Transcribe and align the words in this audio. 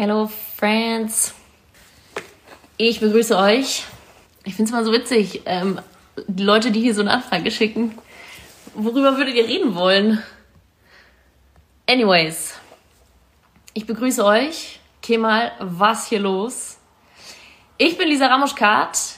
Hello 0.00 0.30
Friends. 0.54 1.34
Ich 2.76 3.00
begrüße 3.00 3.36
euch. 3.36 3.82
Ich 4.44 4.54
finde 4.54 4.68
es 4.68 4.70
mal 4.70 4.84
so 4.84 4.92
witzig, 4.92 5.42
ähm, 5.44 5.80
die 6.28 6.44
Leute, 6.44 6.70
die 6.70 6.80
hier 6.80 6.94
so 6.94 7.00
eine 7.00 7.10
Anfrage 7.10 7.50
schicken. 7.50 7.98
Worüber 8.76 9.16
würdet 9.16 9.34
ihr 9.34 9.48
reden 9.48 9.74
wollen? 9.74 10.22
Anyways, 11.88 12.54
ich 13.74 13.86
begrüße 13.86 14.24
euch. 14.24 14.78
Kemal, 15.02 15.50
was 15.58 16.06
hier 16.08 16.20
los? 16.20 16.78
Ich 17.76 17.98
bin 17.98 18.06
Lisa 18.06 18.28
Ramoschkat 18.28 19.16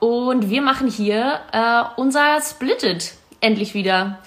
und 0.00 0.50
wir 0.50 0.62
machen 0.62 0.90
hier 0.90 1.42
äh, 1.52 1.84
unser 2.00 2.40
Splitted 2.40 3.14
endlich 3.40 3.72
wieder. 3.72 4.18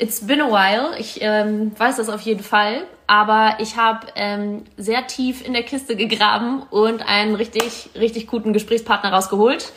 It's 0.00 0.26
been 0.26 0.40
a 0.40 0.50
while. 0.50 0.98
Ich 0.98 1.18
ähm, 1.20 1.78
weiß 1.78 1.96
das 1.96 2.08
auf 2.08 2.22
jeden 2.22 2.42
Fall. 2.42 2.86
Aber 3.06 3.56
ich 3.58 3.76
habe 3.76 4.06
ähm, 4.14 4.64
sehr 4.78 5.06
tief 5.06 5.44
in 5.44 5.52
der 5.52 5.62
Kiste 5.62 5.94
gegraben 5.94 6.62
und 6.70 7.06
einen 7.06 7.34
richtig, 7.34 7.90
richtig 7.94 8.26
guten 8.26 8.54
Gesprächspartner 8.54 9.12
rausgeholt. 9.12 9.72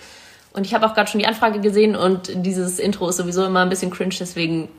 Und 0.54 0.66
ich 0.66 0.74
habe 0.74 0.86
auch 0.86 0.94
gerade 0.94 1.10
schon 1.10 1.20
die 1.20 1.26
Anfrage 1.26 1.60
gesehen 1.60 1.96
und 1.96 2.32
dieses 2.46 2.80
Intro 2.80 3.10
ist 3.10 3.18
sowieso 3.18 3.44
immer 3.44 3.62
ein 3.62 3.70
bisschen 3.70 3.92
cringe, 3.92 4.14
deswegen 4.20 4.70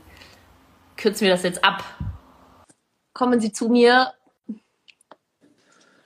kürzen 0.96 1.22
wir 1.22 1.30
das 1.30 1.42
jetzt 1.42 1.64
ab. 1.64 1.83
Kommen 3.12 3.41
Sie 3.41 3.52
zu 3.52 3.69
mir. 3.69 4.12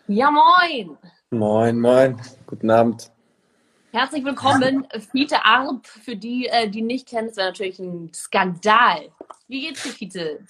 Ja, 0.07 0.31
moin. 0.31 0.97
Moin, 1.31 1.79
moin. 1.79 2.21
Guten 2.47 2.71
Abend. 2.71 3.11
Herzlich 3.91 4.23
willkommen, 4.23 4.87
Fiete 5.11 5.47
Arp. 5.47 5.87
Für 5.87 6.15
die, 6.15 6.47
äh, 6.47 6.69
die 6.69 6.83
nicht 6.83 7.09
kennen, 7.09 7.29
das 7.29 7.39
wäre 7.39 7.49
natürlich 7.49 7.79
ein 7.79 8.13
Skandal. 8.13 9.09
Wie 9.49 9.63
geht's 9.63 9.83
dir, 9.83 9.93
Fiete? 9.93 10.41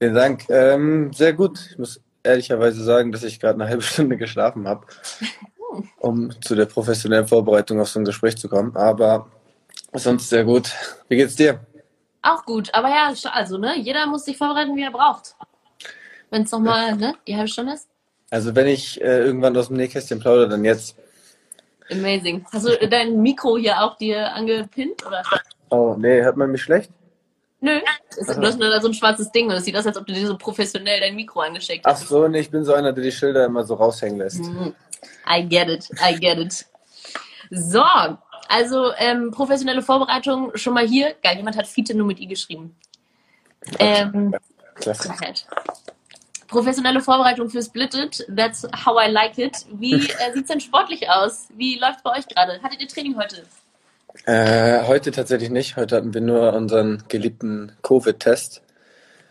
Vielen 0.00 0.14
Dank. 0.14 0.50
Ähm, 0.50 1.12
sehr 1.12 1.34
gut. 1.34 1.60
Ich 1.70 1.78
muss 1.78 2.00
ehrlicherweise 2.24 2.82
sagen, 2.82 3.12
dass 3.12 3.22
ich 3.22 3.38
gerade 3.38 3.60
eine 3.60 3.70
halbe 3.70 3.82
Stunde 3.82 4.16
geschlafen 4.16 4.66
habe, 4.66 4.86
um 6.00 6.32
zu 6.42 6.56
der 6.56 6.66
professionellen 6.66 7.28
Vorbereitung 7.28 7.80
auf 7.80 7.88
so 7.88 8.00
ein 8.00 8.04
Gespräch 8.04 8.36
zu 8.36 8.48
kommen. 8.48 8.76
Aber 8.76 9.28
sonst 9.92 10.28
sehr 10.28 10.44
gut. 10.44 10.72
Wie 11.08 11.16
geht's 11.16 11.36
dir? 11.36 11.60
Auch 12.22 12.44
gut. 12.44 12.74
Aber 12.74 12.88
ja, 12.88 13.12
also, 13.32 13.56
ne, 13.56 13.78
jeder 13.78 14.06
muss 14.06 14.24
sich 14.24 14.36
vorbereiten, 14.36 14.74
wie 14.74 14.82
er 14.82 14.90
braucht. 14.90 15.36
Wenn 16.30 16.42
es 16.42 16.50
nochmal, 16.50 16.96
ne, 16.96 17.14
die 17.28 17.36
halbe 17.36 17.48
Stunde 17.48 17.74
ist. 17.74 17.88
Also, 18.30 18.52
wenn 18.56 18.66
ich 18.66 19.00
äh, 19.00 19.18
irgendwann 19.18 19.56
aus 19.56 19.68
dem 19.68 19.76
Nähkästchen 19.76 20.18
plaudere, 20.18 20.48
dann 20.48 20.64
jetzt. 20.64 20.96
Amazing. 21.92 22.44
Hast 22.52 22.66
du 22.66 22.88
dein 22.88 23.20
Mikro 23.20 23.56
hier 23.56 23.82
auch 23.82 23.96
dir 23.96 24.32
angepinnt, 24.32 25.06
oder? 25.06 25.22
Oh, 25.70 25.94
nee, 25.96 26.22
hört 26.22 26.36
man 26.36 26.50
mich 26.50 26.62
schlecht? 26.62 26.90
Nö. 27.60 27.78
Du 28.16 28.42
hast 28.42 28.58
nur 28.58 28.80
so 28.80 28.88
ein 28.88 28.94
schwarzes 28.94 29.30
Ding 29.30 29.46
und 29.46 29.52
es 29.52 29.64
sieht 29.64 29.76
aus, 29.76 29.86
als 29.86 29.96
ob 29.96 30.06
du 30.06 30.12
dir 30.12 30.26
so 30.26 30.36
professionell 30.36 31.00
dein 31.00 31.14
Mikro 31.14 31.40
angesteckt 31.40 31.86
hast. 31.86 32.02
Ach 32.02 32.08
so, 32.08 32.26
nee, 32.26 32.40
ich 32.40 32.50
bin 32.50 32.64
so 32.64 32.74
einer, 32.74 32.92
der 32.92 33.04
die 33.04 33.12
Schilder 33.12 33.46
immer 33.46 33.62
so 33.62 33.74
raushängen 33.74 34.18
lässt. 34.18 34.40
Mhm. 34.40 34.74
I 35.28 35.48
get 35.48 35.68
it, 35.68 35.88
I 36.02 36.18
get 36.18 36.38
it. 36.38 36.66
So, 37.50 37.84
also 38.48 38.92
ähm, 38.96 39.30
professionelle 39.30 39.82
Vorbereitung 39.82 40.50
schon 40.56 40.74
mal 40.74 40.86
hier. 40.86 41.14
Geil, 41.22 41.36
jemand 41.36 41.56
hat 41.56 41.68
Fiete 41.68 41.94
nur 41.94 42.06
mit 42.06 42.18
I 42.18 42.26
geschrieben. 42.26 42.74
Ähm, 43.78 44.34
Klasse. 44.74 45.14
Professionelle 46.52 47.00
Vorbereitung 47.00 47.48
für 47.48 47.62
Splitted, 47.62 48.26
that's 48.36 48.64
how 48.84 48.98
I 49.02 49.10
like 49.10 49.38
it. 49.38 49.64
Wie 49.72 49.94
äh, 49.94 49.98
sieht 50.34 50.42
es 50.42 50.48
denn 50.48 50.60
sportlich 50.60 51.08
aus? 51.08 51.48
Wie 51.56 51.78
läuft 51.78 51.96
es 51.96 52.02
bei 52.02 52.18
euch 52.18 52.28
gerade? 52.28 52.62
Hattet 52.62 52.78
ihr 52.82 52.88
Training 52.88 53.16
heute? 53.16 53.42
Äh, 54.26 54.86
heute 54.86 55.12
tatsächlich 55.12 55.48
nicht. 55.48 55.76
Heute 55.76 55.96
hatten 55.96 56.12
wir 56.12 56.20
nur 56.20 56.52
unseren 56.52 57.04
geliebten 57.08 57.72
Covid-Test. 57.82 58.60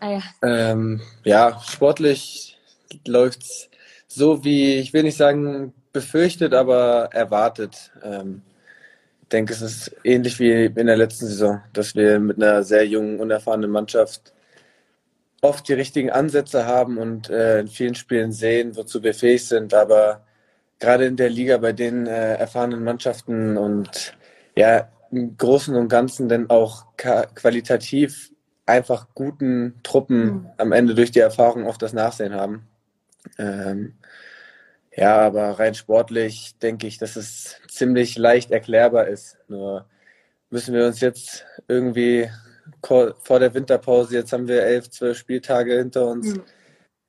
Ah, 0.00 0.10
ja. 0.10 0.20
Ähm, 0.42 1.00
ja, 1.22 1.60
sportlich 1.64 2.58
läuft 3.06 3.42
es 3.42 3.70
so 4.08 4.42
wie, 4.42 4.74
ich 4.74 4.92
will 4.92 5.04
nicht 5.04 5.16
sagen 5.16 5.72
befürchtet, 5.92 6.54
aber 6.54 7.10
erwartet. 7.12 7.92
Ähm, 8.02 8.42
ich 9.22 9.28
denke, 9.28 9.52
es 9.52 9.62
ist 9.62 9.94
ähnlich 10.02 10.40
wie 10.40 10.64
in 10.64 10.86
der 10.86 10.96
letzten 10.96 11.26
Saison, 11.26 11.60
dass 11.72 11.94
wir 11.94 12.18
mit 12.18 12.42
einer 12.42 12.64
sehr 12.64 12.84
jungen, 12.84 13.20
unerfahrenen 13.20 13.70
Mannschaft 13.70 14.32
oft 15.42 15.68
die 15.68 15.74
richtigen 15.74 16.10
Ansätze 16.10 16.64
haben 16.66 16.96
und 16.96 17.28
äh, 17.28 17.60
in 17.60 17.68
vielen 17.68 17.94
Spielen 17.94 18.32
sehen, 18.32 18.76
wozu 18.76 19.02
wir 19.02 19.12
fähig 19.12 19.46
sind. 19.46 19.74
Aber 19.74 20.24
gerade 20.78 21.04
in 21.04 21.16
der 21.16 21.28
Liga 21.28 21.58
bei 21.58 21.72
den 21.72 22.06
äh, 22.06 22.36
erfahrenen 22.36 22.82
Mannschaften 22.84 23.58
und 23.58 24.16
ja, 24.56 24.88
im 25.10 25.36
Großen 25.36 25.74
und 25.76 25.88
Ganzen 25.88 26.28
denn 26.28 26.48
auch 26.48 26.86
qualitativ 26.96 28.30
einfach 28.64 29.08
guten 29.14 29.80
Truppen 29.82 30.24
mhm. 30.24 30.50
am 30.56 30.72
Ende 30.72 30.94
durch 30.94 31.10
die 31.10 31.18
Erfahrung 31.18 31.66
auch 31.66 31.76
das 31.76 31.92
Nachsehen 31.92 32.34
haben. 32.34 32.68
Ähm, 33.38 33.94
ja, 34.94 35.18
aber 35.18 35.58
rein 35.58 35.74
sportlich 35.74 36.56
denke 36.60 36.86
ich, 36.86 36.98
dass 36.98 37.16
es 37.16 37.56
ziemlich 37.68 38.16
leicht 38.16 38.50
erklärbar 38.50 39.08
ist. 39.08 39.38
Nur 39.48 39.86
müssen 40.50 40.74
wir 40.74 40.86
uns 40.86 41.00
jetzt 41.00 41.46
irgendwie 41.66 42.28
vor 42.86 43.38
der 43.38 43.54
Winterpause, 43.54 44.14
jetzt 44.14 44.32
haben 44.32 44.48
wir 44.48 44.62
elf, 44.62 44.90
zwölf 44.90 45.16
Spieltage 45.16 45.76
hinter 45.76 46.06
uns, 46.06 46.34
mhm. 46.34 46.42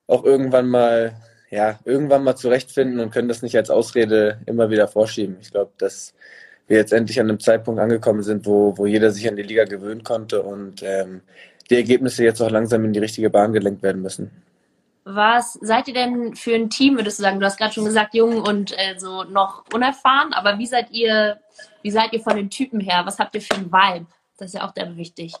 auch 0.06 0.24
irgendwann 0.24 0.68
mal, 0.68 1.16
ja, 1.50 1.78
irgendwann 1.84 2.24
mal 2.24 2.36
zurechtfinden 2.36 3.00
und 3.00 3.10
können 3.10 3.28
das 3.28 3.42
nicht 3.42 3.56
als 3.56 3.70
Ausrede 3.70 4.40
immer 4.46 4.70
wieder 4.70 4.88
vorschieben. 4.88 5.36
Ich 5.40 5.50
glaube, 5.50 5.72
dass 5.78 6.14
wir 6.66 6.78
jetzt 6.78 6.92
endlich 6.92 7.20
an 7.20 7.28
einem 7.28 7.40
Zeitpunkt 7.40 7.80
angekommen 7.80 8.22
sind, 8.22 8.46
wo, 8.46 8.76
wo 8.78 8.86
jeder 8.86 9.10
sich 9.10 9.28
an 9.28 9.36
die 9.36 9.42
Liga 9.42 9.64
gewöhnen 9.64 10.02
konnte 10.02 10.42
und 10.42 10.82
ähm, 10.82 11.20
die 11.70 11.76
Ergebnisse 11.76 12.24
jetzt 12.24 12.40
auch 12.40 12.50
langsam 12.50 12.84
in 12.84 12.92
die 12.92 13.00
richtige 13.00 13.30
Bahn 13.30 13.52
gelenkt 13.52 13.82
werden 13.82 14.02
müssen. 14.02 14.30
Was 15.04 15.54
seid 15.60 15.88
ihr 15.88 15.94
denn 15.94 16.34
für 16.34 16.54
ein 16.54 16.70
Team, 16.70 16.96
würdest 16.96 17.18
du 17.18 17.24
sagen? 17.24 17.38
Du 17.38 17.44
hast 17.44 17.58
gerade 17.58 17.74
schon 17.74 17.84
gesagt, 17.84 18.14
jung 18.14 18.40
und 18.40 18.72
äh, 18.72 18.98
so 18.98 19.24
noch 19.24 19.64
unerfahren, 19.72 20.32
aber 20.32 20.58
wie 20.58 20.66
seid 20.66 20.90
ihr, 20.92 21.38
wie 21.82 21.90
seid 21.90 22.14
ihr 22.14 22.20
von 22.20 22.36
den 22.36 22.48
Typen 22.48 22.80
her? 22.80 23.02
Was 23.04 23.18
habt 23.18 23.34
ihr 23.34 23.42
für 23.42 23.54
ein 23.54 23.70
Vibe? 23.70 24.06
Das 24.38 24.48
ist 24.48 24.54
ja 24.54 24.66
auch 24.66 24.72
sehr 24.74 24.96
wichtig. 24.96 25.34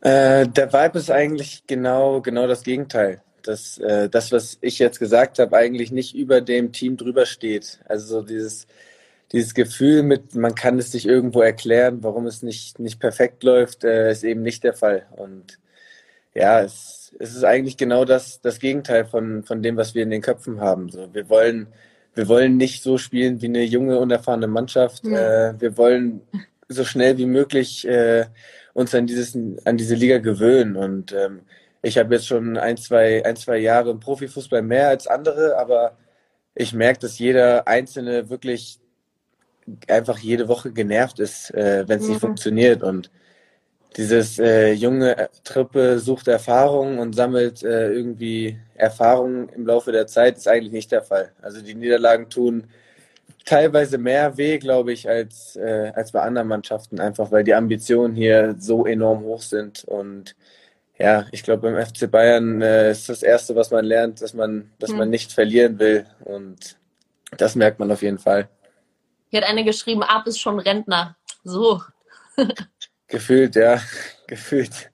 Äh, 0.00 0.46
der 0.48 0.72
Vibe 0.72 0.98
ist 0.98 1.10
eigentlich 1.10 1.64
genau, 1.66 2.20
genau 2.20 2.46
das 2.46 2.62
Gegenteil. 2.62 3.22
Dass 3.42 3.78
äh, 3.78 4.08
das, 4.08 4.32
was 4.32 4.58
ich 4.60 4.78
jetzt 4.78 4.98
gesagt 4.98 5.38
habe, 5.38 5.56
eigentlich 5.56 5.92
nicht 5.92 6.14
über 6.14 6.40
dem 6.40 6.72
Team 6.72 6.96
drüber 6.96 7.26
steht. 7.26 7.80
Also 7.86 8.06
so 8.06 8.22
dieses, 8.22 8.66
dieses 9.32 9.54
Gefühl 9.54 10.02
mit, 10.02 10.34
man 10.34 10.54
kann 10.54 10.78
es 10.78 10.92
sich 10.92 11.06
irgendwo 11.06 11.40
erklären, 11.40 12.02
warum 12.02 12.26
es 12.26 12.42
nicht, 12.42 12.78
nicht 12.78 13.00
perfekt 13.00 13.42
läuft, 13.42 13.84
äh, 13.84 14.10
ist 14.10 14.24
eben 14.24 14.42
nicht 14.42 14.64
der 14.64 14.74
Fall. 14.74 15.06
Und 15.16 15.58
ja, 16.34 16.60
es, 16.60 17.14
es 17.18 17.34
ist 17.34 17.44
eigentlich 17.44 17.76
genau 17.76 18.04
das, 18.04 18.40
das 18.40 18.58
Gegenteil 18.58 19.06
von, 19.06 19.42
von 19.42 19.62
dem, 19.62 19.76
was 19.76 19.94
wir 19.94 20.02
in 20.02 20.10
den 20.10 20.22
Köpfen 20.22 20.60
haben. 20.60 20.90
So, 20.90 21.12
wir 21.14 21.28
wollen, 21.28 21.68
wir 22.14 22.28
wollen 22.28 22.56
nicht 22.56 22.82
so 22.82 22.98
spielen 22.98 23.40
wie 23.42 23.46
eine 23.46 23.62
junge, 23.62 23.98
unerfahrene 23.98 24.46
Mannschaft. 24.46 25.06
Ja. 25.06 25.50
Äh, 25.50 25.60
wir 25.60 25.76
wollen 25.76 26.20
so 26.68 26.84
schnell 26.84 27.16
wie 27.18 27.26
möglich 27.26 27.86
äh, 27.86 28.26
uns 28.76 28.94
an 28.94 29.06
dieses, 29.06 29.34
an 29.64 29.78
diese 29.78 29.94
Liga 29.94 30.18
gewöhnen. 30.18 30.76
Und 30.76 31.12
ähm, 31.12 31.40
ich 31.80 31.96
habe 31.96 32.14
jetzt 32.14 32.26
schon 32.26 32.58
ein, 32.58 32.76
zwei, 32.76 33.24
ein, 33.24 33.34
zwei 33.36 33.56
Jahre 33.56 33.90
im 33.90 34.00
Profifußball 34.00 34.60
mehr 34.60 34.88
als 34.88 35.06
andere, 35.06 35.56
aber 35.56 35.96
ich 36.54 36.74
merke, 36.74 37.00
dass 37.00 37.18
jeder 37.18 37.66
Einzelne 37.66 38.28
wirklich 38.28 38.78
einfach 39.88 40.18
jede 40.18 40.46
Woche 40.48 40.72
genervt 40.72 41.20
ist, 41.20 41.54
äh, 41.54 41.88
wenn 41.88 41.98
es 42.00 42.04
mhm. 42.04 42.10
nicht 42.10 42.20
funktioniert. 42.20 42.82
Und 42.82 43.10
dieses 43.96 44.38
äh, 44.38 44.72
junge 44.72 45.30
Truppe 45.42 45.98
sucht 45.98 46.28
Erfahrung 46.28 46.98
und 46.98 47.14
sammelt 47.14 47.62
äh, 47.62 47.90
irgendwie 47.90 48.58
Erfahrung 48.74 49.48
im 49.48 49.66
Laufe 49.66 49.90
der 49.90 50.06
Zeit, 50.06 50.36
ist 50.36 50.48
eigentlich 50.48 50.72
nicht 50.72 50.92
der 50.92 51.02
Fall. 51.02 51.32
Also 51.40 51.62
die 51.62 51.74
Niederlagen 51.74 52.28
tun 52.28 52.66
teilweise 53.46 53.96
mehr 53.96 54.36
weh, 54.36 54.58
glaube 54.58 54.92
ich, 54.92 55.08
als, 55.08 55.56
äh, 55.56 55.92
als 55.94 56.12
bei 56.12 56.20
anderen 56.20 56.48
Mannschaften, 56.48 57.00
einfach 57.00 57.30
weil 57.30 57.44
die 57.44 57.54
Ambitionen 57.54 58.14
hier 58.14 58.56
so 58.58 58.84
enorm 58.84 59.22
hoch 59.22 59.40
sind. 59.40 59.84
Und 59.84 60.36
ja, 60.98 61.26
ich 61.30 61.42
glaube, 61.42 61.70
beim 61.70 61.86
FC 61.86 62.10
Bayern 62.10 62.60
äh, 62.60 62.90
ist 62.90 63.08
das 63.08 63.22
Erste, 63.22 63.54
was 63.56 63.70
man 63.70 63.84
lernt, 63.84 64.20
dass 64.20 64.34
man, 64.34 64.70
dass 64.78 64.90
mhm. 64.90 64.98
man 64.98 65.10
nicht 65.10 65.32
verlieren 65.32 65.78
will. 65.78 66.06
Und 66.24 66.76
das 67.38 67.54
merkt 67.54 67.78
man 67.78 67.90
auf 67.90 68.02
jeden 68.02 68.18
Fall. 68.18 68.48
Hier 69.28 69.40
hat 69.40 69.48
eine 69.48 69.64
geschrieben, 69.64 70.02
Ab 70.02 70.26
ist 70.26 70.40
schon 70.40 70.58
Rentner. 70.58 71.16
So. 71.44 71.82
Gefühlt, 73.06 73.54
ja. 73.54 73.80
Gefühlt. 74.26 74.90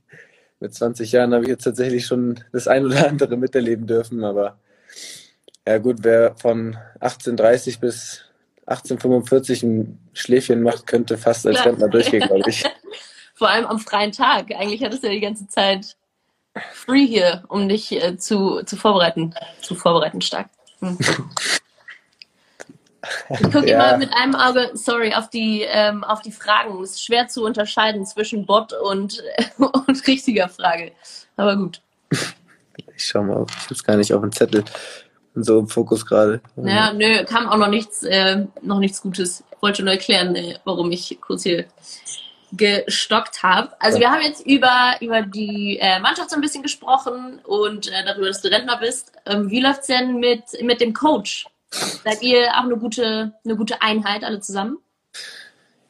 Mit 0.61 0.75
20 0.75 1.11
Jahren 1.11 1.33
habe 1.33 1.45
ich 1.45 1.51
jetzt 1.51 1.65
tatsächlich 1.65 2.07
schon 2.07 2.39
das 2.53 2.69
ein 2.69 2.85
oder 2.85 3.09
andere 3.09 3.37
miterleben 3.37 3.87
dürfen, 3.87 4.23
aber 4.23 4.61
ja 5.67 5.79
gut, 5.79 5.99
wer 6.03 6.37
von 6.37 6.77
1830 7.01 7.81
bis 7.81 8.32
1845 8.67 9.63
ein 9.63 9.99
Schläfchen 10.13 10.63
macht, 10.63 10.87
könnte 10.87 11.19
fast 11.19 11.47
als 11.47 11.65
Rentner 11.65 11.89
durchgehen, 11.89 12.27
glaube 12.27 12.49
ich. 12.49 12.65
Vor 13.35 13.49
allem 13.49 13.67
am 13.67 13.79
freien 13.79 14.13
Tag. 14.13 14.53
Eigentlich 14.55 14.85
hattest 14.85 15.03
du 15.03 15.09
ja 15.09 15.15
die 15.15 15.21
ganze 15.21 15.49
Zeit 15.49 15.97
free 16.73 17.07
hier, 17.07 17.45
um 17.49 17.69
dich 17.69 17.93
äh, 17.93 18.17
zu, 18.17 18.63
zu 18.65 18.77
vorbereiten. 18.77 19.35
Zu 19.61 19.75
vorbereiten 19.75 20.21
stark. 20.21 20.49
Hm. 20.81 20.99
Ich 23.31 23.43
gucke 23.43 23.69
ja. 23.69 23.91
immer 23.91 23.99
mit 23.99 24.15
einem 24.15 24.35
Auge, 24.35 24.71
sorry, 24.75 25.15
auf 25.15 25.29
die, 25.29 25.63
ähm, 25.63 26.05
auf 26.05 26.23
die 26.23 26.31
Fragen. 26.31 26.81
Es 26.83 26.93
ist 26.93 27.05
schwer 27.05 27.27
zu 27.29 27.45
unterscheiden 27.45 28.07
zwischen 28.07 28.47
Bot 28.47 28.73
und, 28.73 29.23
und 29.59 30.07
richtiger 30.07 30.49
Frage. 30.49 30.93
Aber 31.37 31.57
gut. 31.57 31.81
Ich 32.97 33.07
schau 33.07 33.23
mal, 33.23 33.45
ich 33.49 33.65
habe 33.65 33.75
es 33.75 33.85
gar 33.85 33.97
nicht 33.97 34.13
auf 34.15 34.21
dem 34.21 34.33
Zettel. 34.33 34.65
So 35.35 35.61
im 35.61 35.69
Fokus 35.69 36.07
gerade. 36.07 36.41
Naja, 36.57 36.93
nö, 36.93 37.25
kam 37.25 37.49
auch 37.49 37.57
noch 37.57 37.69
nichts, 37.69 38.03
äh, 38.03 38.45
noch 38.63 38.79
nichts 38.79 39.03
Gutes. 39.03 39.45
Ich 39.51 39.63
wollte 39.63 39.83
nur 39.83 39.93
erklären, 39.93 40.35
äh, 40.35 40.57
warum 40.65 40.91
ich 40.91 41.19
kurz 41.21 41.43
hier 41.45 41.67
gestockt 42.53 43.43
habe. 43.43 43.71
Also 43.81 43.99
wir 43.99 44.11
haben 44.11 44.23
jetzt 44.23 44.47
über, 44.47 44.97
über 45.01 45.23
die 45.23 45.79
äh, 45.81 45.99
Mannschaft 46.01 46.31
so 46.31 46.37
ein 46.37 46.43
bisschen 46.43 46.63
gesprochen 46.63 47.41
und 47.45 47.89
äh, 47.89 48.05
darüber, 48.05 48.27
dass 48.27 48.43
du 48.43 48.51
Rentner 48.51 48.79
bist. 48.79 49.13
Ähm, 49.25 49.51
wie 49.51 49.61
läuft's 49.61 49.87
denn 49.87 50.17
mit, 50.21 50.45
mit 50.63 50.81
dem 50.81 50.93
Coach? 50.93 51.47
Seid 51.71 52.23
ihr 52.23 52.49
auch 52.51 52.65
eine 52.65 52.77
gute, 52.77 53.33
eine 53.45 53.57
gute 53.57 53.81
Einheit 53.81 54.25
alle 54.25 54.41
zusammen? 54.41 54.79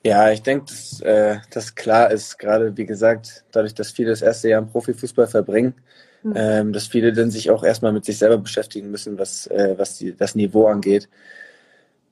Ja, 0.05 0.31
ich 0.31 0.43
denke, 0.43 0.67
dass 0.67 1.01
äh, 1.01 1.39
das 1.51 1.75
klar 1.75 2.11
ist, 2.11 2.39
gerade 2.39 2.77
wie 2.77 2.87
gesagt, 2.87 3.45
dadurch, 3.53 3.75
dass 3.75 3.91
viele 3.91 4.11
das 4.11 4.23
erste 4.23 4.49
Jahr 4.49 4.63
im 4.63 4.69
Profifußball 4.69 5.27
verbringen, 5.27 5.75
mhm. 6.23 6.33
ähm, 6.37 6.73
dass 6.73 6.87
viele 6.87 7.13
dann 7.13 7.31
sich 7.31 7.51
auch 7.51 7.65
erstmal 7.65 7.93
mit 7.93 8.05
sich 8.05 8.19
selber 8.19 8.39
beschäftigen 8.39 8.91
müssen, 8.91 9.19
was, 9.19 9.47
äh, 9.49 9.75
was 9.77 9.99
die, 9.99 10.17
das 10.17 10.35
Niveau 10.35 10.67
angeht. 10.67 11.09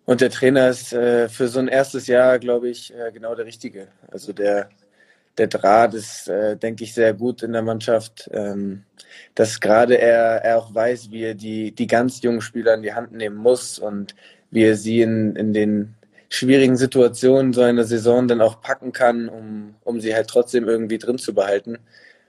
Und 0.05 0.21
der 0.21 0.31
Trainer 0.31 0.69
ist 0.69 0.93
äh, 0.93 1.29
für 1.29 1.49
so 1.49 1.61
ein 1.61 1.69
erstes 1.69 2.07
Jahr, 2.07 2.39
glaube 2.39 2.69
ich, 2.69 2.93
äh, 2.95 3.13
genau 3.13 3.35
der 3.35 3.47
Richtige. 3.47 3.89
Also 4.11 4.33
der, 4.33 4.71
der 5.39 5.47
Draht 5.47 5.95
ist, 5.95 6.29
äh, 6.29 6.57
denke 6.57 6.85
ich, 6.85 6.95
sehr 6.95 7.15
gut 7.15 7.43
in 7.43 7.53
der 7.53 7.63
Mannschaft. 7.63 8.29
Ähm, 8.33 8.85
dass 9.35 9.61
gerade 9.61 9.99
er, 9.99 10.45
er 10.45 10.59
auch 10.59 10.75
weiß, 10.75 11.11
wie 11.11 11.23
er 11.23 11.35
die, 11.35 11.73
die 11.73 11.87
ganz 11.87 12.23
jungen 12.23 12.41
Spieler 12.41 12.75
in 12.75 12.83
die 12.83 12.95
Hand 12.95 13.13
nehmen 13.13 13.37
muss 13.37 13.79
und 13.79 14.15
wie 14.51 14.65
er 14.65 14.77
sie 14.77 15.03
in, 15.03 15.37
in 15.37 15.53
den 15.53 15.95
schwierigen 16.29 16.77
Situationen 16.77 17.53
so 17.53 17.63
einer 17.63 17.85
Saison 17.85 18.29
dann 18.29 18.41
auch 18.41 18.61
packen 18.61 18.93
kann, 18.93 19.29
um, 19.29 19.75
um 19.83 20.01
sie 20.01 20.15
halt 20.15 20.29
trotzdem 20.29 20.69
irgendwie 20.69 20.99
drin 20.99 21.19
zu 21.19 21.35
behalten. 21.35 21.79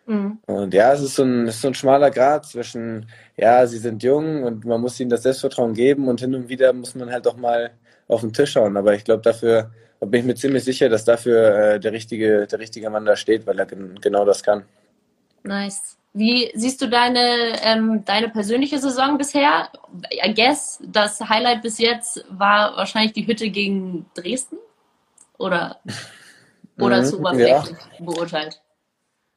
Mhm. 0.06 0.40
Und 0.46 0.74
ja, 0.74 0.94
es 0.94 1.02
ist 1.02 1.16
so, 1.16 1.24
ein, 1.24 1.48
ist 1.48 1.62
so 1.62 1.68
ein 1.68 1.74
schmaler 1.74 2.12
Grad 2.12 2.46
zwischen, 2.46 3.08
ja, 3.38 3.66
sie 3.68 3.78
sind 3.78 4.04
jung 4.04 4.44
und 4.44 4.66
man 4.66 4.82
muss 4.82 5.00
ihnen 5.00 5.10
das 5.10 5.24
Selbstvertrauen 5.24 5.74
geben 5.74 6.08
und 6.08 6.20
hin 6.20 6.36
und 6.36 6.50
wieder 6.50 6.74
muss 6.74 6.96
man 6.96 7.12
halt 7.12 7.28
auch 7.28 7.38
mal 7.38 7.72
auf 8.08 8.22
den 8.22 8.34
Tisch 8.34 8.52
schauen. 8.52 8.78
Aber 8.78 8.94
ich 8.94 9.04
glaube, 9.04 9.22
dafür 9.22 9.72
bin 10.00 10.22
ich 10.22 10.26
mir 10.26 10.36
ziemlich 10.36 10.64
sicher, 10.64 10.90
dass 10.90 11.06
dafür 11.06 11.56
äh, 11.56 11.80
der, 11.80 11.92
richtige, 11.92 12.48
der 12.48 12.60
richtige 12.60 12.90
Mann 12.90 13.06
da 13.06 13.16
steht, 13.16 13.46
weil 13.46 13.60
er 13.60 13.66
genau 13.66 14.26
das 14.26 14.44
kann. 14.44 14.66
Nice. 15.44 15.98
Wie 16.14 16.52
siehst 16.56 16.82
du 16.82 16.90
deine, 16.90 17.56
ähm, 17.64 18.04
deine 18.04 18.30
persönliche 18.30 18.80
Saison 18.80 19.18
bisher? 19.18 19.70
I 20.12 20.34
guess, 20.34 20.80
das 20.86 21.22
Highlight 21.22 21.62
bis 21.62 21.78
jetzt 21.78 22.26
war 22.30 22.76
wahrscheinlich 22.76 23.14
die 23.14 23.26
Hütte 23.26 23.50
gegen 23.50 24.06
Dresden? 24.14 24.58
Oder, 25.38 25.80
oder 26.80 27.02
mhm, 27.02 27.06
zu 27.06 27.20
oberflächlich 27.20 27.78
ja. 28.00 28.06
beurteilt? 28.06 28.62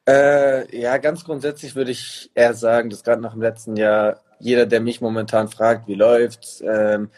Äh, 0.07 0.79
ja, 0.79 0.97
ganz 0.97 1.23
grundsätzlich 1.23 1.75
würde 1.75 1.91
ich 1.91 2.29
eher 2.35 2.53
sagen, 2.53 2.89
dass 2.89 3.03
gerade 3.03 3.21
nach 3.21 3.33
dem 3.33 3.41
letzten 3.41 3.75
Jahr 3.75 4.21
jeder, 4.39 4.65
der 4.65 4.79
mich 4.79 5.01
momentan 5.01 5.47
fragt, 5.47 5.87
wie 5.87 5.95
läuft's, 5.95 6.61
ähm, 6.61 7.09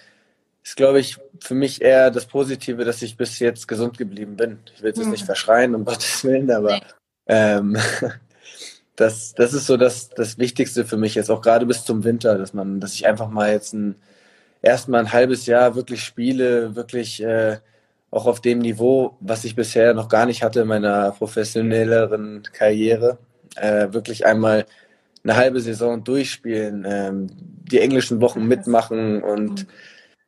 ist, 0.63 0.75
glaube 0.75 0.99
ich, 0.99 1.17
für 1.41 1.55
mich 1.55 1.81
eher 1.81 2.11
das 2.11 2.25
Positive, 2.25 2.85
dass 2.85 3.01
ich 3.01 3.17
bis 3.17 3.39
jetzt 3.39 3.67
gesund 3.67 3.97
geblieben 3.97 4.35
bin. 4.35 4.59
Ich 4.75 4.81
will 4.81 4.91
es 4.91 4.97
jetzt 4.97 5.09
nicht 5.09 5.21
hm. 5.21 5.27
verschreien, 5.27 5.75
um 5.75 5.85
Gottes 5.85 6.23
Willen, 6.23 6.51
aber 6.51 6.79
ähm, 7.25 7.77
das, 8.95 9.33
das 9.33 9.53
ist 9.53 9.67
so 9.67 9.77
das, 9.77 10.09
das 10.09 10.37
Wichtigste 10.37 10.85
für 10.85 10.97
mich 10.97 11.15
jetzt, 11.15 11.29
auch 11.29 11.41
gerade 11.41 11.65
bis 11.65 11.83
zum 11.83 12.03
Winter, 12.03 12.37
dass 12.37 12.53
man, 12.53 12.79
dass 12.79 12.93
ich 12.93 13.07
einfach 13.07 13.29
mal 13.29 13.51
jetzt 13.51 13.73
ein, 13.73 13.95
erstmal 14.61 15.01
ein 15.01 15.13
halbes 15.13 15.45
Jahr 15.45 15.75
wirklich 15.75 16.03
spiele, 16.03 16.75
wirklich 16.75 17.21
äh, 17.23 17.59
auch 18.11 18.25
auf 18.25 18.41
dem 18.41 18.59
Niveau, 18.59 19.17
was 19.19 19.43
ich 19.43 19.55
bisher 19.55 19.93
noch 19.93 20.09
gar 20.09 20.25
nicht 20.25 20.43
hatte 20.43 20.61
in 20.61 20.67
meiner 20.67 21.11
professionelleren 21.11 22.43
Karriere, 22.53 23.17
äh, 23.55 23.91
wirklich 23.91 24.25
einmal 24.25 24.65
eine 25.23 25.35
halbe 25.35 25.59
Saison 25.59 26.03
durchspielen, 26.03 26.85
ähm, 26.87 27.27
die 27.31 27.79
englischen 27.79 28.21
Wochen 28.21 28.47
mitmachen 28.47 29.21
und 29.21 29.63
mhm. 29.63 29.67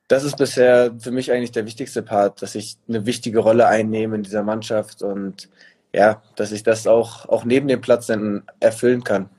das 0.10 0.24
ist 0.24 0.38
bisher 0.38 0.92
für 1.00 1.12
mich 1.12 1.32
eigentlich 1.32 1.52
der 1.52 1.66
wichtigste 1.66 2.02
Part, 2.02 2.42
dass 2.42 2.56
ich 2.56 2.78
eine 2.88 3.06
wichtige 3.06 3.40
Rolle 3.40 3.68
einnehme 3.68 4.16
in 4.16 4.24
dieser 4.24 4.44
Mannschaft 4.44 5.02
und 5.02 5.50
ja, 5.94 6.22
dass 6.36 6.52
ich 6.52 6.64
das 6.64 6.86
auch, 6.86 7.28
auch 7.30 7.46
neben 7.46 7.68
dem 7.68 7.82
Platz 7.82 8.08
dann 8.08 8.44
erfüllen 8.60 9.04
kann. 9.04 9.30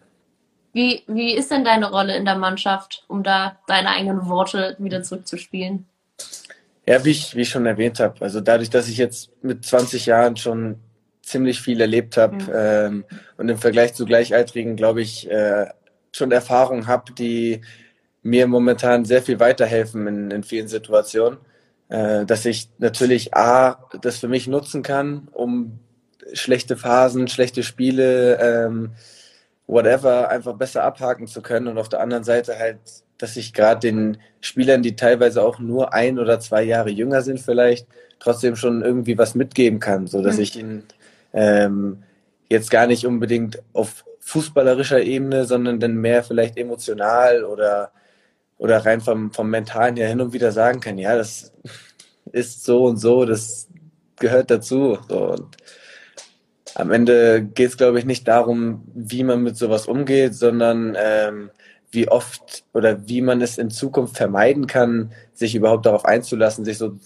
Wie, 0.73 1.03
wie 1.07 1.35
ist 1.35 1.51
denn 1.51 1.65
deine 1.65 1.91
Rolle 1.91 2.17
in 2.17 2.25
der 2.25 2.37
Mannschaft, 2.37 3.05
um 3.09 3.23
da 3.23 3.59
deine 3.67 3.91
eigenen 3.91 4.29
Worte 4.29 4.77
wieder 4.79 5.03
zurückzuspielen? 5.03 5.87
Ja, 6.87 7.05
wie 7.05 7.11
ich, 7.11 7.37
wie 7.37 7.43
ich 7.43 7.51
schon 7.51 7.67
erwähnt 7.67 8.01
habe, 8.01 8.21
also 8.21 8.41
dadurch, 8.41 8.71
dass 8.71 8.89
ich 8.89 8.97
jetzt 8.97 9.31
mit 9.43 9.65
20 9.65 10.07
Jahren 10.07 10.37
schon 10.37 10.81
ziemlich 11.23 11.61
viel 11.61 11.81
erlebt 11.81 12.17
habe 12.17 12.37
mhm. 12.37 12.51
ähm, 12.53 13.05
und 13.37 13.49
im 13.49 13.59
Vergleich 13.59 13.95
zu 13.95 14.05
Gleichaltrigen, 14.05 14.77
glaube 14.77 15.03
ich, 15.03 15.31
äh, 15.31 15.67
schon 16.13 16.33
Erfahrungen 16.33 16.87
habe, 16.87 17.13
die 17.13 17.61
mir 18.23 18.47
momentan 18.47 19.05
sehr 19.05 19.23
viel 19.23 19.41
weiterhelfen 19.41 20.07
in, 20.07 20.31
in 20.31 20.43
vielen 20.43 20.69
Situationen, 20.69 21.39
äh, 21.89 22.25
dass 22.25 22.45
ich 22.45 22.69
natürlich 22.79 23.35
A, 23.35 23.89
das 24.01 24.19
für 24.19 24.29
mich 24.29 24.47
nutzen 24.47 24.83
kann, 24.83 25.29
um 25.33 25.79
schlechte 26.33 26.77
Phasen, 26.77 27.29
schlechte 27.29 27.63
Spiele, 27.63 28.39
ähm, 28.41 28.93
whatever, 29.67 30.29
einfach 30.29 30.55
besser 30.55 30.83
abhaken 30.85 31.27
zu 31.27 31.43
können 31.43 31.69
und 31.69 31.79
auf 31.79 31.89
der 31.89 32.01
anderen 32.01 32.25
Seite 32.25 32.59
halt, 32.59 32.79
dass 33.21 33.37
ich 33.37 33.53
gerade 33.53 33.81
den 33.81 34.19
Spielern, 34.41 34.83
die 34.83 34.97
teilweise 34.97 35.43
auch 35.43 35.59
nur 35.59 35.93
ein 35.93 36.19
oder 36.19 36.41
zwei 36.41 36.63
Jahre 36.63 36.91
jünger 36.91 37.23
sind 37.23 37.41
vielleicht, 37.41 37.87
trotzdem 38.19 38.57
schon 38.57 38.83
irgendwie 38.83 39.19
was 39.19 39.35
mitgeben 39.35 39.79
kann, 39.79 40.07
so 40.07 40.23
dass 40.23 40.37
mhm. 40.37 40.43
ich 40.43 40.57
ihnen 40.57 40.85
ähm, 41.33 42.03
jetzt 42.49 42.71
gar 42.71 42.87
nicht 42.87 43.07
unbedingt 43.07 43.63
auf 43.73 44.05
fußballerischer 44.21 45.03
Ebene, 45.03 45.45
sondern 45.45 45.81
dann 45.81 45.95
mehr 45.95 46.23
vielleicht 46.23 46.57
emotional 46.57 47.45
oder 47.45 47.93
oder 48.61 48.85
rein 48.85 49.01
vom, 49.01 49.33
vom 49.33 49.49
Mentalen 49.49 49.97
her 49.97 50.09
hin 50.09 50.21
und 50.21 50.35
wieder 50.35 50.53
sagen 50.53 50.81
kann, 50.81 50.99
ja, 50.99 51.17
das 51.17 51.51
ist 52.31 52.63
so 52.63 52.85
und 52.85 52.99
so, 52.99 53.25
das 53.25 53.69
gehört 54.19 54.51
dazu. 54.51 54.99
So. 55.09 55.31
Und 55.31 55.57
am 56.75 56.91
Ende 56.91 57.43
geht 57.43 57.71
es, 57.71 57.77
glaube 57.79 57.99
ich, 57.99 58.05
nicht 58.05 58.29
darum, 58.29 58.85
wie 58.95 59.25
man 59.25 59.43
mit 59.43 59.57
sowas 59.57 59.87
umgeht, 59.87 60.35
sondern 60.35 60.95
ähm, 61.01 61.51
wie 61.93 62.09
oft 62.09 62.65
oder 62.73 63.09
wie 63.09 63.21
man 63.21 63.41
es 63.41 63.59
in 63.59 63.71
Zukunft 63.71 64.17
vermeiden 64.17 64.67
kann, 64.67 65.13
sich 65.33 65.55
überhaupt 65.55 65.87
darauf 65.87 66.05
einzulassen, 66.05 66.65
sich 66.65 66.79
so, 66.79 66.97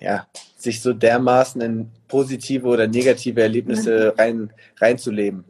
ja, 0.00 0.26
sich 0.56 0.82
so 0.82 0.92
dermaßen 0.92 1.60
in 1.60 1.90
positive 2.08 2.66
oder 2.66 2.86
negative 2.86 3.40
Erlebnisse 3.40 4.12
mhm. 4.12 4.20
rein, 4.20 4.52
reinzuleben. 4.80 5.44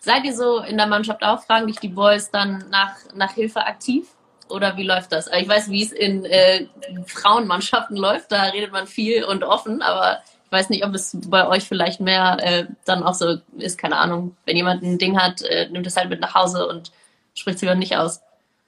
Seid 0.00 0.24
ihr 0.24 0.34
so 0.34 0.60
in 0.60 0.76
der 0.76 0.86
Mannschaft 0.86 1.22
auch, 1.22 1.42
fragen 1.42 1.66
dich 1.66 1.78
die 1.78 1.88
Boys 1.88 2.30
dann 2.30 2.64
nach, 2.70 2.96
nach 3.14 3.34
Hilfe 3.34 3.64
aktiv? 3.66 4.06
Oder 4.48 4.76
wie 4.76 4.82
läuft 4.82 5.12
das? 5.12 5.30
Ich 5.38 5.48
weiß, 5.48 5.70
wie 5.70 5.84
es 5.84 5.92
in 5.92 6.24
äh, 6.24 6.66
Frauenmannschaften 7.06 7.96
läuft, 7.96 8.32
da 8.32 8.44
redet 8.44 8.72
man 8.72 8.86
viel 8.86 9.24
und 9.24 9.44
offen, 9.44 9.80
aber 9.82 10.20
ich 10.46 10.52
weiß 10.52 10.70
nicht, 10.70 10.84
ob 10.84 10.94
es 10.94 11.16
bei 11.28 11.46
euch 11.46 11.64
vielleicht 11.64 12.00
mehr 12.00 12.38
äh, 12.40 12.64
dann 12.84 13.04
auch 13.04 13.14
so 13.14 13.36
ist, 13.58 13.78
keine 13.78 13.98
Ahnung. 13.98 14.36
Wenn 14.46 14.56
jemand 14.56 14.82
ein 14.82 14.98
Ding 14.98 15.20
hat, 15.20 15.42
äh, 15.42 15.68
nimmt 15.70 15.86
es 15.86 15.96
halt 15.96 16.10
mit 16.10 16.20
nach 16.20 16.34
Hause 16.34 16.66
und 16.66 16.90
spricht 17.34 17.56
es 17.56 17.62
lieber 17.62 17.74
nicht 17.74 17.96
aus. 17.96 18.20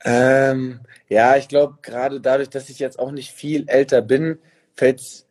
Ähm, 0.04 0.80
ja, 1.08 1.36
ich 1.36 1.48
glaube, 1.48 1.78
gerade 1.82 2.20
dadurch, 2.20 2.50
dass 2.50 2.68
ich 2.68 2.78
jetzt 2.78 2.98
auch 2.98 3.12
nicht 3.12 3.32
viel 3.32 3.68
älter 3.68 4.02
bin, 4.02 4.38
fällt 4.74 5.00
es 5.00 5.26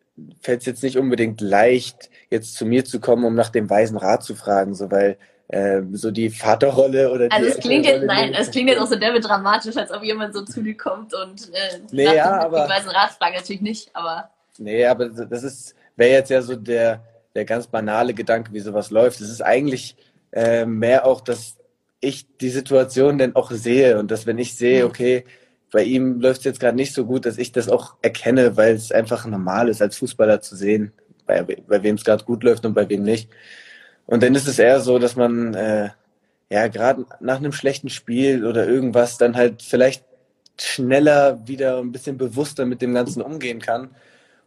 jetzt 0.66 0.84
nicht 0.84 0.98
unbedingt 0.98 1.42
leicht, 1.42 2.10
jetzt 2.30 2.56
zu 2.56 2.66
mir 2.66 2.86
zu 2.86 3.00
kommen, 3.00 3.26
um 3.26 3.36
nach 3.36 3.50
dem 3.50 3.70
weisen 3.70 3.98
Rat 3.98 4.24
zu 4.24 4.36
fragen, 4.36 4.76
so 4.76 4.92
weil 4.92 5.18
äh, 5.50 5.82
so 5.92 6.12
die 6.12 6.30
Vaterrolle 6.30 7.12
oder 7.12 7.28
also 7.32 7.46
die 7.46 7.52
es 7.52 7.60
klingt 7.60 7.86
jetzt 7.86 8.06
nein, 8.06 8.34
es 8.34 8.52
klingt 8.52 8.70
jetzt 8.70 8.80
auch 8.80 8.88
so 8.88 8.96
derbe 8.96 9.20
dramatisch, 9.20 9.76
als 9.76 9.92
ob 9.92 10.04
jemand 10.04 10.34
so 10.34 10.46
zu 10.46 10.64
dir 10.64 10.78
kommt 10.78 11.14
und 11.14 11.50
äh, 11.50 11.80
nee, 11.92 12.06
nach 12.06 12.14
ja, 12.14 12.38
dem, 12.38 12.46
aber, 12.46 12.70
weisen 12.70 12.90
Rat 12.90 13.12
fragt 13.12 13.36
natürlich 13.36 13.62
nicht, 13.62 13.90
aber 13.94 14.30
nee, 14.58 14.86
aber 14.86 15.10
das 15.10 15.44
ist 15.44 15.76
wäre 15.96 16.12
jetzt 16.12 16.30
ja 16.30 16.42
so 16.42 16.56
der, 16.56 17.02
der 17.36 17.46
ganz 17.46 17.68
banale 17.68 18.14
Gedanke, 18.14 18.54
wie 18.54 18.60
sowas 18.60 18.92
läuft. 18.92 19.22
Es 19.22 19.30
ist 19.30 19.42
eigentlich 19.42 19.96
äh, 20.32 20.66
mehr 20.66 21.06
auch, 21.06 21.22
dass 21.22 21.58
ich 22.01 22.25
die 22.39 22.50
Situation 22.50 23.17
dann 23.17 23.36
auch 23.36 23.51
sehe 23.51 24.00
und 24.00 24.12
dass 24.12 24.25
wenn 24.25 24.39
ich 24.39 24.55
sehe, 24.55 24.86
okay, 24.86 25.24
bei 25.72 25.84
ihm 25.84 26.20
läuft 26.20 26.39
es 26.39 26.46
jetzt 26.46 26.60
gerade 26.60 26.75
nicht 26.75 26.93
so 26.93 27.05
gut, 27.05 27.25
dass 27.25 27.38
ich 27.38 27.51
das 27.51 27.70
auch 27.70 27.96
erkenne, 28.01 28.58
weil 28.58 28.75
es 28.75 28.91
einfach 28.91 29.25
normal 29.25 29.70
ist, 29.70 29.81
als 29.81 29.98
Fußballer 29.98 30.41
zu 30.41 30.55
sehen, 30.55 30.91
bei, 31.25 31.43
bei 31.43 31.84
wem 31.84 31.96
es 31.96 32.03
gerade 32.03 32.25
gut 32.25 32.43
läuft 32.43 32.65
und 32.65 32.74
bei 32.74 32.89
wem 32.89 33.03
nicht. 33.03 33.29
Und 34.05 34.24
dann 34.24 34.36
ist 34.36 34.48
es 34.48 34.60
eher 34.60 34.81
so, 34.81 35.00
dass 35.00 35.15
man 35.15 35.53
äh, 35.53 35.89
ja 36.50 36.67
gerade 36.67 37.05
nach 37.22 37.38
einem 37.38 37.53
schlechten 37.53 37.89
Spiel 37.89 38.46
oder 38.46 38.67
irgendwas 38.67 39.17
dann 39.17 39.38
halt 39.38 39.62
vielleicht 39.62 40.03
schneller 40.60 41.48
wieder 41.48 41.77
ein 41.77 41.91
bisschen 41.91 42.17
bewusster 42.17 42.65
mit 42.65 42.81
dem 42.81 42.93
Ganzen 42.93 43.22
umgehen 43.22 43.60
kann 43.60 43.91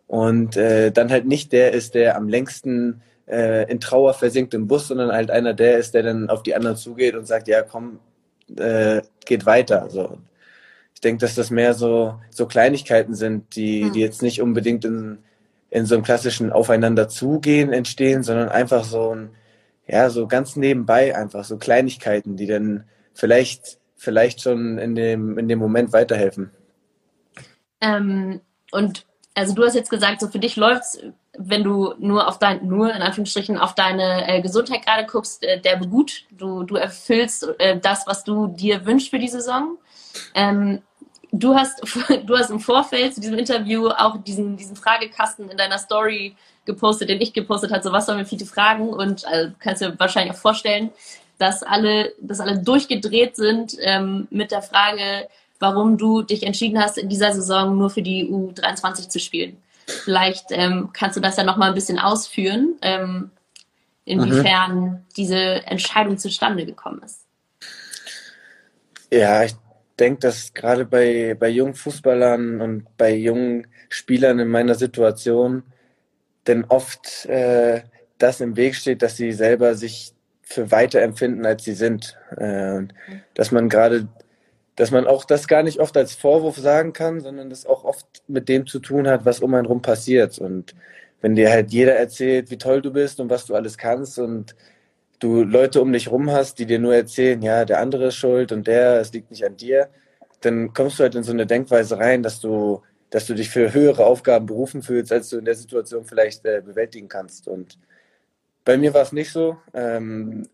und 0.07 0.57
äh, 0.57 0.93
dann 0.93 1.11
halt 1.11 1.27
nicht 1.27 1.53
der 1.53 1.73
ist, 1.73 1.95
der 1.95 2.17
am 2.17 2.29
längsten 2.29 3.01
äh, 3.27 3.71
in 3.71 3.81
Trauer 3.81 4.15
versinkt 4.15 4.55
im 4.55 4.67
Bus, 4.67 4.89
sondern 4.89 5.13
halt 5.13 5.31
einer 5.31 5.55
der 5.55 5.79
ist, 5.79 5.95
der 5.95 6.03
dann 6.03 6.31
auf 6.31 6.43
die 6.43 6.55
anderen 6.55 6.77
zugeht 6.77 7.15
und 7.15 7.27
sagt, 7.27 7.49
ja 7.49 7.63
komm, 7.63 8.01
äh, 8.57 9.03
geht 9.25 9.47
weiter. 9.47 9.89
So. 9.91 10.19
Ich 10.95 11.01
denke, 11.01 11.21
dass 11.21 11.35
das 11.35 11.51
mehr 11.51 11.75
so, 11.75 12.19
so 12.31 12.47
Kleinigkeiten 12.47 13.15
sind, 13.15 13.57
die, 13.57 13.91
die 13.91 14.01
jetzt 14.01 14.23
nicht 14.23 14.41
unbedingt 14.43 14.85
in, 14.85 15.19
in 15.71 15.87
so 15.87 15.95
einem 15.95 16.05
klassischen 16.05 16.53
Aufeinander 16.53 17.09
zugehen 17.09 17.73
entstehen, 17.73 18.23
sondern 18.23 18.49
einfach 18.49 18.85
so 18.85 19.15
ein, 19.15 19.31
ja, 19.87 20.09
so 20.11 20.27
ganz 20.27 20.57
nebenbei 20.57 21.17
einfach 21.17 21.45
so 21.45 21.59
Kleinigkeiten, 21.59 22.37
die 22.37 22.47
dann 22.47 22.85
vielleicht 23.13 23.79
vielleicht 24.05 24.43
schon 24.43 24.79
in 24.79 24.95
dem, 24.95 25.39
in 25.39 25.49
dem 25.49 25.59
Moment 25.59 25.93
weiterhelfen. 25.93 26.51
Ähm, 27.81 28.41
und 28.71 29.07
also 29.35 29.55
du 29.55 29.65
hast 29.65 29.75
jetzt 29.75 29.91
gesagt, 29.91 30.21
so 30.21 30.29
für 30.29 30.39
dich 30.39 30.57
läuft's, 30.57 30.99
wenn 31.37 31.65
du 31.65 31.95
nur 31.99 32.29
auf 32.29 32.39
dein, 32.39 32.67
nur 32.67 32.95
in 32.95 33.03
Anführungsstrichen 33.03 33.59
auf 33.59 33.75
deine 33.75 34.29
äh, 34.29 34.41
Gesundheit 34.41 34.87
gerade 34.87 35.07
guckst, 35.07 35.43
äh, 35.43 35.61
der 35.61 35.79
gut. 35.79 36.25
Du, 36.31 36.63
du 36.63 36.77
erfüllst 36.77 37.49
äh, 37.59 37.79
das, 37.79 38.07
was 38.07 38.25
du 38.25 38.47
dir 38.47 38.87
wünschst 38.87 39.11
für 39.11 39.19
die 39.19 39.29
Saison. 39.29 39.77
Ähm, 40.35 40.83
du 41.33 41.55
hast, 41.55 41.83
du 42.27 42.37
hast 42.37 42.51
im 42.51 42.61
Vorfeld 42.61 43.15
zu 43.15 43.21
diesem 43.21 43.39
Interview 43.39 43.89
auch 43.89 44.19
diesen, 44.23 44.57
diesen 44.57 44.77
Fragekasten 44.77 45.51
in 45.51 45.57
deiner 45.57 45.79
Story 45.79 46.37
gepostet, 46.65 47.09
den 47.09 47.21
ich 47.21 47.33
gepostet 47.33 47.73
habe, 47.73 47.83
so 47.83 47.93
was 47.93 48.07
sollen 48.07 48.19
wir 48.19 48.27
viele 48.27 48.47
fragen 48.47 48.89
und 48.89 49.27
also, 49.27 49.53
kannst 49.59 49.83
dir 49.83 49.99
wahrscheinlich 49.99 50.35
auch 50.35 50.41
vorstellen, 50.41 50.91
dass 51.39 51.63
alle, 51.63 52.15
dass 52.21 52.41
alle 52.41 52.59
durchgedreht 52.59 53.37
sind 53.37 53.77
ähm, 53.81 54.29
mit 54.31 54.51
der 54.51 54.63
Frage, 54.63 55.29
warum 55.65 55.97
du 55.97 56.23
dich 56.23 56.45
entschieden 56.45 56.79
hast, 56.79 56.99
in 56.99 57.09
dieser 57.09 57.33
Saison 57.33 57.77
nur 57.79 57.91
für 57.91 58.03
die 58.03 58.29
U23 58.29 59.09
zu 59.09 59.19
spielen. 59.19 59.57
Vielleicht 59.87 60.47
ähm, 60.51 60.91
kannst 60.93 61.17
du 61.17 61.21
das 61.21 61.37
ja 61.37 61.45
noch 61.45 61.57
mal 61.57 61.69
ein 61.69 61.75
bisschen 61.75 61.99
ausführen, 61.99 62.77
ähm, 62.83 63.31
inwiefern 64.05 64.79
mhm. 64.79 64.99
diese 65.17 65.67
Entscheidung 65.67 66.19
zustande 66.19 66.67
gekommen 66.67 67.03
ist. 67.05 67.21
Ja, 69.11 69.45
ich 69.45 69.55
denke, 69.99 70.21
dass 70.21 70.53
gerade 70.53 70.85
bei, 70.85 71.37
bei 71.39 71.49
jungen 71.49 71.75
Fußballern 71.75 72.61
und 72.61 72.97
bei 72.97 73.15
jungen 73.15 73.67
Spielern 73.89 74.39
in 74.39 74.49
meiner 74.49 74.75
Situation 74.75 75.63
denn 76.47 76.65
oft 76.65 77.25
äh, 77.27 77.83
das 78.19 78.41
im 78.41 78.57
Weg 78.57 78.75
steht, 78.75 79.03
dass 79.03 79.17
sie 79.17 79.33
selber 79.33 79.75
sich 79.75 80.13
für 80.43 80.71
weiter 80.71 81.01
empfinden, 81.01 81.47
als 81.47 81.65
sie 81.65 81.73
sind. 81.73 82.17
Äh, 82.37 82.83
dass 83.35 83.51
man 83.51 83.69
gerade, 83.69 84.09
dass 84.77 84.91
man 84.91 85.07
auch 85.07 85.25
das 85.25 85.49
gar 85.49 85.63
nicht 85.63 85.81
oft 85.81 85.97
als 85.97 86.15
Vorwurf 86.15 86.57
sagen 86.57 86.93
kann, 86.93 87.21
sondern 87.21 87.51
das 87.51 87.67
auch 87.67 87.85
oft 87.85 88.07
mit 88.27 88.49
dem 88.49 88.67
zu 88.67 88.81
tun 88.81 89.07
hat, 89.07 89.25
was 89.25 89.41
um 89.41 89.55
einen 89.55 89.67
rum 89.67 89.83
passiert. 89.83 90.39
Und 90.39 90.75
wenn 91.21 91.37
dir 91.37 91.51
halt 91.51 91.71
jeder 91.73 91.95
erzählt, 91.97 92.51
wie 92.51 92.59
toll 92.59 92.83
du 92.83 92.93
bist 92.93 93.21
und 93.21 93.31
was 93.31 93.47
du 93.47 93.55
alles 93.55 93.79
kannst 93.79 94.19
und 94.19 94.57
du 95.21 95.45
Leute 95.45 95.81
um 95.81 95.93
dich 95.93 96.11
rum 96.11 96.31
hast, 96.31 96.59
die 96.59 96.67
dir 96.67 96.79
nur 96.79 96.95
erzählen, 96.95 97.41
ja, 97.43 97.65
der 97.65 97.81
andere 97.81 98.09
ist 98.09 98.17
schuld 98.17 98.53
und 98.53 98.67
der, 98.67 99.01
es 99.01 99.13
liegt 99.13 99.31
nicht 99.31 99.45
an 99.45 99.57
dir, 99.57 99.89
dann 100.41 100.75
kommst 100.75 100.99
du 100.99 101.05
halt 101.05 101.15
in 101.15 101.23
so 101.23 101.33
eine 101.33 101.47
Denkweise 101.47 101.99
rein, 101.99 102.23
dass 102.23 102.41
du 102.41 102.83
dass 103.15 103.27
du 103.27 103.35
dich 103.35 103.49
für 103.49 103.73
höhere 103.73 104.05
Aufgaben 104.07 104.47
berufen 104.47 104.83
fühlst, 104.83 105.13
als 105.13 105.29
du 105.29 105.39
in 105.39 105.45
der 105.45 105.55
Situation 105.55 106.05
vielleicht 106.05 106.45
äh, 106.47 106.61
bewältigen 106.61 107.07
kannst. 107.07 107.47
Und 107.47 107.79
bei 108.65 108.79
mir 108.79 108.95
war 108.95 109.03
es 109.03 109.13
nicht 109.13 109.31
so. 109.31 109.57
Ähm, 109.75 110.49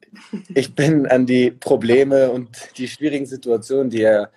ich 0.54 0.74
bin 0.74 1.06
an 1.06 1.26
die 1.26 1.50
Probleme 1.50 2.30
und 2.30 2.48
die 2.76 2.88
schwierigen 2.88 3.26
Situationen, 3.26 3.90
die 3.90 4.00
ja 4.00 4.28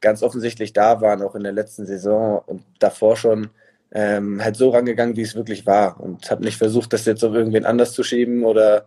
ganz 0.00 0.22
offensichtlich 0.22 0.72
da 0.72 1.00
waren, 1.00 1.22
auch 1.22 1.34
in 1.34 1.42
der 1.42 1.52
letzten 1.52 1.86
Saison 1.86 2.42
und 2.46 2.62
davor 2.78 3.16
schon, 3.16 3.50
ähm, 3.92 4.42
halt 4.42 4.56
so 4.56 4.70
rangegangen, 4.70 5.16
wie 5.16 5.22
es 5.22 5.34
wirklich 5.34 5.66
war. 5.66 6.00
Und 6.00 6.30
habe 6.30 6.44
nicht 6.44 6.56
versucht, 6.56 6.92
das 6.92 7.06
jetzt 7.06 7.24
auf 7.24 7.34
irgendwen 7.34 7.64
anders 7.64 7.92
zu 7.92 8.02
schieben 8.02 8.44
oder 8.44 8.86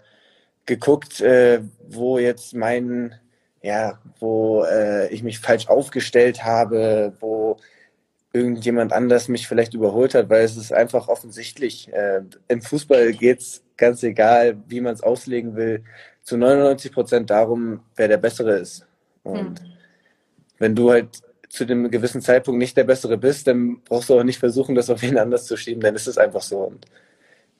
geguckt, 0.65 1.21
äh, 1.21 1.61
wo 1.89 2.19
jetzt 2.19 2.53
mein, 2.53 3.15
ja, 3.61 3.99
wo 4.19 4.63
äh, 4.63 5.07
ich 5.09 5.23
mich 5.23 5.39
falsch 5.39 5.67
aufgestellt 5.67 6.43
habe, 6.43 7.13
wo 7.19 7.57
irgendjemand 8.33 8.93
anders 8.93 9.27
mich 9.27 9.47
vielleicht 9.47 9.73
überholt 9.73 10.15
hat, 10.15 10.29
weil 10.29 10.43
es 10.43 10.55
ist 10.55 10.73
einfach 10.73 11.07
offensichtlich. 11.07 11.91
Äh, 11.91 12.21
Im 12.47 12.61
Fußball 12.61 13.11
geht 13.13 13.39
es 13.39 13.63
ganz 13.77 14.03
egal, 14.03 14.57
wie 14.67 14.81
man 14.81 14.93
es 14.93 15.03
auslegen 15.03 15.55
will, 15.55 15.83
zu 16.23 16.37
99 16.37 16.91
Prozent 16.93 17.29
darum, 17.29 17.81
wer 17.95 18.07
der 18.07 18.17
Bessere 18.17 18.57
ist. 18.57 18.85
Und 19.23 19.59
hm. 19.59 19.65
wenn 20.59 20.75
du 20.75 20.91
halt 20.91 21.21
zu 21.49 21.65
dem 21.65 21.91
gewissen 21.91 22.21
Zeitpunkt 22.21 22.59
nicht 22.59 22.77
der 22.77 22.85
Bessere 22.85 23.17
bist, 23.17 23.47
dann 23.47 23.81
brauchst 23.83 24.09
du 24.09 24.17
auch 24.17 24.23
nicht 24.23 24.39
versuchen, 24.39 24.75
das 24.75 24.89
auf 24.89 25.01
wen 25.01 25.17
anders 25.17 25.45
zu 25.45 25.57
schieben, 25.57 25.81
dann 25.81 25.95
ist 25.95 26.07
es 26.07 26.17
einfach 26.17 26.41
so. 26.41 26.59
Und 26.59 26.85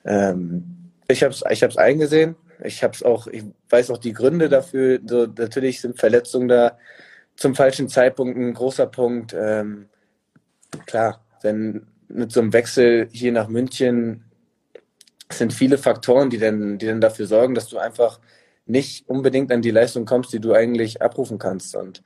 ähm, 0.04 0.90
ich 1.08 1.22
habe 1.22 1.34
es 1.34 1.44
ich 1.50 1.62
hab's 1.62 1.76
eingesehen. 1.76 2.36
Ich 2.64 2.82
habe 2.82 2.96
auch, 3.04 3.26
ich 3.26 3.44
weiß 3.68 3.90
auch 3.90 3.98
die 3.98 4.14
Gründe 4.14 4.48
dafür. 4.48 5.00
So, 5.04 5.26
natürlich 5.26 5.80
sind 5.80 5.98
Verletzungen 5.98 6.48
da 6.48 6.78
zum 7.36 7.54
falschen 7.54 7.88
Zeitpunkt 7.88 8.38
ein 8.38 8.54
großer 8.54 8.86
Punkt. 8.86 9.34
Ähm, 9.38 9.88
klar, 10.86 11.24
wenn 11.42 11.86
mit 12.08 12.32
so 12.32 12.40
einem 12.40 12.52
Wechsel 12.52 13.08
hier 13.12 13.32
nach 13.32 13.48
München 13.48 14.24
sind 15.30 15.52
viele 15.52 15.78
Faktoren, 15.78 16.30
die 16.30 16.38
dann, 16.38 16.78
die 16.78 16.86
dann 16.86 17.00
dafür 17.00 17.26
sorgen, 17.26 17.54
dass 17.54 17.68
du 17.68 17.78
einfach 17.78 18.20
nicht 18.66 19.08
unbedingt 19.08 19.50
an 19.50 19.62
die 19.62 19.70
Leistung 19.70 20.04
kommst, 20.04 20.32
die 20.32 20.40
du 20.40 20.52
eigentlich 20.52 21.02
abrufen 21.02 21.38
kannst. 21.38 21.74
Und 21.74 22.02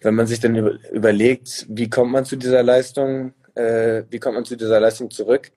wenn 0.00 0.14
man 0.14 0.26
sich 0.26 0.40
dann 0.40 0.56
überlegt, 0.92 1.66
wie 1.68 1.88
kommt 1.88 2.12
man 2.12 2.24
zu 2.24 2.36
dieser 2.36 2.62
Leistung, 2.62 3.34
äh, 3.54 4.04
wie 4.10 4.18
kommt 4.18 4.34
man 4.34 4.44
zu 4.44 4.56
dieser 4.56 4.80
Leistung 4.80 5.10
zurück, 5.10 5.52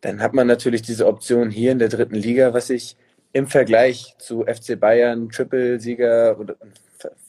dann 0.00 0.20
hat 0.20 0.34
man 0.34 0.46
natürlich 0.46 0.82
diese 0.82 1.06
Option 1.06 1.50
hier 1.50 1.72
in 1.72 1.78
der 1.78 1.88
dritten 1.88 2.14
Liga, 2.14 2.52
was 2.54 2.70
ich 2.70 2.96
im 3.32 3.46
Vergleich 3.46 4.14
zu 4.18 4.44
FC 4.44 4.78
Bayern, 4.78 5.28
Triple-Sieger 5.28 6.38
oder 6.38 6.56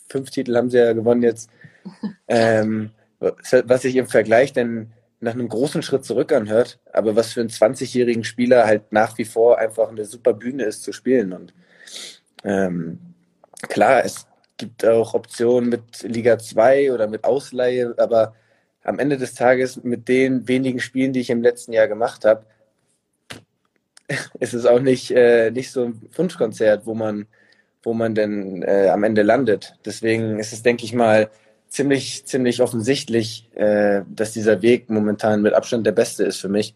fünf 0.10 0.30
Titel 0.30 0.56
haben 0.56 0.70
sie 0.70 0.78
ja 0.78 0.94
gewonnen 0.94 1.24
jetzt, 1.24 1.50
ähm, 2.28 2.92
was 3.20 3.82
sich 3.82 3.96
im 3.96 4.08
Vergleich 4.08 4.54
denn 4.54 4.92
nach 5.20 5.34
einem 5.34 5.50
großen 5.50 5.82
Schritt 5.82 6.06
zurück 6.06 6.32
anhört, 6.32 6.80
aber 6.94 7.16
was 7.16 7.34
für 7.34 7.42
einen 7.42 7.50
20-jährigen 7.50 8.24
Spieler 8.24 8.66
halt 8.66 8.92
nach 8.92 9.18
wie 9.18 9.26
vor 9.26 9.58
einfach 9.58 9.90
eine 9.90 10.06
super 10.06 10.34
Bühne 10.34 10.64
ist 10.64 10.84
zu 10.84 10.94
spielen. 10.94 11.34
Und 11.34 11.54
ähm, 12.44 13.00
klar, 13.64 14.06
es 14.06 14.28
gibt 14.58 14.86
auch 14.86 15.14
Optionen 15.14 15.70
mit 15.70 16.04
Liga 16.04 16.38
2 16.38 16.94
oder 16.94 17.08
mit 17.08 17.24
Ausleihe, 17.24 17.96
aber 17.98 18.36
am 18.84 19.00
Ende 19.00 19.18
des 19.18 19.34
Tages 19.34 19.84
mit 19.84 20.08
den 20.08 20.48
wenigen 20.48 20.80
Spielen, 20.80 21.14
die 21.14 21.20
ich 21.20 21.30
im 21.30 21.42
letzten 21.42 21.74
Jahr 21.74 21.88
gemacht 21.88 22.24
habe, 22.24 22.46
ist 24.40 24.54
es 24.54 24.66
auch 24.66 24.80
nicht, 24.80 25.12
äh, 25.12 25.52
nicht 25.52 25.72
so 25.72 25.86
ein 25.86 26.02
Wunschkonzert, 26.16 26.86
wo 26.86 26.94
man, 26.94 27.26
wo 27.84 27.94
man 27.94 28.16
denn 28.16 28.62
äh, 28.64 28.90
am 28.90 29.04
Ende 29.04 29.24
landet. 29.24 29.76
Deswegen 29.84 30.40
ist 30.40 30.54
es, 30.54 30.64
denke 30.64 30.86
ich 30.86 30.94
mal, 30.94 31.30
ziemlich, 31.70 32.26
ziemlich 32.26 32.62
offensichtlich, 32.62 33.50
äh, 33.56 34.02
dass 34.10 34.34
dieser 34.34 34.62
Weg 34.62 34.90
momentan 34.90 35.42
mit 35.42 35.54
Abstand 35.54 35.86
der 35.86 35.92
beste 35.92 36.24
ist 36.24 36.38
für 36.38 36.50
mich, 36.50 36.76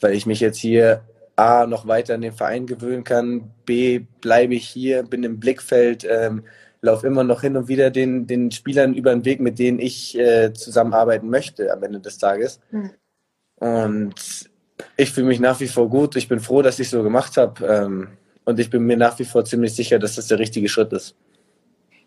weil 0.00 0.14
ich 0.14 0.26
mich 0.26 0.40
jetzt 0.40 0.58
hier 0.58 1.02
A, 1.36 1.66
noch 1.66 1.86
weiter 1.86 2.14
in 2.14 2.22
den 2.22 2.32
Verein 2.32 2.66
gewöhnen 2.66 3.04
kann, 3.04 3.50
B, 3.66 4.00
bleibe 4.20 4.54
ich 4.54 4.66
hier, 4.68 5.02
bin 5.02 5.22
im 5.22 5.38
Blickfeld, 5.38 6.06
ähm, 6.08 6.44
laufe 6.80 7.06
immer 7.06 7.24
noch 7.24 7.42
hin 7.42 7.56
und 7.56 7.68
wieder 7.68 7.90
den, 7.90 8.26
den 8.26 8.50
Spielern 8.50 8.94
über 8.94 9.10
den 9.10 9.24
Weg, 9.24 9.40
mit 9.40 9.58
denen 9.58 9.78
ich 9.78 10.18
äh, 10.18 10.52
zusammenarbeiten 10.52 11.28
möchte 11.28 11.72
am 11.72 11.82
Ende 11.82 12.00
des 12.00 12.18
Tages. 12.18 12.60
Mhm. 12.70 12.90
Und 13.56 14.14
ich 14.96 15.10
fühle 15.10 15.26
mich 15.26 15.40
nach 15.40 15.60
wie 15.60 15.68
vor 15.68 15.88
gut. 15.88 16.16
Ich 16.16 16.28
bin 16.28 16.40
froh, 16.40 16.62
dass 16.62 16.78
ich 16.78 16.88
so 16.88 17.02
gemacht 17.02 17.36
habe. 17.36 17.66
Ähm, 17.66 18.08
und 18.44 18.60
ich 18.60 18.70
bin 18.70 18.84
mir 18.84 18.96
nach 18.96 19.18
wie 19.18 19.24
vor 19.24 19.44
ziemlich 19.44 19.74
sicher, 19.74 19.98
dass 19.98 20.14
das 20.14 20.28
der 20.28 20.38
richtige 20.38 20.68
Schritt 20.68 20.92
ist. 20.92 21.16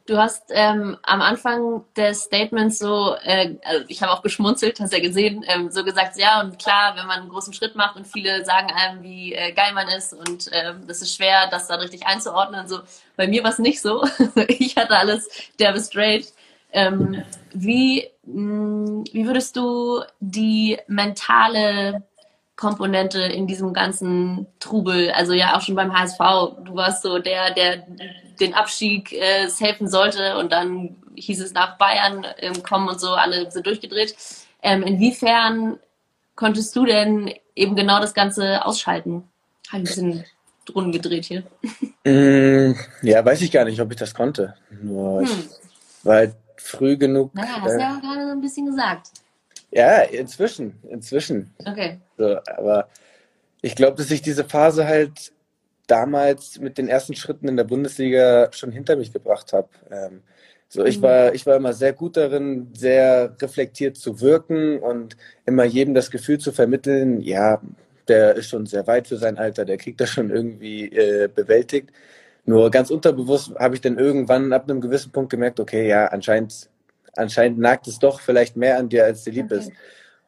Du 0.09 0.17
hast 0.17 0.45
ähm, 0.49 0.97
am 1.03 1.21
Anfang 1.21 1.85
des 1.95 2.23
Statements 2.23 2.79
so, 2.79 3.15
äh, 3.23 3.57
also 3.63 3.85
ich 3.89 4.01
habe 4.01 4.11
auch 4.11 4.23
geschmunzelt, 4.23 4.79
hast 4.79 4.91
ja 4.91 4.99
gesehen, 4.99 5.45
ähm, 5.47 5.69
so 5.69 5.83
gesagt, 5.83 6.17
ja 6.17 6.41
und 6.41 6.57
klar, 6.57 6.95
wenn 6.95 7.05
man 7.05 7.19
einen 7.19 7.29
großen 7.29 7.53
Schritt 7.53 7.75
macht 7.75 7.95
und 7.95 8.07
viele 8.07 8.43
sagen 8.43 8.71
einem, 8.71 9.03
wie 9.03 9.35
äh, 9.35 9.51
geil 9.51 9.71
man 9.75 9.87
ist 9.87 10.13
und 10.13 10.49
ähm, 10.51 10.87
das 10.87 11.03
ist 11.03 11.15
schwer, 11.15 11.47
das 11.51 11.67
dann 11.67 11.79
richtig 11.79 12.07
einzuordnen. 12.07 12.67
So, 12.67 12.79
bei 13.17 13.27
mir 13.27 13.43
war 13.43 13.51
es 13.51 13.59
nicht 13.59 13.81
so. 13.81 14.03
ich 14.47 14.77
hatte 14.77 14.97
alles 14.97 15.29
derbe 15.59 15.79
straight. 15.79 16.33
Ähm, 16.71 17.23
wie, 17.53 18.07
mh, 18.23 19.03
wie 19.11 19.27
würdest 19.27 19.57
du 19.57 20.01
die 20.19 20.79
mentale 20.87 22.01
Komponente 22.59 23.21
in 23.21 23.47
diesem 23.47 23.71
ganzen 23.71 24.45
Trubel. 24.59 25.11
Also 25.11 25.31
ja 25.31 25.55
auch 25.55 25.61
schon 25.61 25.75
beim 25.75 25.97
HSV. 25.97 26.17
Du 26.65 26.75
warst 26.75 27.03
so 27.03 27.17
der, 27.17 27.53
der 27.53 27.87
den 28.41 28.53
Abstieg 28.53 29.13
äh, 29.13 29.47
helfen 29.59 29.87
sollte 29.87 30.37
und 30.37 30.51
dann 30.51 30.97
hieß 31.15 31.41
es 31.41 31.53
nach 31.53 31.77
Bayern 31.77 32.27
ähm, 32.39 32.61
kommen 32.61 32.89
und 32.89 32.99
so, 32.99 33.11
alle 33.11 33.49
sind 33.49 33.65
durchgedreht. 33.65 34.13
Ähm, 34.61 34.83
inwiefern 34.83 35.79
konntest 36.35 36.75
du 36.75 36.85
denn 36.85 37.33
eben 37.55 37.77
genau 37.77 38.01
das 38.01 38.13
Ganze 38.13 38.65
ausschalten? 38.65 39.23
Habe 39.69 39.77
ein 39.77 39.83
bisschen 39.83 40.25
Runden 40.75 40.91
gedreht 40.91 41.25
hier. 41.25 41.43
Mm, 42.03 42.75
ja, 43.01 43.23
weiß 43.23 43.41
ich 43.41 43.51
gar 43.51 43.65
nicht, 43.65 43.79
ob 43.79 43.91
ich 43.91 43.97
das 43.97 44.13
konnte. 44.13 44.55
Nur 44.81 45.21
hm. 45.21 45.27
ich 45.27 46.05
war 46.05 46.15
halt 46.15 46.35
früh 46.57 46.97
genug. 46.97 47.33
Naja, 47.33 47.61
hast 47.61 47.73
du 47.73 47.77
äh, 47.77 47.81
ja 47.81 47.99
gerade 47.99 48.25
so 48.25 48.31
ein 48.31 48.41
bisschen 48.41 48.65
gesagt. 48.65 49.07
Ja, 49.71 50.01
inzwischen, 50.01 50.79
inzwischen. 50.89 51.53
Okay. 51.65 51.99
So, 52.17 52.37
aber 52.57 52.89
ich 53.61 53.75
glaube, 53.75 53.97
dass 53.97 54.11
ich 54.11 54.21
diese 54.21 54.45
Phase 54.45 54.87
halt 54.87 55.31
damals 55.87 56.59
mit 56.59 56.77
den 56.77 56.87
ersten 56.87 57.15
Schritten 57.15 57.47
in 57.47 57.57
der 57.57 57.63
Bundesliga 57.63 58.49
schon 58.51 58.71
hinter 58.71 58.95
mich 58.95 59.11
gebracht 59.11 59.53
habe. 59.53 59.69
Ähm, 59.91 60.21
so, 60.67 60.85
ich 60.85 60.99
mhm. 60.99 61.03
war, 61.03 61.33
ich 61.33 61.45
war 61.45 61.55
immer 61.55 61.73
sehr 61.73 61.93
gut 61.93 62.15
darin, 62.15 62.69
sehr 62.73 63.35
reflektiert 63.41 63.97
zu 63.97 64.21
wirken 64.21 64.79
und 64.79 65.17
immer 65.45 65.63
jedem 65.63 65.95
das 65.95 66.11
Gefühl 66.11 66.37
zu 66.37 66.51
vermitteln, 66.51 67.21
ja, 67.21 67.59
der 68.07 68.35
ist 68.35 68.49
schon 68.49 68.65
sehr 68.65 68.85
weit 68.87 69.07
für 69.07 69.17
sein 69.17 69.37
Alter, 69.37 69.65
der 69.65 69.77
kriegt 69.77 69.99
das 69.99 70.09
schon 70.09 70.29
irgendwie 70.29 70.85
äh, 70.85 71.27
bewältigt. 71.27 71.89
Nur 72.45 72.71
ganz 72.71 72.89
unterbewusst 72.91 73.53
habe 73.55 73.75
ich 73.75 73.81
dann 73.81 73.97
irgendwann 73.97 74.53
ab 74.53 74.69
einem 74.69 74.81
gewissen 74.81 75.11
Punkt 75.11 75.31
gemerkt, 75.31 75.59
okay, 75.59 75.87
ja, 75.87 76.07
anscheinend, 76.07 76.69
anscheinend 77.15 77.59
nagt 77.59 77.87
es 77.87 77.99
doch 77.99 78.19
vielleicht 78.19 78.55
mehr 78.55 78.77
an 78.77 78.89
dir, 78.89 79.05
als 79.05 79.23
dir 79.23 79.33
lieb 79.33 79.45
okay. 79.45 79.57
ist. 79.57 79.71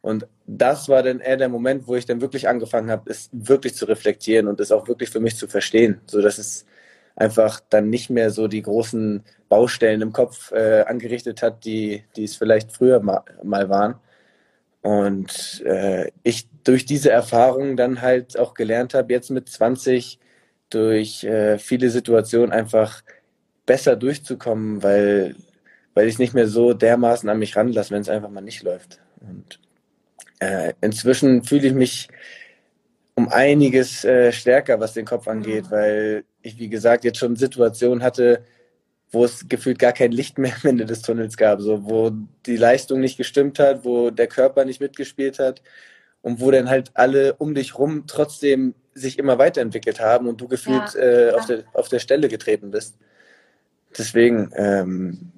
Und 0.02 0.28
das 0.48 0.90
war 0.90 1.04
dann 1.04 1.20
eher 1.20 1.38
der 1.38 1.50
Moment, 1.50 1.88
wo 1.88 1.96
ich 1.96 2.06
dann 2.06 2.22
wirklich 2.22 2.48
angefangen 2.48 2.90
habe, 2.90 3.10
es 3.10 3.30
wirklich 3.32 3.76
zu 3.76 3.86
reflektieren 3.86 4.48
und 4.48 4.60
es 4.60 4.72
auch 4.72 4.88
wirklich 4.88 5.10
für 5.10 5.20
mich 5.20 5.36
zu 5.38 5.48
verstehen, 5.48 6.02
so 6.08 6.22
dass 6.22 6.38
es 6.38 6.66
einfach 7.16 7.62
dann 7.70 7.90
nicht 7.90 8.10
mehr 8.10 8.32
so 8.32 8.48
die 8.48 8.64
großen 8.64 9.24
Baustellen 9.48 10.02
im 10.02 10.14
Kopf 10.14 10.52
äh, 10.52 10.82
angerichtet 10.88 11.44
hat, 11.44 11.66
die, 11.66 12.04
die 12.16 12.24
es 12.24 12.36
vielleicht 12.36 12.72
früher 12.72 13.00
mal, 13.00 13.22
mal 13.44 13.70
waren. 13.70 13.96
Und 14.82 15.62
äh, 15.66 16.10
ich 16.24 16.48
durch 16.64 16.86
diese 16.86 17.12
Erfahrung 17.12 17.78
dann 17.78 18.02
halt 18.02 18.38
auch 18.38 18.54
gelernt 18.56 18.94
habe, 18.94 19.14
jetzt 19.14 19.30
mit 19.30 19.50
20 19.50 20.20
durch 20.70 21.24
äh, 21.24 21.60
viele 21.60 21.90
Situationen 21.90 22.52
einfach 22.52 23.04
besser 23.66 23.96
durchzukommen, 23.96 24.82
weil, 24.82 25.36
weil 25.94 26.08
ich 26.08 26.20
nicht 26.20 26.34
mehr 26.34 26.48
so 26.48 26.74
dermaßen 26.74 27.30
an 27.30 27.40
mich 27.40 27.56
ranlasse, 27.56 27.92
wenn 27.92 28.02
es 28.02 28.10
einfach 28.10 28.30
mal 28.30 28.42
nicht 28.42 28.64
läuft. 28.64 29.00
Und 29.20 29.60
äh, 30.40 30.74
inzwischen 30.82 31.44
fühle 31.44 31.68
ich 31.68 31.74
mich 31.74 32.08
um 33.16 33.30
einiges 33.30 34.04
äh, 34.06 34.32
stärker, 34.32 34.80
was 34.80 34.94
den 34.94 35.06
Kopf 35.06 35.28
angeht, 35.28 35.66
mhm. 35.66 35.72
weil 35.72 36.24
ich, 36.42 36.58
wie 36.58 36.70
gesagt, 36.70 37.04
jetzt 37.04 37.20
schon 37.20 37.36
Situationen 37.36 38.04
hatte, 38.04 38.44
wo 39.12 39.26
es 39.26 39.48
gefühlt 39.50 39.78
gar 39.78 39.92
kein 39.92 40.12
Licht 40.12 40.38
mehr 40.38 40.54
am 40.64 40.70
Ende 40.70 40.86
des 40.86 41.02
Tunnels 41.02 41.38
gab, 41.38 41.62
so 41.62 41.86
wo 41.86 42.12
die 42.46 42.58
Leistung 42.58 43.00
nicht 43.00 43.18
gestimmt 43.18 43.60
hat, 43.60 43.84
wo 43.84 44.10
der 44.10 44.28
Körper 44.28 44.66
nicht 44.66 44.82
mitgespielt 44.82 45.40
hat 45.40 45.62
und 46.22 46.40
wo 46.40 46.50
dann 46.52 46.70
halt 46.70 46.92
alle 46.94 47.34
um 47.36 47.54
dich 47.54 47.78
rum 47.78 48.06
trotzdem 48.08 48.74
sich 48.94 49.20
immer 49.20 49.38
weiterentwickelt 49.38 50.00
haben 50.00 50.28
und 50.28 50.42
du 50.42 50.48
gefühlt 50.48 50.96
ja, 50.96 51.02
äh, 51.02 51.32
auf, 51.32 51.46
der, 51.46 51.64
auf 51.74 51.90
der 51.90 52.00
Stelle 52.00 52.28
getreten 52.28 52.72
bist. 52.72 52.98
Deswegen 53.98 54.52
ähm, 54.56 55.32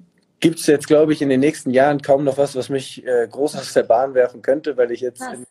gibt 0.44 0.58
es 0.58 0.66
jetzt, 0.66 0.88
glaube 0.88 1.14
ich, 1.14 1.22
in 1.22 1.30
den 1.30 1.40
nächsten 1.40 1.70
Jahren 1.70 2.02
kaum 2.02 2.22
noch 2.22 2.36
was, 2.36 2.54
was 2.54 2.68
mich 2.68 3.02
äh, 3.06 3.26
groß 3.30 3.56
aus 3.56 3.72
der 3.72 3.84
Bahn 3.84 4.12
werfen 4.12 4.42
könnte, 4.42 4.76
weil 4.76 4.90
ich 4.90 5.00
jetzt 5.00 5.22
was? 5.22 5.32
in 5.32 5.46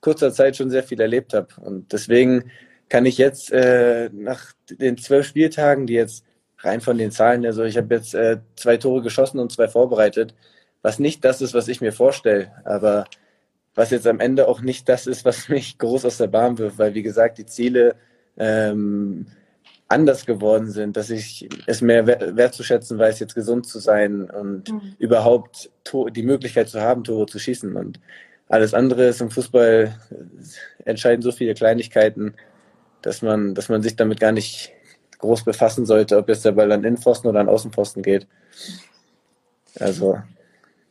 kurzer 0.00 0.32
Zeit 0.32 0.56
schon 0.56 0.68
sehr 0.68 0.82
viel 0.82 1.00
erlebt 1.00 1.32
habe. 1.32 1.46
Und 1.60 1.92
deswegen 1.92 2.50
kann 2.88 3.06
ich 3.06 3.18
jetzt 3.18 3.52
äh, 3.52 4.10
nach 4.12 4.52
den 4.68 4.98
zwölf 4.98 5.28
Spieltagen, 5.28 5.86
die 5.86 5.92
jetzt 5.92 6.24
rein 6.58 6.80
von 6.80 6.98
den 6.98 7.12
Zahlen, 7.12 7.46
also 7.46 7.62
ich 7.62 7.76
habe 7.76 7.94
jetzt 7.94 8.16
äh, 8.16 8.38
zwei 8.56 8.78
Tore 8.78 9.00
geschossen 9.02 9.38
und 9.38 9.52
zwei 9.52 9.68
vorbereitet, 9.68 10.34
was 10.82 10.98
nicht 10.98 11.24
das 11.24 11.40
ist, 11.40 11.54
was 11.54 11.68
ich 11.68 11.80
mir 11.80 11.92
vorstelle, 11.92 12.50
aber 12.64 13.04
was 13.76 13.90
jetzt 13.90 14.08
am 14.08 14.18
Ende 14.18 14.48
auch 14.48 14.60
nicht 14.60 14.88
das 14.88 15.06
ist, 15.06 15.24
was 15.24 15.48
mich 15.50 15.78
groß 15.78 16.04
aus 16.04 16.16
der 16.16 16.26
Bahn 16.26 16.58
wirft, 16.58 16.78
weil 16.78 16.94
wie 16.94 17.04
gesagt, 17.04 17.38
die 17.38 17.46
Ziele 17.46 17.94
ähm, 18.36 19.28
anders 19.92 20.26
geworden 20.26 20.70
sind, 20.70 20.96
dass 20.96 21.10
ich 21.10 21.48
es 21.66 21.82
mehr 21.82 22.06
wertzuschätzen 22.06 22.98
weiß, 22.98 23.20
jetzt 23.20 23.34
gesund 23.34 23.66
zu 23.66 23.78
sein 23.78 24.30
und 24.30 24.72
mhm. 24.72 24.94
überhaupt 24.98 25.70
die 26.10 26.22
Möglichkeit 26.22 26.68
zu 26.68 26.80
haben, 26.80 27.04
Tore 27.04 27.26
zu 27.26 27.38
schießen. 27.38 27.76
Und 27.76 28.00
alles 28.48 28.74
andere 28.74 29.06
ist 29.06 29.20
im 29.20 29.30
Fußball 29.30 29.94
äh, 30.10 30.88
entscheiden 30.88 31.22
so 31.22 31.30
viele 31.30 31.54
Kleinigkeiten, 31.54 32.34
dass 33.02 33.22
man, 33.22 33.54
dass 33.54 33.68
man 33.68 33.82
sich 33.82 33.94
damit 33.94 34.18
gar 34.18 34.32
nicht 34.32 34.72
groß 35.18 35.44
befassen 35.44 35.86
sollte, 35.86 36.16
ob 36.16 36.28
jetzt 36.28 36.44
der 36.44 36.52
Ball 36.52 36.72
an 36.72 36.84
Innenpfosten 36.84 37.28
oder 37.28 37.40
an 37.40 37.48
Außenpfosten 37.48 38.02
geht. 38.02 38.26
Also 39.78 40.18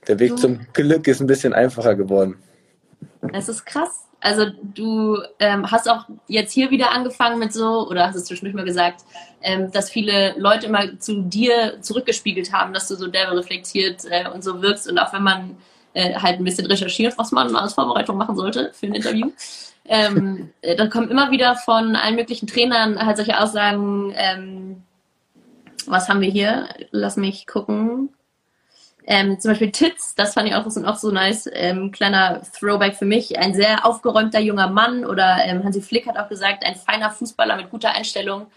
der 0.07 0.19
Weg 0.19 0.37
zum 0.37 0.59
Glück 0.73 1.07
ist 1.07 1.21
ein 1.21 1.27
bisschen 1.27 1.53
einfacher 1.53 1.95
geworden. 1.95 2.37
Es 3.33 3.49
ist 3.49 3.65
krass. 3.65 4.07
Also 4.21 4.45
du 4.61 5.17
ähm, 5.39 5.69
hast 5.69 5.89
auch 5.89 6.05
jetzt 6.27 6.53
hier 6.53 6.69
wieder 6.69 6.91
angefangen 6.91 7.39
mit 7.39 7.51
so, 7.51 7.87
oder 7.89 8.07
hast 8.07 8.15
es 8.15 8.25
zwischendurch 8.25 8.55
mal 8.55 8.65
gesagt, 8.65 9.01
ähm, 9.41 9.71
dass 9.71 9.89
viele 9.89 10.35
Leute 10.37 10.67
immer 10.67 10.99
zu 10.99 11.23
dir 11.23 11.81
zurückgespiegelt 11.81 12.53
haben, 12.53 12.71
dass 12.71 12.87
du 12.87 12.95
so 12.95 13.07
derbe 13.07 13.35
reflektiert 13.35 14.05
äh, 14.09 14.29
und 14.29 14.43
so 14.43 14.61
wirkst. 14.61 14.87
Und 14.87 14.99
auch 14.99 15.11
wenn 15.11 15.23
man 15.23 15.57
äh, 15.93 16.13
halt 16.13 16.39
ein 16.39 16.43
bisschen 16.43 16.67
recherchiert, 16.67 17.17
was 17.17 17.31
man 17.31 17.55
als 17.55 17.73
Vorbereitung 17.73 18.15
machen 18.17 18.35
sollte 18.35 18.71
für 18.73 18.85
ein 18.85 18.93
Interview, 18.93 19.31
ähm, 19.85 20.51
äh, 20.61 20.75
dann 20.75 20.91
kommen 20.91 21.09
immer 21.09 21.31
wieder 21.31 21.55
von 21.55 21.95
allen 21.95 22.15
möglichen 22.15 22.45
Trainern 22.45 23.03
halt 23.03 23.17
solche 23.17 23.39
Aussagen, 23.39 24.13
ähm, 24.15 24.83
was 25.87 26.09
haben 26.09 26.21
wir 26.21 26.29
hier? 26.29 26.69
Lass 26.91 27.17
mich 27.17 27.47
gucken. 27.47 28.09
Ähm, 29.07 29.39
zum 29.39 29.51
Beispiel 29.51 29.71
Tits, 29.71 30.15
das 30.15 30.33
fand 30.33 30.47
ich 30.47 30.55
auch, 30.55 30.65
auch 30.65 30.95
so 30.95 31.11
nice, 31.11 31.49
ähm, 31.53 31.91
kleiner 31.91 32.41
Throwback 32.59 32.95
für 32.95 33.05
mich. 33.05 33.37
Ein 33.39 33.53
sehr 33.53 33.85
aufgeräumter 33.85 34.39
junger 34.39 34.69
Mann 34.69 35.05
oder 35.05 35.37
ähm, 35.43 35.63
Hansi 35.63 35.81
Flick 35.81 36.07
hat 36.07 36.17
auch 36.17 36.29
gesagt, 36.29 36.63
ein 36.65 36.75
feiner 36.75 37.09
Fußballer 37.09 37.55
mit 37.55 37.69
guter 37.69 37.91
Einstellung. 37.91 38.47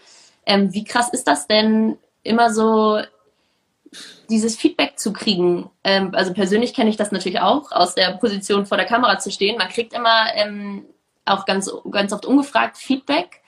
Ähm, 0.45 0.73
wie 0.73 0.83
krass 0.83 1.09
ist 1.09 1.27
das 1.27 1.47
denn, 1.47 1.97
immer 2.23 2.53
so 2.53 3.01
dieses 4.29 4.55
Feedback 4.55 4.99
zu 4.99 5.13
kriegen? 5.13 5.69
Ähm, 5.83 6.11
also 6.13 6.33
persönlich 6.33 6.73
kenne 6.73 6.89
ich 6.89 6.97
das 6.97 7.11
natürlich 7.11 7.39
auch, 7.39 7.71
aus 7.71 7.95
der 7.95 8.11
Position 8.17 8.65
vor 8.65 8.77
der 8.77 8.85
Kamera 8.85 9.17
zu 9.19 9.31
stehen. 9.31 9.57
Man 9.57 9.69
kriegt 9.69 9.93
immer 9.93 10.25
ähm, 10.35 10.85
auch 11.25 11.45
ganz, 11.45 11.71
ganz 11.89 12.13
oft 12.13 12.25
ungefragt 12.25 12.77
Feedback 12.77 13.41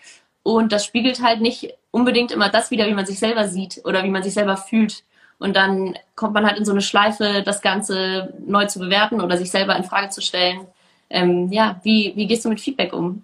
und 0.43 0.71
das 0.71 0.85
spiegelt 0.85 1.21
halt 1.21 1.41
nicht 1.41 1.73
unbedingt 1.91 2.31
immer 2.31 2.49
das 2.49 2.71
wieder, 2.71 2.87
wie 2.87 2.93
man 2.93 3.05
sich 3.05 3.19
selber 3.19 3.47
sieht 3.47 3.81
oder 3.85 4.03
wie 4.03 4.09
man 4.09 4.23
sich 4.23 4.33
selber 4.33 4.57
fühlt. 4.57 5.03
Und 5.39 5.55
dann 5.55 5.97
kommt 6.15 6.33
man 6.33 6.45
halt 6.45 6.57
in 6.57 6.65
so 6.65 6.71
eine 6.71 6.81
Schleife, 6.81 7.43
das 7.45 7.61
Ganze 7.61 8.33
neu 8.45 8.65
zu 8.65 8.79
bewerten 8.79 9.21
oder 9.21 9.37
sich 9.37 9.51
selber 9.51 9.75
in 9.75 9.83
Frage 9.83 10.09
zu 10.09 10.21
stellen. 10.21 10.61
Ähm, 11.09 11.51
ja, 11.51 11.79
wie, 11.83 12.13
wie 12.15 12.27
gehst 12.27 12.43
du 12.43 12.49
mit 12.49 12.59
Feedback 12.59 12.93
um? 12.93 13.23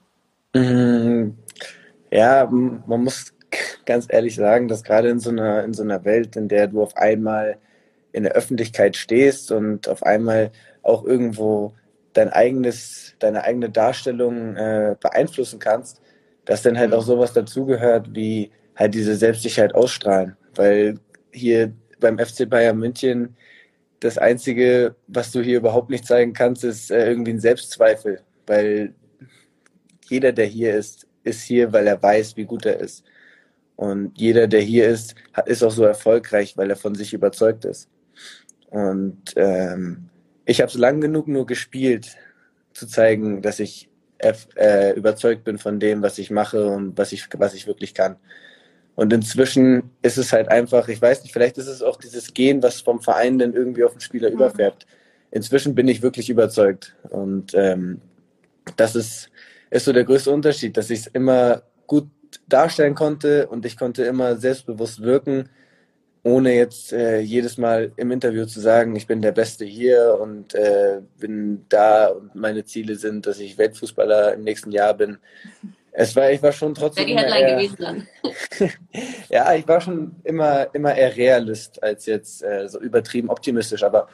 Mm, 0.54 1.32
ja, 2.12 2.47
man 2.49 3.04
muss 3.04 3.34
ganz 3.86 4.08
ehrlich 4.10 4.36
sagen, 4.36 4.67
dass 4.67 4.84
gerade 4.84 5.10
in 5.10 5.19
so 5.19 5.32
einer, 5.32 5.63
in 5.63 5.73
so 5.73 5.84
einer 5.84 6.06
Welt, 6.06 6.36
in 6.36 6.47
der 6.47 6.67
du 6.67 6.82
auf 6.82 6.95
einmal 6.95 7.58
in 8.12 8.23
der 8.23 8.34
Öffentlichkeit 8.34 8.95
stehst 8.95 9.52
und 9.52 9.89
auf 9.89 10.04
einmal 10.04 10.52
auch 10.84 11.04
irgendwo 11.04 11.73
dein 12.13 12.30
eigenes, 12.30 13.15
deine 13.19 13.43
eigene 13.43 13.69
Darstellung 13.69 14.56
äh, 14.56 14.95
beeinflussen 14.99 15.60
kannst, 15.60 15.99
dass 16.45 16.62
dann 16.62 16.78
halt 16.78 16.93
auch 16.93 17.02
sowas 17.02 17.34
dazugehört, 17.34 18.13
wie 18.13 18.52
halt 18.76 18.93
diese 18.93 19.15
Selbstsicherheit 19.15 19.73
ausstrahlen. 19.73 20.38
Weil 20.56 20.99
hier 21.32 21.73
beim 22.03 22.19
FC 22.19 22.47
Bayern 22.47 22.77
München 22.77 23.35
das 24.03 24.17
Einzige, 24.17 24.95
was 25.07 25.31
du 25.31 25.41
hier 25.41 25.57
überhaupt 25.57 25.89
nicht 25.89 26.05
zeigen 26.05 26.33
kannst, 26.33 26.63
ist 26.63 26.91
äh, 26.91 27.07
irgendwie 27.07 27.31
ein 27.31 27.39
Selbstzweifel. 27.39 28.21
Weil 28.45 28.93
jeder, 30.09 30.33
der 30.33 30.45
hier 30.45 30.75
ist, 30.75 31.07
ist 31.23 31.41
hier, 31.41 31.71
weil 31.71 31.87
er 31.87 32.01
weiß, 32.01 32.35
wie 32.35 32.45
gut 32.45 32.65
er 32.65 32.79
ist. 32.79 33.05
Und 33.75 34.19
jeder, 34.19 34.47
der 34.47 34.61
hier 34.61 34.87
ist, 34.89 35.15
ist 35.45 35.63
auch 35.63 35.71
so 35.71 35.83
erfolgreich, 35.83 36.57
weil 36.57 36.69
er 36.69 36.75
von 36.75 36.95
sich 36.95 37.13
überzeugt 37.13 37.65
ist. 37.65 37.89
Und 38.69 39.33
ähm, 39.35 40.09
ich 40.45 40.59
habe 40.59 40.69
es 40.69 40.77
lang 40.77 40.99
genug 40.99 41.27
nur 41.27 41.45
gespielt, 41.45 42.17
zu 42.73 42.87
zeigen, 42.87 43.41
dass 43.41 43.59
ich 43.59 43.89
äh, 44.55 44.93
überzeugt 44.95 45.43
bin 45.43 45.57
von 45.57 45.79
dem, 45.79 46.01
was 46.01 46.17
ich 46.17 46.31
mache 46.31 46.65
und 46.67 46.97
was 46.97 47.11
ich, 47.11 47.27
was 47.37 47.53
ich 47.53 47.67
wirklich 47.67 47.93
kann. 47.93 48.17
Und 48.95 49.12
inzwischen 49.12 49.91
ist 50.01 50.17
es 50.17 50.32
halt 50.32 50.49
einfach, 50.49 50.88
ich 50.88 51.01
weiß 51.01 51.23
nicht, 51.23 51.34
vielleicht 51.34 51.58
ist 51.58 51.67
es 51.67 51.82
auch 51.82 51.97
dieses 51.97 52.34
Gehen, 52.34 52.62
was 52.62 52.82
vom 52.82 53.01
Verein 53.01 53.39
dann 53.39 53.53
irgendwie 53.53 53.84
auf 53.84 53.93
den 53.93 54.01
Spieler 54.01 54.29
mhm. 54.29 54.36
überfärbt. 54.36 54.86
Inzwischen 55.32 55.73
bin 55.73 55.88
ich 55.88 56.01
wirklich 56.01 56.29
überzeugt. 56.29 56.95
Und 57.10 57.53
ähm, 57.56 58.01
das 58.75 58.95
ist, 58.95 59.29
ist 59.71 59.86
so 59.86 59.93
der 59.93 60.03
größte 60.03 60.32
Unterschied, 60.32 60.77
dass 60.77 60.89
ich 60.89 60.99
es 60.99 61.08
immer 61.08 61.63
gut 61.88 62.08
darstellen 62.47 62.95
konnte 62.95 63.47
und 63.47 63.65
ich 63.65 63.77
konnte 63.77 64.03
immer 64.03 64.38
selbstbewusst 64.38 65.01
wirken 65.01 65.49
ohne 66.23 66.56
jetzt 66.56 66.93
äh, 66.93 67.19
jedes 67.19 67.58
Mal 67.58 67.91
im 67.97 68.12
Interview 68.12 68.45
zu 68.45 68.62
sagen, 68.62 68.95
ich 68.95 69.08
bin 69.08 69.21
der 69.21 69.34
Beste 69.34 69.65
hier 69.65 70.17
und 70.21 70.56
äh, 70.56 71.01
bin 71.19 71.65
da 71.67 72.08
und 72.08 72.34
meine 72.34 72.63
Ziele 72.63 72.95
sind, 72.95 73.27
dass 73.27 73.39
ich 73.39 73.58
Weltfußballer 73.58 74.34
im 74.34 74.43
nächsten 74.43 74.71
Jahr 74.71 74.93
bin. 74.93 75.17
Es 75.95 76.15
war, 76.15 76.32
ich 76.32 76.41
war 76.41 76.51
schon 76.51 76.73
trotzdem. 76.73 77.06
Wäre 77.06 77.17
die 77.17 77.23
Headline 77.23 77.47
eher, 77.47 77.56
gewesen 77.56 77.77
dann. 77.79 78.08
ja, 79.29 79.53
ich 79.53 79.67
war 79.67 79.79
schon 79.79 80.15
immer, 80.23 80.73
immer 80.73 80.95
eher 80.95 81.15
Realist 81.15 81.82
als 81.84 82.08
jetzt 82.08 82.43
äh, 82.43 82.67
so 82.67 82.79
übertrieben 82.79 83.29
optimistisch, 83.29 83.84
aber 83.84 84.08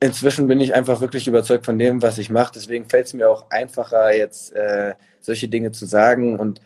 inzwischen 0.00 0.46
bin 0.46 0.60
ich 0.60 0.74
einfach 0.74 1.00
wirklich 1.00 1.26
überzeugt 1.26 1.64
von 1.64 1.78
dem, 1.78 2.02
was 2.02 2.18
ich 2.18 2.28
mache. 2.28 2.52
Deswegen 2.54 2.88
fällt 2.88 3.06
es 3.06 3.14
mir 3.14 3.30
auch 3.30 3.50
einfacher, 3.50 4.14
jetzt 4.14 4.54
äh, 4.54 4.94
solche 5.20 5.48
Dinge 5.48 5.72
zu 5.72 5.86
sagen. 5.86 6.38
Und 6.38 6.60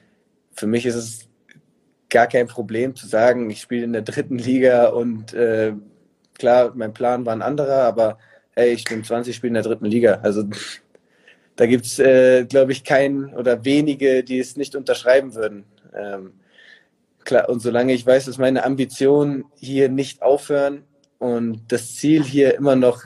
für 0.52 0.66
mich 0.66 0.86
ist 0.86 0.96
es 0.96 1.28
gar 2.08 2.26
kein 2.26 2.48
Problem 2.48 2.96
zu 2.96 3.06
sagen, 3.06 3.48
ich 3.48 3.60
spiele 3.60 3.84
in 3.84 3.92
der 3.92 4.02
dritten 4.02 4.38
Liga 4.38 4.88
und 4.88 5.32
äh, 5.32 5.72
klar, 6.34 6.72
mein 6.74 6.92
Plan 6.92 7.24
war 7.24 7.32
ein 7.32 7.42
anderer, 7.42 7.84
aber 7.84 8.18
hey, 8.56 8.72
ich 8.72 8.84
bin 8.84 9.04
20, 9.04 9.36
spiele 9.36 9.50
in 9.50 9.54
der 9.54 9.62
dritten 9.62 9.84
Liga. 9.84 10.18
Also 10.22 10.44
da 11.60 11.66
gibt 11.66 11.84
es, 11.84 11.98
äh, 11.98 12.46
glaube 12.46 12.72
ich, 12.72 12.84
keinen 12.84 13.34
oder 13.34 13.66
wenige, 13.66 14.24
die 14.24 14.38
es 14.38 14.56
nicht 14.56 14.74
unterschreiben 14.74 15.34
würden. 15.34 15.64
Ähm, 15.94 16.32
klar, 17.22 17.50
und 17.50 17.60
solange 17.60 17.92
ich 17.92 18.06
weiß, 18.06 18.24
dass 18.24 18.38
meine 18.38 18.64
Ambitionen 18.64 19.44
hier 19.58 19.90
nicht 19.90 20.22
aufhören 20.22 20.84
und 21.18 21.60
das 21.68 21.96
Ziel 21.96 22.24
hier 22.24 22.54
immer 22.54 22.76
noch 22.76 23.02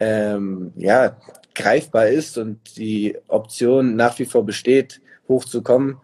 ähm, 0.00 0.72
ja, 0.74 1.16
greifbar 1.54 2.08
ist 2.08 2.38
und 2.38 2.76
die 2.76 3.16
Option 3.28 3.94
nach 3.94 4.18
wie 4.18 4.24
vor 4.26 4.44
besteht, 4.44 5.00
hochzukommen, 5.28 5.98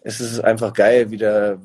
es 0.00 0.22
ist 0.22 0.40
einfach 0.40 0.72
geil, 0.72 1.10
wieder, 1.10 1.60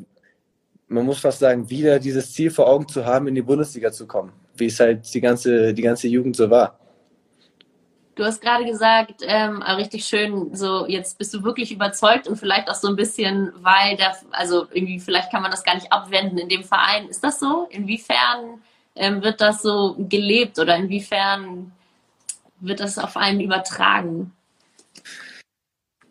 man 0.90 1.06
muss 1.06 1.22
fast 1.22 1.40
sagen, 1.40 1.70
wieder 1.70 1.98
dieses 2.00 2.34
Ziel 2.34 2.52
vor 2.52 2.68
Augen 2.68 2.90
zu 2.90 3.06
haben, 3.06 3.30
in 3.30 3.36
die 3.36 3.42
Bundesliga 3.42 3.90
zu 3.90 4.06
kommen, 4.06 4.34
wie 4.58 4.66
es 4.66 4.82
halt 4.82 5.14
die 5.14 5.22
ganze, 5.22 5.74
die 5.74 5.82
ganze 5.82 6.10
Jugend 6.10 6.36
so 6.36 6.50
war. 6.50 6.78
Du 8.15 8.23
hast 8.23 8.41
gerade 8.41 8.65
gesagt, 8.65 9.21
ähm, 9.21 9.62
richtig 9.63 10.06
schön, 10.06 10.56
so 10.56 10.86
jetzt 10.88 11.17
bist 11.17 11.34
du 11.34 11.43
wirklich 11.43 11.71
überzeugt 11.71 12.28
und 12.28 12.36
vielleicht 12.36 12.69
auch 12.69 12.76
so 12.76 12.88
ein 12.88 12.95
bisschen, 12.95 13.52
weil 13.62 13.97
der, 13.97 14.15
also 14.32 14.67
irgendwie, 14.71 14.99
vielleicht 14.99 15.32
kann 15.32 15.41
man 15.41 15.52
das 15.52 15.63
gar 15.63 15.76
nicht 15.76 15.91
abwenden 15.91 16.38
in 16.38 16.49
dem 16.49 16.63
Verein. 16.63 17.08
Ist 17.10 17.23
das 17.23 17.39
so? 17.39 17.67
Inwiefern 17.71 18.62
ähm, 18.95 19.23
wird 19.23 19.41
das 19.41 19.62
so 19.63 19.95
gelebt 19.97 20.60
oder 20.60 20.76
inwiefern 20.76 21.71
wird 22.60 22.80
das 22.80 22.99
auf 22.99 23.17
einen 23.17 23.41
übertragen? 23.41 24.32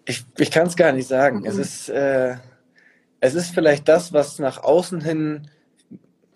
Ich, 0.04 0.24
ich 0.38 0.50
kann 0.50 0.66
es 0.66 0.76
gar 0.76 0.90
nicht 0.92 1.06
sagen. 1.06 1.40
Mhm. 1.40 1.46
Es 1.46 1.56
ist, 1.56 1.88
äh, 1.88 2.36
es 3.20 3.34
ist 3.34 3.54
vielleicht 3.54 3.86
das, 3.86 4.12
was 4.12 4.40
nach 4.40 4.62
außen 4.62 5.00
hin 5.00 5.48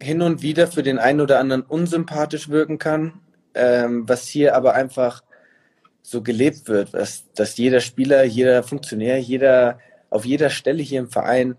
hin 0.00 0.22
und 0.22 0.42
wieder 0.42 0.66
für 0.66 0.82
den 0.82 0.98
einen 0.98 1.20
oder 1.20 1.38
anderen 1.40 1.62
unsympathisch 1.62 2.48
wirken 2.48 2.78
kann, 2.78 3.20
ähm, 3.54 4.08
was 4.08 4.26
hier 4.28 4.54
aber 4.54 4.74
einfach 4.74 5.22
so 6.06 6.22
gelebt 6.22 6.68
wird, 6.68 6.94
dass, 6.94 7.24
dass 7.34 7.56
jeder 7.56 7.80
Spieler, 7.80 8.22
jeder 8.22 8.62
Funktionär, 8.62 9.18
jeder 9.18 9.80
auf 10.08 10.24
jeder 10.24 10.50
Stelle 10.50 10.80
hier 10.80 11.00
im 11.00 11.10
Verein, 11.10 11.56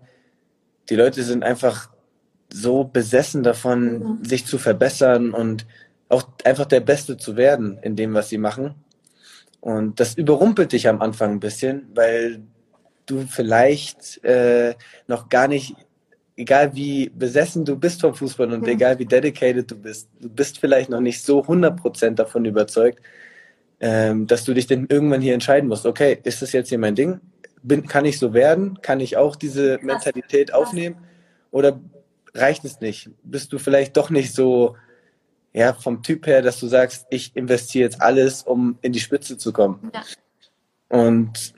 die 0.88 0.96
Leute 0.96 1.22
sind 1.22 1.44
einfach 1.44 1.90
so 2.50 2.84
besessen 2.84 3.42
davon, 3.42 3.98
mhm. 3.98 4.24
sich 4.24 4.46
zu 4.46 4.56
verbessern 4.56 5.34
und 5.34 5.66
auch 6.08 6.26
einfach 6.44 6.64
der 6.64 6.80
Beste 6.80 7.18
zu 7.18 7.36
werden 7.36 7.78
in 7.82 7.94
dem, 7.94 8.14
was 8.14 8.30
sie 8.30 8.38
machen. 8.38 8.74
Und 9.60 10.00
das 10.00 10.14
überrumpelt 10.14 10.72
dich 10.72 10.88
am 10.88 11.02
Anfang 11.02 11.32
ein 11.32 11.40
bisschen, 11.40 11.90
weil 11.94 12.40
du 13.04 13.26
vielleicht 13.28 14.24
äh, 14.24 14.76
noch 15.08 15.28
gar 15.28 15.46
nicht, 15.46 15.74
egal 16.38 16.74
wie 16.74 17.10
besessen 17.10 17.66
du 17.66 17.76
bist 17.76 18.00
vom 18.00 18.14
Fußball 18.14 18.50
und 18.50 18.62
mhm. 18.62 18.68
egal 18.68 18.98
wie 18.98 19.04
dedicated 19.04 19.70
du 19.70 19.76
bist, 19.76 20.08
du 20.18 20.30
bist 20.30 20.58
vielleicht 20.58 20.88
noch 20.88 21.00
nicht 21.00 21.22
so 21.22 21.42
100% 21.42 22.12
davon 22.12 22.46
überzeugt, 22.46 23.02
ähm, 23.80 24.26
dass 24.26 24.44
du 24.44 24.54
dich 24.54 24.66
dann 24.66 24.86
irgendwann 24.88 25.20
hier 25.20 25.34
entscheiden 25.34 25.68
musst, 25.68 25.86
okay, 25.86 26.18
ist 26.24 26.42
das 26.42 26.52
jetzt 26.52 26.68
hier 26.68 26.78
mein 26.78 26.94
Ding? 26.94 27.20
Bin, 27.62 27.86
kann 27.86 28.04
ich 28.04 28.18
so 28.18 28.34
werden? 28.34 28.80
Kann 28.82 29.00
ich 29.00 29.16
auch 29.16 29.36
diese 29.36 29.78
Mentalität 29.82 30.52
aufnehmen? 30.52 30.96
Oder 31.50 31.80
reicht 32.34 32.64
es 32.64 32.80
nicht? 32.80 33.10
Bist 33.22 33.52
du 33.52 33.58
vielleicht 33.58 33.96
doch 33.96 34.10
nicht 34.10 34.34
so, 34.34 34.76
ja, 35.52 35.72
vom 35.72 36.02
Typ 36.02 36.26
her, 36.26 36.42
dass 36.42 36.60
du 36.60 36.66
sagst, 36.66 37.06
ich 37.10 37.34
investiere 37.36 37.84
jetzt 37.84 38.00
alles, 38.00 38.42
um 38.42 38.78
in 38.82 38.92
die 38.92 39.00
Spitze 39.00 39.38
zu 39.38 39.52
kommen? 39.52 39.90
Ja. 39.94 40.02
Und 40.88 41.54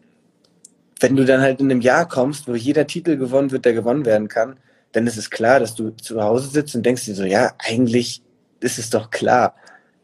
wenn 1.00 1.16
du 1.16 1.24
dann 1.24 1.40
halt 1.40 1.61
in 1.61 1.70
einem 1.70 1.80
Jahr 1.80 2.06
kommst, 2.06 2.48
wo 2.48 2.54
jeder 2.54 2.87
Titel 2.87 3.16
gewonnen 3.16 3.50
wird, 3.50 3.64
der 3.64 3.72
gewonnen 3.72 4.04
werden 4.04 4.28
kann, 4.28 4.59
dann 4.92 5.06
ist 5.06 5.16
es 5.16 5.30
klar, 5.30 5.61
dass 5.61 5.74
du 5.74 5.90
zu 5.90 6.20
Hause 6.22 6.48
sitzt 6.48 6.74
und 6.74 6.85
denkst 6.85 7.04
dir 7.04 7.14
so, 7.14 7.24
ja, 7.24 7.52
eigentlich 7.59 8.22
ist 8.61 8.78
es 8.78 8.90
doch 8.90 9.11
klar 9.11 9.54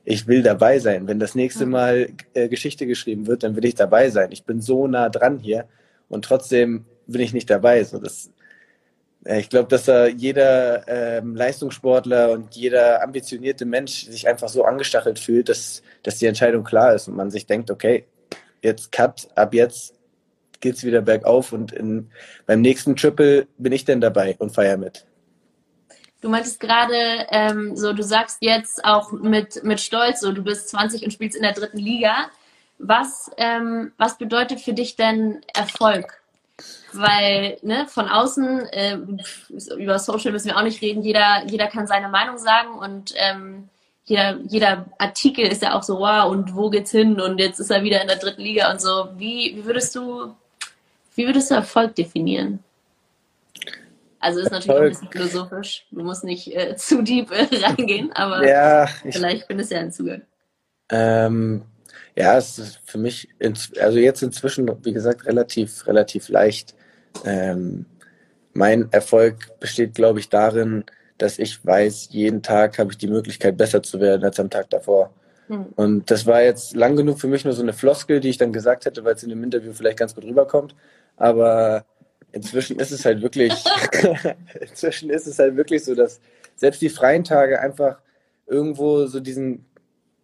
ich 0.07 0.29
will 0.29 0.43
dabei 0.43 0.79
sein. 0.79 1.09
Wenn 1.09 1.19
das 1.19 1.35
nächste 1.35 1.67
Mal 1.67 2.11
äh, 2.33 2.49
Geschichte 2.49 2.87
geschrieben 2.87 3.27
wird, 3.27 3.43
dann 3.43 3.57
will 3.57 3.65
ich 3.65 3.75
dabei 3.75 4.09
sein. 4.09 4.31
Ich 4.31 4.45
bin 4.45 4.61
so 4.63 4.87
nah 4.87 5.09
dran 5.09 5.41
hier 5.41 5.67
und 6.09 6.25
trotzdem 6.25 6.87
bin 7.09 7.21
ich 7.21 7.35
nicht 7.35 7.51
dabei. 7.51 7.83
So, 7.83 7.99
das, 7.99 8.31
äh, 9.25 9.41
ich 9.41 9.51
glaube, 9.51 9.69
dass 9.69 9.87
da 9.87 10.07
jeder 10.07 10.87
ähm, 10.87 11.35
Leistungssportler 11.35 12.31
und 12.31 12.55
jeder 12.55 13.03
ambitionierte 13.03 13.65
Mensch 13.65 14.07
sich 14.07 14.29
einfach 14.29 14.49
so 14.49 14.65
angestachelt 14.65 15.19
fühlt, 15.19 15.49
dass, 15.49 15.83
dass 16.05 16.19
die 16.19 16.27
Entscheidung 16.27 16.63
klar 16.63 16.95
ist 16.95 17.09
und 17.09 17.17
man 17.17 17.33
sich 17.33 17.47
denkt, 17.47 17.73
okay, 17.73 18.05
jetzt 18.63 18.93
Cut, 18.93 19.27
ab 19.35 19.55
jetzt 19.55 19.93
geht's 20.61 20.85
wieder 20.85 21.03
bergauf 21.03 21.53
und 21.53 21.73
in, 21.73 22.11
beim 22.47 22.61
nächsten 22.61 22.95
Triple 22.95 23.49
bin 23.59 23.73
ich 23.73 23.85
denn 23.85 24.01
dabei 24.01 24.37
und 24.39 24.55
feier 24.55 24.77
mit. 24.77 25.05
Du 26.21 26.29
meintest 26.29 26.61
gerade, 26.61 27.27
ähm, 27.31 27.77
so 27.77 27.93
du 27.93 28.03
sagst 28.03 28.39
jetzt 28.41 28.85
auch 28.85 29.13
mit, 29.13 29.63
mit 29.65 29.81
Stolz, 29.81 30.21
so 30.21 30.33
du 30.33 30.43
bist 30.43 30.69
20 30.71 31.05
und 31.05 31.13
spielst 31.13 31.37
in 31.37 31.43
der 31.43 31.53
dritten 31.53 31.79
Liga. 31.79 32.31
Was, 32.79 33.31
ähm, 33.37 33.93
was 33.97 34.19
bedeutet 34.19 34.61
für 34.61 34.73
dich 34.73 34.97
denn 34.97 35.43
Erfolg? 35.55 36.21
Weil 36.93 37.59
ne, 37.63 37.87
von 37.89 38.09
außen, 38.09 38.61
äh, 38.69 38.99
über 39.77 39.99
Social 39.99 40.33
müssen 40.33 40.49
wir 40.49 40.57
auch 40.57 40.63
nicht 40.63 40.81
reden, 40.81 41.03
jeder, 41.03 41.45
jeder 41.47 41.67
kann 41.67 41.87
seine 41.87 42.09
Meinung 42.09 42.39
sagen 42.39 42.79
und 42.79 43.13
ähm, 43.17 43.69
jeder, 44.07 44.39
jeder 44.49 44.87
Artikel 44.99 45.47
ist 45.47 45.63
ja 45.63 45.75
auch 45.75 45.83
so, 45.83 45.99
wow, 45.99 46.31
und 46.31 46.55
wo 46.55 46.71
geht's 46.71 46.93
hin? 46.93 47.21
Und 47.21 47.39
jetzt 47.39 47.59
ist 47.59 47.71
er 47.71 47.83
wieder 47.83 48.01
in 48.01 48.07
der 48.07 48.17
dritten 48.17 48.41
Liga 48.41 48.71
und 48.71 48.81
so. 48.81 49.09
Wie, 49.17 49.57
wie 49.57 49.65
würdest 49.65 49.95
du, 49.97 50.35
wie 51.17 51.27
würdest 51.27 51.51
du 51.51 51.57
Erfolg 51.57 51.95
definieren? 51.97 52.63
Also 54.21 54.41
ist 54.41 54.51
natürlich 54.51 54.71
auch 54.71 54.83
ein 54.83 54.89
bisschen 54.89 55.11
philosophisch. 55.11 55.87
Du 55.91 56.03
musst 56.03 56.25
nicht 56.25 56.55
äh, 56.55 56.77
zu 56.77 57.03
deep 57.03 57.31
äh, 57.31 57.49
reingehen, 57.65 58.13
aber 58.13 58.47
ja, 58.47 58.87
vielleicht 59.11 59.47
findest 59.47 59.71
du 59.71 59.75
ja 59.75 59.81
einen 59.81 59.93
Zugang. 59.93 60.23
Ähm, 60.91 61.63
ja, 62.17 62.37
es 62.39 62.59
ist 62.59 62.81
für 62.85 62.99
mich, 62.99 63.29
also 63.81 63.99
jetzt 63.99 64.23
inzwischen, 64.23 64.71
wie 64.85 64.93
gesagt, 64.93 65.27
relativ, 65.27 65.87
relativ 65.87 66.29
leicht. 66.29 66.75
Ähm, 67.25 67.87
mein 68.53 68.91
Erfolg 68.91 69.59
besteht, 69.61 69.95
glaube 69.95 70.21
ich, 70.21 70.31
darin, 70.31 70.85
dass 71.19 71.39
ich 71.39 71.65
weiß, 71.65 72.09
jeden 72.11 72.43
Tag 72.43 72.79
habe 72.79 72.93
ich 72.93 72.99
die 72.99 73.09
Möglichkeit, 73.09 73.57
besser 73.57 73.83
zu 73.83 74.01
werden 74.01 74.25
als 74.25 74.41
am 74.41 74.51
Tag 74.51 74.71
davor. 74.71 75.13
Hm. 75.49 75.67
Und 75.77 76.11
das 76.11 76.27
war 76.27 76.43
jetzt 76.43 76.75
lang 76.75 76.97
genug 76.97 77.21
für 77.21 77.29
mich 77.29 77.45
nur 77.45 77.55
so 77.55 77.63
eine 77.63 77.73
Floskel, 77.73 78.21
die 78.21 78.31
ich 78.31 78.39
dann 78.39 78.53
gesagt 78.53 78.87
hätte, 78.87 79.05
weil 79.05 79.15
es 79.15 79.23
in 79.23 79.29
dem 79.29 79.45
Interview 79.45 79.73
vielleicht 79.73 79.99
ganz 79.99 80.15
gut 80.15 80.25
rüberkommt. 80.25 80.75
Aber 81.17 81.85
inzwischen 82.37 82.79
ist 82.79 82.93
es 82.93 83.05
halt 83.05 83.23
wirklich, 83.23 83.53
inzwischen 84.61 85.11
ist 85.11 85.27
es 85.27 85.39
halt 85.39 85.57
wirklich 85.57 85.83
so, 85.85 85.95
dass 85.95 86.21
selbst 86.55 86.83
die 86.83 86.91
freien 86.91 87.25
Tage 87.25 87.61
einfach 87.61 87.99
irgendwo 88.47 89.07
so 89.07 89.21
diesen, 89.21 89.65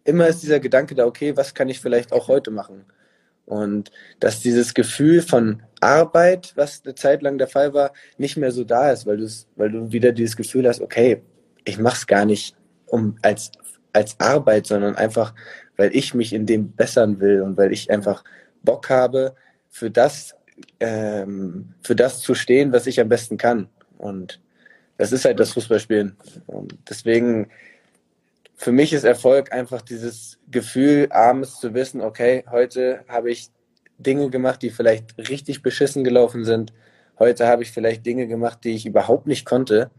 immer 0.03 0.27
ist 0.27 0.43
dieser 0.43 0.59
Gedanke 0.59 0.93
da, 0.93 1.05
okay, 1.05 1.35
was 1.35 1.55
kann 1.55 1.69
ich 1.69 1.79
vielleicht 1.79 2.13
auch 2.13 2.27
heute 2.27 2.51
machen? 2.51 2.85
Und 3.45 3.91
dass 4.19 4.41
dieses 4.41 4.73
Gefühl 4.73 5.21
von 5.21 5.63
Arbeit, 5.81 6.53
was 6.55 6.83
eine 6.85 6.95
Zeit 6.95 7.23
lang 7.23 7.37
der 7.37 7.47
Fall 7.47 7.73
war, 7.73 7.91
nicht 8.17 8.37
mehr 8.37 8.51
so 8.51 8.63
da 8.63 8.91
ist, 8.91 9.05
weil 9.05 9.17
du 9.17 9.27
weil 9.57 9.71
du 9.71 9.91
wieder 9.91 10.13
dieses 10.13 10.37
Gefühl 10.37 10.67
hast, 10.67 10.79
okay, 10.79 11.21
ich 11.65 11.77
mach's 11.77 12.07
gar 12.07 12.25
nicht 12.25 12.55
um 12.85 13.17
als 13.21 13.51
als 13.91 14.17
Arbeit, 14.19 14.65
sondern 14.65 14.95
einfach, 14.95 15.33
weil 15.75 15.93
ich 15.93 16.13
mich 16.13 16.31
in 16.31 16.45
dem 16.45 16.71
bessern 16.71 17.19
will 17.19 17.41
und 17.41 17.57
weil 17.57 17.73
ich 17.73 17.91
einfach 17.91 18.23
Bock 18.63 18.89
habe, 18.89 19.35
für 19.69 19.91
das 19.91 20.35
ähm, 20.79 21.73
für 21.81 21.95
das 21.95 22.21
zu 22.21 22.35
stehen, 22.35 22.71
was 22.73 22.87
ich 22.87 22.99
am 22.99 23.09
besten 23.09 23.37
kann. 23.37 23.69
Und 23.97 24.41
das 24.97 25.11
ist 25.11 25.25
halt 25.25 25.39
das 25.39 25.53
Fußballspielen. 25.53 26.15
Und 26.47 26.77
deswegen, 26.89 27.49
für 28.55 28.71
mich 28.71 28.93
ist 28.93 29.03
Erfolg 29.03 29.51
einfach 29.51 29.81
dieses 29.81 30.39
Gefühl, 30.49 31.07
abends 31.11 31.59
zu 31.59 31.73
wissen, 31.73 32.01
okay, 32.01 32.43
heute 32.49 33.03
habe 33.07 33.31
ich 33.31 33.49
Dinge 33.97 34.29
gemacht, 34.29 34.61
die 34.61 34.69
vielleicht 34.69 35.17
richtig 35.29 35.61
beschissen 35.61 36.03
gelaufen 36.03 36.43
sind. 36.43 36.73
Heute 37.19 37.47
habe 37.47 37.63
ich 37.63 37.71
vielleicht 37.71 38.05
Dinge 38.05 38.27
gemacht, 38.27 38.59
die 38.63 38.75
ich 38.75 38.85
überhaupt 38.85 39.27
nicht 39.27 39.45
konnte. 39.45 39.91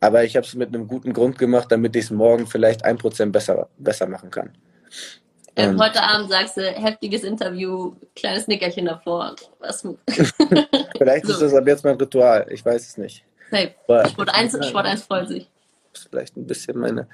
Aber 0.00 0.24
ich 0.24 0.36
habe 0.36 0.46
es 0.46 0.54
mit 0.54 0.68
einem 0.68 0.86
guten 0.86 1.12
Grund 1.12 1.38
gemacht, 1.38 1.72
damit 1.72 1.96
ich 1.96 2.04
es 2.04 2.10
morgen 2.10 2.46
vielleicht 2.46 2.84
ein 2.84 2.98
Prozent 2.98 3.32
besser, 3.32 3.68
besser 3.78 4.06
machen 4.06 4.30
kann. 4.30 4.52
Ähm, 5.58 5.80
heute 5.80 6.02
Abend 6.02 6.28
sagst 6.28 6.58
du, 6.58 6.62
heftiges 6.62 7.24
Interview, 7.24 7.94
kleines 8.14 8.46
Nickerchen 8.46 8.84
davor. 8.84 9.34
Was? 9.58 9.80
vielleicht 10.98 11.26
so. 11.26 11.32
ist 11.32 11.40
das 11.40 11.54
ab 11.54 11.66
jetzt 11.66 11.82
mein 11.82 11.96
Ritual, 11.96 12.46
ich 12.50 12.64
weiß 12.64 12.86
es 12.86 12.98
nicht. 12.98 13.24
Aber 13.88 14.06
Sport 14.08 14.34
1, 14.34 14.66
Sport 14.68 14.86
1 14.86 15.02
freut 15.04 15.28
sich. 15.28 15.48
Vielleicht 16.10 16.36
ein 16.36 16.46
bisschen 16.46 16.78
meine. 16.78 17.08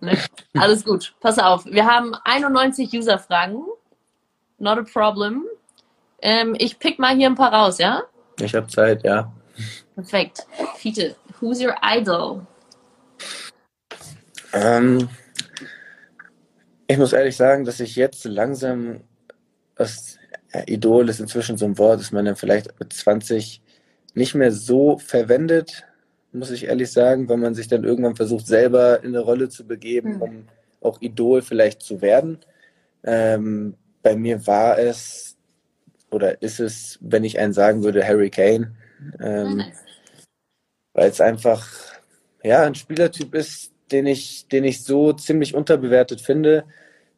Ne? 0.00 0.18
Alles 0.54 0.84
gut, 0.84 1.14
pass 1.20 1.38
auf. 1.38 1.64
Wir 1.66 1.86
haben 1.86 2.14
91 2.24 2.92
User-Fragen. 2.92 3.62
Not 4.58 4.78
a 4.78 4.82
problem. 4.82 5.44
Ähm, 6.22 6.56
ich 6.58 6.78
pick 6.78 6.98
mal 6.98 7.14
hier 7.14 7.28
ein 7.28 7.34
paar 7.34 7.52
raus, 7.52 7.78
ja? 7.78 8.02
Ich 8.40 8.54
habe 8.54 8.66
Zeit, 8.66 9.04
ja. 9.04 9.32
Perfekt. 9.94 10.46
Fiete, 10.76 11.14
who's 11.40 11.62
your 11.62 11.74
idol? 11.82 12.46
Ähm, 14.52 15.08
ich 16.86 16.98
muss 16.98 17.12
ehrlich 17.12 17.36
sagen, 17.36 17.64
dass 17.64 17.80
ich 17.80 17.96
jetzt 17.96 18.24
langsam, 18.24 19.00
das 19.74 20.18
ja, 20.54 20.62
Idol 20.66 21.08
ist 21.08 21.20
inzwischen 21.20 21.56
so 21.56 21.66
ein 21.66 21.78
Wort, 21.78 22.00
das 22.00 22.12
man 22.12 22.24
dann 22.24 22.36
vielleicht 22.36 22.78
mit 22.78 22.92
20 22.92 23.62
nicht 24.14 24.34
mehr 24.34 24.52
so 24.52 24.98
verwendet, 24.98 25.84
muss 26.32 26.50
ich 26.50 26.66
ehrlich 26.66 26.92
sagen, 26.92 27.28
weil 27.28 27.38
man 27.38 27.54
sich 27.54 27.68
dann 27.68 27.84
irgendwann 27.84 28.16
versucht, 28.16 28.46
selber 28.46 29.02
in 29.02 29.08
eine 29.08 29.20
Rolle 29.20 29.48
zu 29.48 29.66
begeben, 29.66 30.16
mhm. 30.16 30.22
um 30.22 30.48
auch 30.80 31.00
Idol 31.00 31.42
vielleicht 31.42 31.82
zu 31.82 32.00
werden. 32.00 32.38
Ähm, 33.04 33.74
bei 34.02 34.16
mir 34.16 34.46
war 34.46 34.78
es 34.78 35.36
oder 36.10 36.40
ist 36.42 36.60
es, 36.60 36.98
wenn 37.00 37.24
ich 37.24 37.38
einen 37.38 37.52
sagen 37.52 37.82
würde, 37.82 38.06
Harry 38.06 38.30
Kane. 38.30 38.74
Ähm, 39.20 39.56
nice. 39.56 39.84
Weil 40.92 41.10
es 41.10 41.20
einfach 41.20 41.68
ja 42.42 42.62
ein 42.62 42.74
Spielertyp 42.74 43.34
ist, 43.34 43.72
den 43.92 44.06
ich, 44.06 44.48
den 44.48 44.64
ich 44.64 44.84
so 44.84 45.12
ziemlich 45.12 45.54
unterbewertet 45.54 46.20
finde, 46.20 46.64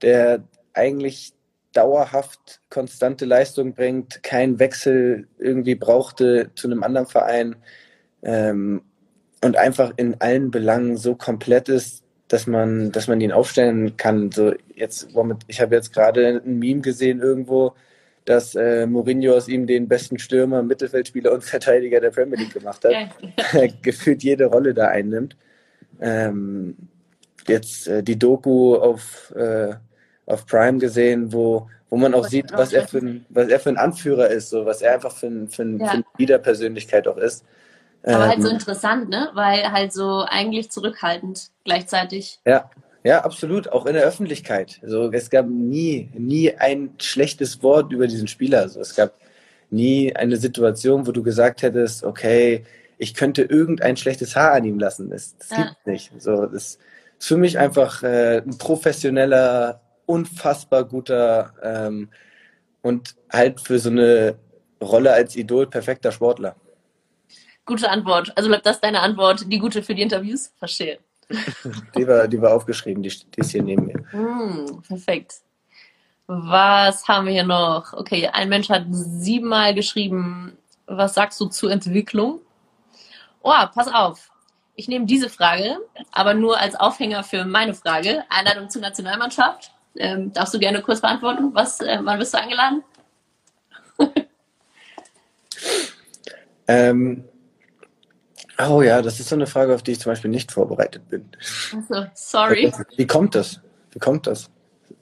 der 0.03 0.43
eigentlich 0.75 1.33
dauerhaft 1.73 2.61
konstante 2.71 3.25
Leistung 3.25 3.75
bringt, 3.75 4.23
keinen 4.23 4.59
Wechsel 4.59 5.29
irgendwie 5.39 5.75
brauchte 5.75 6.51
zu 6.55 6.67
einem 6.67 6.83
anderen 6.83 7.07
Verein, 7.07 7.57
ähm, 8.23 8.83
und 9.45 9.57
einfach 9.57 9.93
in 9.97 10.21
allen 10.21 10.51
Belangen 10.51 10.97
so 10.97 11.15
komplett 11.15 11.69
ist, 11.69 12.03
dass 12.29 12.47
man, 12.47 12.93
dass 12.93 13.09
man 13.09 13.21
ihn 13.21 13.33
aufstellen 13.33 13.97
kann. 13.97 14.31
So 14.33 14.53
jetzt, 14.75 15.09
ich 15.47 15.61
habe 15.61 15.75
jetzt 15.75 15.93
gerade 15.93 16.43
ein 16.45 16.59
Meme 16.59 16.81
gesehen 16.81 17.21
irgendwo, 17.21 17.73
dass 18.25 18.55
äh, 18.55 18.87
Mourinho 18.87 19.35
aus 19.35 19.49
ihm 19.49 19.67
den 19.67 19.89
besten 19.89 20.19
Stürmer, 20.19 20.63
Mittelfeldspieler 20.63 21.33
und 21.33 21.45
Verteidiger 21.45 22.01
der 22.01 22.11
Premier 22.11 22.39
League 22.39 22.53
gemacht 22.53 22.85
hat. 22.85 23.73
Gefühlt 23.83 24.23
jede 24.23 24.47
Rolle 24.47 24.75
da 24.75 24.89
einnimmt. 24.89 25.37
Ähm, 26.01 26.77
jetzt 27.47 27.89
äh, 27.89 28.03
die 28.03 28.19
Doku 28.19 28.77
auf, 28.77 29.33
äh, 29.35 29.75
auf 30.27 30.47
Prime 30.47 30.79
gesehen, 30.79 31.33
wo, 31.33 31.69
wo 31.91 31.97
man 31.97 32.15
auch 32.15 32.25
was 32.25 32.31
sieht, 32.31 32.53
was 32.53 32.73
er, 32.73 32.87
für 32.87 32.99
ein, 32.99 33.27
was 33.29 33.49
er 33.49 33.61
für 33.61 33.71
ein 33.71 33.79
Anführer 33.79 34.29
ist, 34.29 34.51
so 34.51 34.67
was 34.67 34.83
er 34.83 34.95
einfach 34.95 35.15
für, 35.15 35.27
ein, 35.27 35.49
für, 35.49 35.63
ein, 35.63 35.81
ja. 35.81 35.87
für 35.87 35.93
eine 35.93 36.05
Leaderpersönlichkeit 36.19 37.09
auch 37.09 37.17
ist. 37.17 37.45
Aber 38.03 38.25
ähm, 38.25 38.31
halt 38.31 38.43
so 38.43 38.49
ähm, 38.49 38.55
interessant, 38.55 39.09
ne? 39.09 39.31
Weil 39.35 39.73
halt 39.73 39.93
so 39.93 40.25
eigentlich 40.29 40.71
zurückhaltend 40.71 41.51
gleichzeitig. 41.65 42.41
Ja, 42.45 42.71
ja, 43.05 43.25
absolut. 43.25 43.73
Auch 43.73 43.87
in 43.87 43.95
der 43.95 44.05
Öffentlichkeit. 44.05 44.81
Also 44.83 45.11
es 45.13 45.31
gab 45.31 45.47
nie, 45.47 46.11
nie 46.15 46.55
ein 46.55 46.95
schlechtes 46.99 47.63
Wort 47.63 47.93
über 47.93 48.07
diesen 48.07 48.29
Spieler. 48.29 48.61
Also 48.61 48.81
es 48.81 48.95
gab 48.95 49.15
nie 49.71 50.15
eine 50.15 50.37
Situation, 50.37 51.07
wo 51.07 51.13
du 51.13 51.23
gesagt 51.23 51.63
hättest, 51.63 52.05
okay, 52.05 52.65
ich 52.99 53.15
könnte 53.15 53.43
irgendein 53.43 53.97
schlechtes 53.97 54.37
Haar 54.37 54.53
an 54.53 54.65
ihm 54.65 54.79
lassen. 54.79 55.11
Das, 55.11 55.37
das 55.39 55.51
ja. 55.51 55.69
gibt 55.69 55.87
nicht. 55.87 56.13
So, 56.19 56.47
das 56.47 56.53
ist 56.53 56.81
für 57.19 57.37
mich 57.37 57.59
einfach 57.59 58.03
äh, 58.03 58.39
ein 58.39 58.59
professioneller, 58.59 59.81
unfassbar 60.07 60.85
guter 60.85 61.55
ähm, 61.63 62.11
und 62.83 63.15
halt 63.31 63.61
für 63.61 63.79
so 63.79 63.91
eine 63.91 64.37
Rolle 64.83 65.13
als 65.13 65.37
Idol 65.37 65.67
perfekter 65.67 66.13
Sportler. 66.13 66.57
Gute 67.65 67.91
Antwort. 67.91 68.33
Also 68.37 68.49
bleibt 68.49 68.67
das 68.67 68.81
deine 68.81 69.01
Antwort, 69.01 69.51
die 69.53 69.59
gute 69.59 69.83
für 69.83 69.95
die 69.95 70.03
Interviews? 70.03 70.53
Verstehe. 70.59 70.99
Die 71.95 72.09
war, 72.09 72.27
die 72.27 72.41
war 72.41 72.55
aufgeschrieben, 72.55 73.03
die, 73.03 73.11
die 73.11 73.41
ist 73.41 73.51
hier 73.51 73.63
neben 73.63 73.85
mir. 73.85 73.99
Mm, 74.13 74.81
perfekt. 74.81 75.43
Was 76.27 77.07
haben 77.07 77.27
wir 77.27 77.35
hier 77.35 77.45
noch? 77.45 77.93
Okay, 77.93 78.29
ein 78.29 78.49
Mensch 78.49 78.71
hat 78.71 78.87
siebenmal 78.89 79.75
geschrieben, 79.75 80.57
was 80.87 81.13
sagst 81.13 81.39
du 81.39 81.47
zur 81.47 81.71
Entwicklung? 81.71 82.41
Oh, 83.43 83.53
pass 83.75 83.89
auf. 83.89 84.31
Ich 84.75 84.89
nehme 84.89 85.07
diese 85.07 85.29
Frage, 85.29 85.79
aber 86.13 86.35
nur 86.35 86.59
als 86.59 86.75
Aufhänger 86.75 87.25
für 87.25 87.45
meine 87.45 87.75
Frage. 87.75 88.25
Einladung 88.29 88.71
zur 88.71 88.83
Nationalmannschaft. 88.83 89.73
Ähm, 89.97 90.33
darfst 90.33 90.55
du 90.55 90.59
gerne 90.59 90.83
kurz 90.83 91.01
beantworten? 91.01 91.51
Was, 91.53 91.81
äh, 91.81 91.99
wann 92.03 92.19
bist 92.19 92.33
du 92.33 92.39
eingeladen? 92.39 92.85
ähm, 96.69 97.29
Oh 98.61 98.83
ja, 98.83 99.01
das 99.03 99.21
ist 99.21 99.29
so 99.29 99.37
eine 99.37 99.47
Frage, 99.47 99.73
auf 99.73 99.85
die 99.85 99.93
ich 99.93 100.01
zum 100.01 100.11
Beispiel 100.11 100.31
nicht 100.31 100.51
vorbereitet 100.51 101.09
bin. 101.09 101.31
Also, 101.73 102.07
sorry. 102.15 102.73
Wie 102.97 103.07
kommt 103.07 103.37
das? 103.37 103.61
Wie 103.93 104.01
kommt 104.01 104.27
das? 104.27 104.51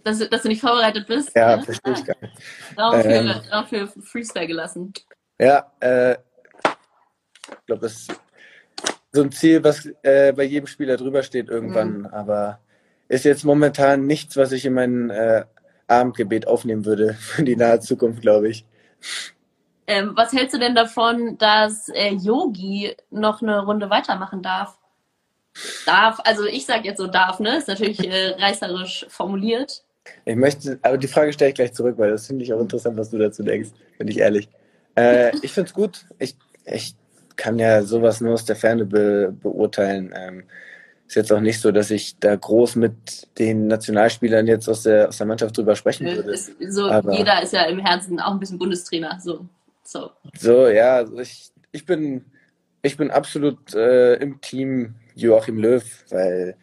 Dass, 0.04 0.18
dass 0.28 0.42
du 0.42 0.48
nicht 0.48 0.60
vorbereitet 0.60 1.06
bist? 1.06 1.34
Ja, 1.34 1.60
verstehe 1.62 1.94
ich 1.94 2.04
gar 2.04 2.16
nicht. 2.20 2.34
Raum 2.78 3.66
für, 3.66 3.76
ähm, 3.76 4.02
Freestyle 4.02 4.46
gelassen. 4.46 4.92
Ja, 5.38 5.72
äh, 5.80 6.12
ich 6.12 7.66
glaube, 7.66 7.80
das 7.80 8.08
so 9.16 9.22
ein 9.22 9.32
Ziel, 9.32 9.64
was 9.64 9.88
äh, 10.02 10.32
bei 10.32 10.44
jedem 10.44 10.66
Spieler 10.66 10.96
drüber 10.96 11.22
steht 11.22 11.48
irgendwann, 11.48 12.00
mhm. 12.00 12.06
aber 12.06 12.60
ist 13.08 13.24
jetzt 13.24 13.44
momentan 13.44 14.06
nichts, 14.06 14.36
was 14.36 14.52
ich 14.52 14.64
in 14.64 14.74
mein 14.74 15.10
äh, 15.10 15.44
Abendgebet 15.88 16.46
aufnehmen 16.46 16.84
würde 16.84 17.14
für 17.18 17.42
die 17.42 17.56
nahe 17.56 17.80
Zukunft, 17.80 18.22
glaube 18.22 18.48
ich. 18.48 18.64
Ähm, 19.88 20.12
was 20.14 20.32
hältst 20.32 20.54
du 20.54 20.58
denn 20.58 20.74
davon, 20.74 21.38
dass 21.38 21.88
äh, 21.88 22.12
Yogi 22.12 22.96
noch 23.10 23.40
eine 23.40 23.64
Runde 23.64 23.88
weitermachen 23.90 24.42
darf? 24.42 24.76
Darf, 25.86 26.18
also 26.24 26.44
ich 26.44 26.66
sage 26.66 26.84
jetzt 26.84 26.98
so 26.98 27.06
darf, 27.06 27.40
ne? 27.40 27.56
Ist 27.56 27.68
natürlich 27.68 28.06
äh, 28.06 28.30
reißerisch 28.38 29.06
formuliert. 29.08 29.84
Ich 30.24 30.36
möchte, 30.36 30.78
aber 30.82 30.98
die 30.98 31.08
Frage 31.08 31.32
stelle 31.32 31.50
ich 31.50 31.54
gleich 31.54 31.72
zurück, 31.72 31.96
weil 31.98 32.10
das 32.10 32.26
finde 32.26 32.44
ich 32.44 32.52
auch 32.52 32.60
interessant, 32.60 32.96
was 32.98 33.10
du 33.10 33.18
dazu 33.18 33.42
denkst, 33.42 33.70
bin 33.98 34.08
ich 34.08 34.18
ehrlich. 34.18 34.48
Äh, 34.96 35.36
ich 35.38 35.52
finde 35.52 35.68
es 35.68 35.74
gut. 35.74 36.04
Ich, 36.18 36.36
ich 36.64 36.94
kann 37.36 37.58
ja 37.58 37.82
sowas 37.82 38.20
nur 38.20 38.34
aus 38.34 38.44
der 38.44 38.56
Ferne 38.56 38.84
be 38.84 39.34
beurteilen. 39.42 40.12
Ähm, 40.16 40.44
ist 41.06 41.14
jetzt 41.14 41.32
auch 41.32 41.40
nicht 41.40 41.60
so, 41.60 41.70
dass 41.70 41.90
ich 41.90 42.18
da 42.18 42.34
groß 42.34 42.76
mit 42.76 43.28
den 43.38 43.68
Nationalspielern 43.68 44.46
jetzt 44.46 44.68
aus 44.68 44.82
der, 44.82 45.08
aus 45.08 45.18
der 45.18 45.26
Mannschaft 45.26 45.56
drüber 45.56 45.76
sprechen 45.76 46.06
würde. 46.06 46.32
Ist, 46.32 46.52
so, 46.68 46.90
jeder 47.12 47.42
ist 47.42 47.52
ja 47.52 47.64
im 47.66 47.78
Herzen 47.78 48.18
auch 48.18 48.32
ein 48.32 48.40
bisschen 48.40 48.58
Bundestrainer. 48.58 49.18
So. 49.22 49.46
So, 49.84 50.10
so 50.36 50.66
ja, 50.66 50.96
also 50.96 51.18
ich, 51.20 51.50
ich, 51.70 51.86
bin, 51.86 52.24
ich 52.82 52.96
bin 52.96 53.12
absolut 53.12 53.72
äh, 53.74 54.14
im 54.14 54.40
Team 54.40 54.96
Joachim 55.14 55.58
Löw, 55.58 55.84
weil 56.10 56.56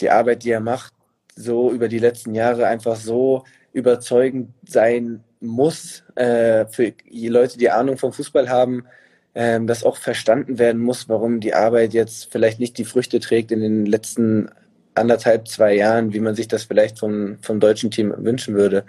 die 0.00 0.08
Arbeit, 0.08 0.44
die 0.44 0.50
er 0.50 0.60
macht, 0.60 0.94
so 1.36 1.70
über 1.70 1.88
die 1.88 1.98
letzten 1.98 2.34
Jahre 2.34 2.66
einfach 2.66 2.96
so 2.96 3.44
überzeugend 3.74 4.50
sein 4.66 5.22
muss 5.40 6.04
äh, 6.14 6.64
für 6.66 6.92
die 6.92 7.28
Leute, 7.28 7.58
die 7.58 7.70
Ahnung 7.70 7.98
vom 7.98 8.12
Fußball 8.12 8.48
haben, 8.48 8.86
äh, 9.34 9.60
dass 9.60 9.84
auch 9.84 9.96
verstanden 9.96 10.58
werden 10.58 10.80
muss, 10.80 11.08
warum 11.08 11.40
die 11.40 11.54
Arbeit 11.54 11.92
jetzt 11.92 12.30
vielleicht 12.32 12.60
nicht 12.60 12.78
die 12.78 12.84
Früchte 12.84 13.20
trägt 13.20 13.52
in 13.52 13.60
den 13.60 13.86
letzten 13.86 14.48
anderthalb, 14.94 15.48
zwei 15.48 15.74
Jahren, 15.74 16.12
wie 16.12 16.20
man 16.20 16.34
sich 16.34 16.48
das 16.48 16.64
vielleicht 16.64 16.98
vom, 16.98 17.38
vom 17.42 17.60
deutschen 17.60 17.90
Team 17.90 18.14
wünschen 18.16 18.54
würde. 18.54 18.84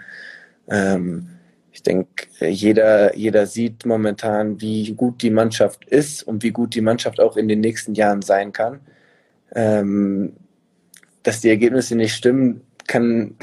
Ähm, 0.68 1.28
ich 1.72 1.82
denke, 1.82 2.26
jeder, 2.40 3.16
jeder 3.16 3.46
sieht 3.46 3.84
momentan, 3.84 4.60
wie 4.60 4.94
gut 4.94 5.20
die 5.20 5.30
Mannschaft 5.30 5.84
ist 5.84 6.22
und 6.22 6.42
wie 6.42 6.50
gut 6.50 6.74
die 6.74 6.80
Mannschaft 6.80 7.20
auch 7.20 7.36
in 7.36 7.48
den 7.48 7.60
nächsten 7.60 7.94
Jahren 7.94 8.22
sein 8.22 8.52
kann. 8.52 8.80
Ähm, 9.54 10.32
dass 11.22 11.40
die 11.40 11.50
Ergebnisse 11.50 11.96
nicht 11.96 12.14
stimmen, 12.14 12.62
kann, 12.86 13.36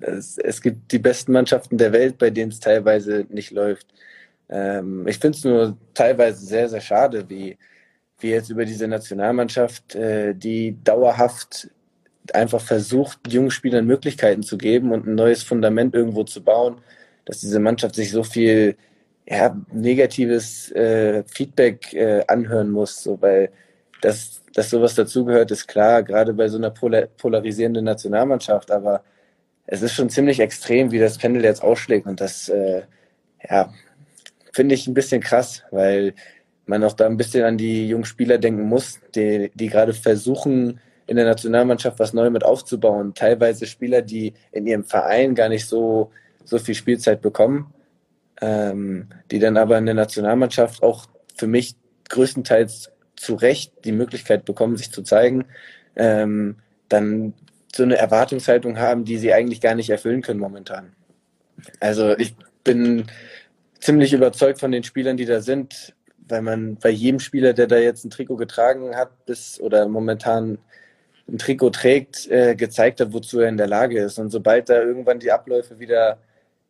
es, 0.00 0.38
es, 0.38 0.62
gibt 0.62 0.90
die 0.90 0.98
besten 0.98 1.32
Mannschaften 1.32 1.78
der 1.78 1.92
Welt, 1.92 2.18
bei 2.18 2.30
denen 2.30 2.50
es 2.50 2.60
teilweise 2.60 3.26
nicht 3.28 3.50
läuft. 3.50 3.86
Ähm, 4.48 5.06
ich 5.08 5.18
finde 5.18 5.38
es 5.38 5.44
nur 5.44 5.76
teilweise 5.94 6.44
sehr, 6.44 6.68
sehr 6.68 6.80
schade, 6.80 7.28
wie, 7.28 7.58
wie 8.20 8.30
jetzt 8.30 8.50
über 8.50 8.64
diese 8.64 8.88
Nationalmannschaft, 8.88 9.94
äh, 9.94 10.34
die 10.34 10.76
dauerhaft 10.84 11.70
einfach 12.32 12.60
versucht, 12.60 13.20
jungen 13.32 13.50
Spielern 13.50 13.86
Möglichkeiten 13.86 14.42
zu 14.42 14.58
geben 14.58 14.92
und 14.92 15.06
ein 15.06 15.14
neues 15.14 15.42
Fundament 15.42 15.94
irgendwo 15.94 16.24
zu 16.24 16.42
bauen 16.42 16.80
dass 17.26 17.40
diese 17.40 17.60
Mannschaft 17.60 17.94
sich 17.94 18.10
so 18.10 18.22
viel 18.22 18.76
ja, 19.28 19.54
negatives 19.72 20.70
äh, 20.72 21.24
Feedback 21.24 21.92
äh, 21.92 22.24
anhören 22.26 22.70
muss, 22.70 23.02
so, 23.02 23.20
weil 23.20 23.50
dass, 24.00 24.42
dass 24.54 24.70
sowas 24.70 24.94
dazugehört, 24.94 25.50
ist 25.50 25.66
klar, 25.66 26.02
gerade 26.02 26.32
bei 26.32 26.48
so 26.48 26.58
einer 26.58 26.70
polar 26.70 27.06
polarisierenden 27.18 27.84
Nationalmannschaft, 27.84 28.70
aber 28.70 29.02
es 29.66 29.82
ist 29.82 29.94
schon 29.94 30.10
ziemlich 30.10 30.38
extrem, 30.40 30.92
wie 30.92 31.00
das 31.00 31.18
Pendel 31.18 31.44
jetzt 31.44 31.62
ausschlägt 31.62 32.06
und 32.06 32.20
das, 32.20 32.48
äh, 32.48 32.82
ja, 33.50 33.72
finde 34.56 34.74
ich 34.74 34.86
ein 34.86 34.94
bisschen 34.94 35.20
krass, 35.20 35.62
weil 35.70 36.14
man 36.64 36.82
auch 36.82 36.94
da 36.94 37.04
ein 37.04 37.18
bisschen 37.18 37.44
an 37.44 37.58
die 37.58 37.88
jungen 37.88 38.06
Spieler 38.06 38.38
denken 38.38 38.62
muss, 38.62 39.00
die, 39.14 39.52
die 39.54 39.68
gerade 39.68 39.92
versuchen, 39.92 40.80
in 41.06 41.16
der 41.16 41.26
Nationalmannschaft 41.26 41.98
was 41.98 42.14
Neues 42.14 42.32
mit 42.32 42.42
aufzubauen. 42.42 43.12
Teilweise 43.14 43.66
Spieler, 43.66 44.00
die 44.00 44.32
in 44.52 44.66
ihrem 44.66 44.82
Verein 44.82 45.34
gar 45.34 45.50
nicht 45.50 45.66
so 45.66 46.10
so 46.42 46.58
viel 46.58 46.74
Spielzeit 46.74 47.20
bekommen, 47.20 47.74
ähm, 48.40 49.08
die 49.30 49.38
dann 49.38 49.58
aber 49.58 49.76
in 49.76 49.84
der 49.84 49.94
Nationalmannschaft 49.94 50.82
auch 50.82 51.06
für 51.36 51.46
mich 51.46 51.74
größtenteils 52.08 52.90
zu 53.16 53.34
Recht 53.34 53.72
die 53.84 53.92
Möglichkeit 53.92 54.44
bekommen, 54.44 54.76
sich 54.76 54.90
zu 54.90 55.02
zeigen, 55.02 55.44
ähm, 55.96 56.56
dann 56.88 57.34
so 57.74 57.82
eine 57.82 57.96
Erwartungshaltung 57.96 58.78
haben, 58.78 59.04
die 59.04 59.18
sie 59.18 59.34
eigentlich 59.34 59.60
gar 59.60 59.74
nicht 59.74 59.90
erfüllen 59.90 60.22
können 60.22 60.40
momentan. 60.40 60.92
Also 61.80 62.16
ich 62.16 62.34
bin 62.64 63.06
ziemlich 63.80 64.12
überzeugt 64.12 64.60
von 64.60 64.72
den 64.72 64.82
Spielern, 64.82 65.16
die 65.16 65.26
da 65.26 65.40
sind, 65.40 65.94
weil 66.28 66.42
man 66.42 66.76
bei 66.76 66.90
jedem 66.90 67.20
Spieler, 67.20 67.52
der 67.52 67.66
da 67.66 67.78
jetzt 67.78 68.04
ein 68.04 68.10
Trikot 68.10 68.36
getragen 68.36 68.96
hat, 68.96 69.26
bis 69.26 69.60
oder 69.60 69.86
momentan 69.88 70.58
ein 71.28 71.38
Trikot 71.38 71.70
trägt, 71.70 72.28
äh, 72.30 72.54
gezeigt 72.54 73.00
hat, 73.00 73.12
wozu 73.12 73.40
er 73.40 73.48
in 73.48 73.56
der 73.56 73.66
Lage 73.66 74.00
ist. 74.00 74.18
Und 74.18 74.30
sobald 74.30 74.68
da 74.68 74.80
irgendwann 74.80 75.18
die 75.18 75.32
Abläufe 75.32 75.78
wieder 75.78 76.18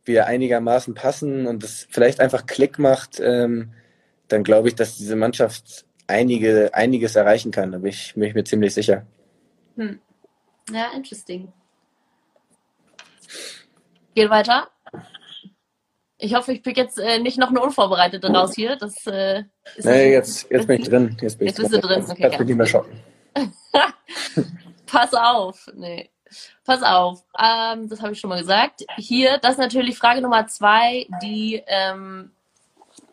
wieder 0.06 0.26
einigermaßen 0.26 0.94
passen 0.94 1.46
und 1.46 1.62
es 1.64 1.86
vielleicht 1.90 2.20
einfach 2.20 2.46
Klick 2.46 2.78
macht, 2.78 3.20
ähm, 3.20 3.72
dann 4.28 4.44
glaube 4.44 4.68
ich, 4.68 4.74
dass 4.74 4.96
diese 4.96 5.16
Mannschaft 5.16 5.84
einige, 6.06 6.72
einiges 6.74 7.16
erreichen 7.16 7.50
kann. 7.50 7.72
Da 7.72 7.78
bin 7.78 7.90
ich, 7.90 8.14
bin 8.14 8.24
ich 8.24 8.34
mir 8.34 8.44
ziemlich 8.44 8.74
sicher. 8.74 9.06
Hm. 9.76 10.00
Ja, 10.70 10.90
interesting. 10.94 11.52
Geht 14.14 14.30
weiter. 14.30 14.68
Ich 16.26 16.34
hoffe, 16.34 16.52
ich 16.52 16.62
pick 16.62 16.76
jetzt 16.76 16.98
äh, 16.98 17.20
nicht 17.20 17.38
noch 17.38 17.50
eine 17.50 17.60
Unvorbereitete 17.60 18.28
raus 18.32 18.52
hier. 18.54 18.74
Das, 18.74 19.06
äh, 19.06 19.44
ist 19.76 19.84
nee, 19.84 20.12
jetzt, 20.12 20.50
jetzt 20.50 20.66
bin 20.66 20.80
ich 20.80 20.88
drin. 20.88 21.16
Jetzt, 21.20 21.38
bin 21.38 21.46
jetzt 21.46 21.58
bist 21.58 21.72
du 21.72 21.80
drin. 21.80 22.04
Okay, 22.08 22.22
Kannst 22.22 22.38
mich 22.40 22.48
nicht 22.48 22.56
mehr 22.56 22.66
schocken. 22.66 23.00
Pass 24.86 25.14
auf. 25.14 25.68
Nee. 25.74 26.10
Pass 26.64 26.82
auf, 26.82 27.22
ähm, 27.38 27.88
das 27.88 28.02
habe 28.02 28.12
ich 28.12 28.18
schon 28.18 28.30
mal 28.30 28.40
gesagt. 28.40 28.84
Hier, 28.96 29.38
das 29.38 29.52
ist 29.52 29.58
natürlich 29.58 29.96
Frage 29.96 30.20
Nummer 30.20 30.48
zwei, 30.48 31.06
die 31.22 31.62
ähm, 31.68 32.32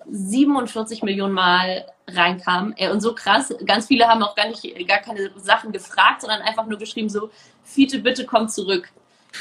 47 0.09 1.03
Millionen 1.03 1.33
Mal 1.33 1.85
reinkam. 2.07 2.73
Und 2.91 3.01
so 3.01 3.13
krass, 3.13 3.53
ganz 3.65 3.85
viele 3.85 4.07
haben 4.07 4.23
auch 4.23 4.35
gar 4.35 4.47
nicht, 4.47 4.63
gar 4.87 4.97
keine 4.97 5.29
Sachen 5.35 5.71
gefragt, 5.71 6.21
sondern 6.21 6.41
einfach 6.41 6.65
nur 6.65 6.79
geschrieben 6.79 7.09
so, 7.09 7.29
Fiete, 7.63 7.99
bitte 7.99 8.25
komm 8.25 8.49
zurück. 8.49 8.89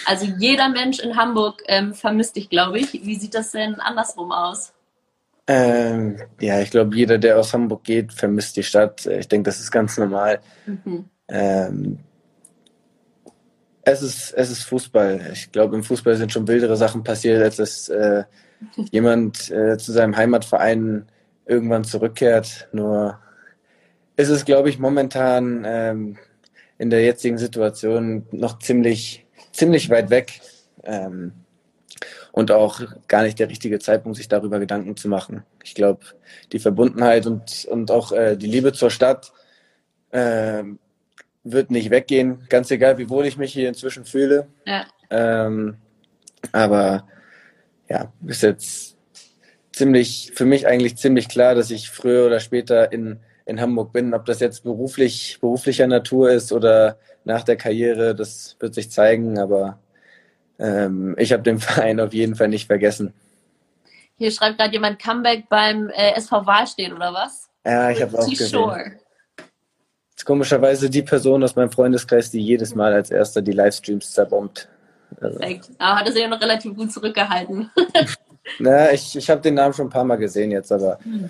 Also 0.06 0.26
jeder 0.38 0.68
Mensch 0.68 0.98
in 0.98 1.16
Hamburg 1.16 1.62
ähm, 1.66 1.94
vermisst 1.94 2.36
dich, 2.36 2.48
glaube 2.48 2.78
ich. 2.78 2.92
Wie 2.92 3.16
sieht 3.16 3.34
das 3.34 3.52
denn 3.52 3.74
andersrum 3.76 4.32
aus? 4.32 4.72
Ähm, 5.46 6.18
ja, 6.40 6.60
ich 6.60 6.70
glaube, 6.70 6.96
jeder, 6.96 7.18
der 7.18 7.38
aus 7.38 7.52
Hamburg 7.52 7.84
geht, 7.84 8.12
vermisst 8.12 8.56
die 8.56 8.62
Stadt. 8.62 9.06
Ich 9.06 9.28
denke, 9.28 9.48
das 9.48 9.60
ist 9.60 9.70
ganz 9.70 9.98
normal. 9.98 10.40
Mhm. 10.66 11.04
Ähm, 11.28 11.98
es 13.84 14.02
ist, 14.02 14.32
es 14.32 14.50
ist 14.50 14.62
Fußball. 14.64 15.30
Ich 15.32 15.50
glaube, 15.50 15.76
im 15.76 15.82
Fußball 15.82 16.14
sind 16.16 16.32
schon 16.32 16.46
wildere 16.46 16.76
Sachen 16.76 17.02
passiert, 17.02 17.42
als 17.42 17.56
dass 17.56 17.88
äh, 17.88 18.24
jemand 18.90 19.50
äh, 19.50 19.76
zu 19.78 19.92
seinem 19.92 20.16
Heimatverein 20.16 21.06
irgendwann 21.46 21.84
zurückkehrt. 21.84 22.68
Nur 22.72 23.18
ist 24.16 24.28
es, 24.28 24.44
glaube 24.44 24.68
ich, 24.68 24.78
momentan 24.78 25.64
ähm, 25.66 26.18
in 26.78 26.90
der 26.90 27.02
jetzigen 27.02 27.38
Situation 27.38 28.26
noch 28.30 28.58
ziemlich, 28.58 29.21
ziemlich 29.52 29.90
weit 29.90 30.10
weg. 30.10 30.40
Ähm, 30.84 31.32
und 32.32 32.50
auch 32.50 32.80
gar 33.06 33.22
nicht 33.22 33.38
der 33.38 33.48
richtige 33.48 33.78
Zeitpunkt, 33.78 34.16
sich 34.16 34.28
darüber 34.28 34.58
Gedanken 34.58 34.96
zu 34.96 35.08
machen. 35.08 35.44
Ich 35.62 35.74
glaube, 35.74 36.00
die 36.50 36.58
Verbundenheit 36.58 37.26
und, 37.26 37.66
und 37.66 37.90
auch 37.90 38.12
äh, 38.12 38.36
die 38.36 38.46
Liebe 38.46 38.72
zur 38.72 38.90
Stadt 38.90 39.32
äh, 40.10 40.64
wird 41.44 41.70
nicht 41.70 41.90
weggehen, 41.90 42.46
ganz 42.48 42.70
egal, 42.70 42.98
wie 42.98 43.10
wohl 43.10 43.26
ich 43.26 43.36
mich 43.36 43.52
hier 43.52 43.68
inzwischen 43.68 44.04
fühle. 44.04 44.46
Ja. 44.66 44.86
Ähm, 45.10 45.76
aber 46.52 47.06
ja, 47.88 48.12
ist 48.26 48.42
jetzt 48.42 48.96
ziemlich, 49.72 50.32
für 50.34 50.44
mich 50.44 50.66
eigentlich 50.66 50.96
ziemlich 50.96 51.28
klar, 51.28 51.54
dass 51.54 51.70
ich 51.70 51.90
früher 51.90 52.26
oder 52.26 52.40
später 52.40 52.92
in, 52.92 53.20
in 53.44 53.60
Hamburg 53.60 53.92
bin. 53.92 54.14
Ob 54.14 54.24
das 54.24 54.40
jetzt 54.40 54.64
beruflich, 54.64 55.38
beruflicher 55.40 55.86
Natur 55.86 56.30
ist 56.30 56.52
oder 56.52 56.98
nach 57.24 57.42
der 57.42 57.56
Karriere, 57.56 58.14
das 58.14 58.56
wird 58.60 58.74
sich 58.74 58.90
zeigen, 58.90 59.38
aber 59.38 59.78
ähm, 60.58 61.14
ich 61.18 61.32
habe 61.32 61.42
den 61.42 61.58
Verein 61.60 62.00
auf 62.00 62.12
jeden 62.12 62.34
Fall 62.34 62.48
nicht 62.48 62.66
vergessen. 62.66 63.14
Hier 64.16 64.30
schreibt 64.30 64.58
gerade 64.58 64.72
jemand 64.72 65.00
Comeback 65.00 65.48
beim 65.48 65.88
äh, 65.88 66.12
SV 66.14 66.46
Wahl 66.46 66.66
stehen, 66.66 66.92
oder 66.92 67.12
was? 67.12 67.48
Ja, 67.64 67.90
ich 67.90 68.02
habe 68.02 68.18
auch 68.18 68.28
gesehen. 68.28 68.48
Sure 68.48 68.92
ist 70.22 70.26
komischerweise 70.26 70.88
die 70.88 71.02
Person 71.02 71.42
aus 71.42 71.56
meinem 71.56 71.72
Freundeskreis, 71.72 72.30
die 72.30 72.40
jedes 72.40 72.76
Mal 72.76 72.92
als 72.92 73.10
erster 73.10 73.42
die 73.42 73.50
Livestreams 73.50 74.12
zerbombt. 74.12 74.68
Also. 75.20 75.38
Perfekt. 75.38 75.70
Aber 75.78 75.98
hat 75.98 76.06
er 76.06 76.12
sich 76.12 76.22
ja 76.22 76.28
noch 76.28 76.40
relativ 76.40 76.76
gut 76.76 76.92
zurückgehalten. 76.92 77.70
Na, 78.60 78.92
ich, 78.92 79.16
ich 79.16 79.28
habe 79.28 79.40
den 79.40 79.54
Namen 79.54 79.74
schon 79.74 79.86
ein 79.86 79.90
paar 79.90 80.04
Mal 80.04 80.16
gesehen 80.16 80.52
jetzt, 80.52 80.70
aber 80.70 80.98
hm. 81.02 81.28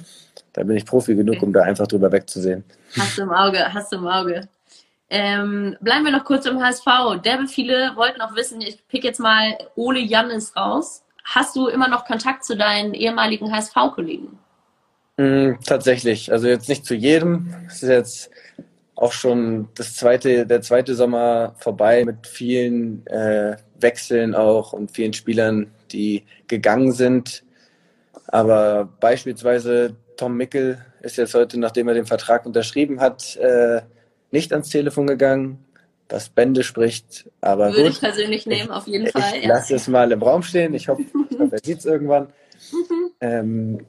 Da 0.52 0.62
bin 0.62 0.76
ich 0.76 0.84
Profi 0.84 1.14
genug, 1.14 1.36
okay. 1.36 1.44
um 1.46 1.52
da 1.52 1.62
einfach 1.62 1.86
drüber 1.86 2.12
wegzusehen. 2.12 2.64
Hast 2.98 3.18
du 3.18 3.22
im 3.22 3.30
Auge, 3.30 3.72
hast 3.72 3.92
du 3.92 3.96
im 3.96 4.06
Auge. 4.06 4.48
Ähm, 5.08 5.76
bleiben 5.80 6.04
wir 6.04 6.12
noch 6.12 6.24
kurz 6.24 6.46
im 6.46 6.62
HSV. 6.62 6.86
Derbe 7.22 7.46
viele 7.46 7.92
wollten 7.96 8.20
auch 8.20 8.34
wissen, 8.34 8.60
ich 8.60 8.86
pick 8.88 9.04
jetzt 9.04 9.20
mal 9.20 9.58
Ole 9.76 10.00
Jannis 10.00 10.56
raus. 10.56 11.04
Hast 11.24 11.54
du 11.54 11.68
immer 11.68 11.88
noch 11.88 12.04
Kontakt 12.06 12.44
zu 12.44 12.56
deinen 12.56 12.94
ehemaligen 12.94 13.52
HSV-Kollegen? 13.52 14.38
Mm, 15.18 15.52
tatsächlich. 15.64 16.32
Also 16.32 16.48
jetzt 16.48 16.68
nicht 16.68 16.86
zu 16.86 16.94
jedem. 16.94 17.54
Es 17.68 17.82
ist 17.82 17.88
jetzt 17.88 18.30
auch 18.94 19.12
schon 19.12 19.68
das 19.74 19.96
zweite, 19.96 20.46
der 20.46 20.62
zweite 20.62 20.94
Sommer 20.94 21.54
vorbei 21.58 22.04
mit 22.04 22.26
vielen 22.26 23.06
äh, 23.06 23.56
Wechseln 23.80 24.34
auch 24.34 24.72
und 24.72 24.92
vielen 24.92 25.12
Spielern, 25.12 25.72
die 25.90 26.24
gegangen 26.48 26.92
sind. 26.92 27.44
Aber 28.28 28.88
beispielsweise 29.00 29.96
Tom 30.16 30.36
Mickel 30.36 30.84
ist 31.00 31.16
jetzt 31.16 31.34
heute, 31.34 31.58
nachdem 31.58 31.88
er 31.88 31.94
den 31.94 32.06
Vertrag 32.06 32.46
unterschrieben 32.46 33.00
hat, 33.00 33.36
äh, 33.36 33.82
nicht 34.30 34.52
ans 34.52 34.68
Telefon 34.68 35.06
gegangen, 35.06 35.64
was 36.08 36.28
Bände 36.28 36.62
spricht. 36.62 37.30
Aber 37.40 37.68
Würde 37.68 37.84
gut, 37.84 37.92
ich 37.92 38.00
persönlich 38.00 38.46
nehmen, 38.46 38.70
auf 38.70 38.86
jeden 38.86 39.06
Fall. 39.08 39.36
Ich 39.36 39.44
ja. 39.44 39.48
lasse 39.48 39.74
es 39.74 39.88
mal 39.88 40.10
im 40.12 40.22
Raum 40.22 40.42
stehen. 40.42 40.74
Ich 40.74 40.88
hoffe, 40.88 41.02
ich 41.30 41.38
er 41.38 41.58
sieht 41.62 41.78
es 41.78 41.86
irgendwann. 41.86 42.28
Mhm. 42.72 43.10
Ähm, 43.20 43.86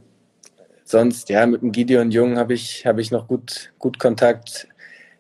sonst, 0.83 1.29
ja, 1.29 1.45
mit 1.45 1.61
dem 1.61 1.71
Gideon 1.71 2.11
Jung 2.11 2.37
habe 2.37 2.53
ich, 2.53 2.85
hab 2.85 2.97
ich 2.99 3.11
noch 3.11 3.27
gut, 3.27 3.73
gut 3.79 3.99
Kontakt 3.99 4.67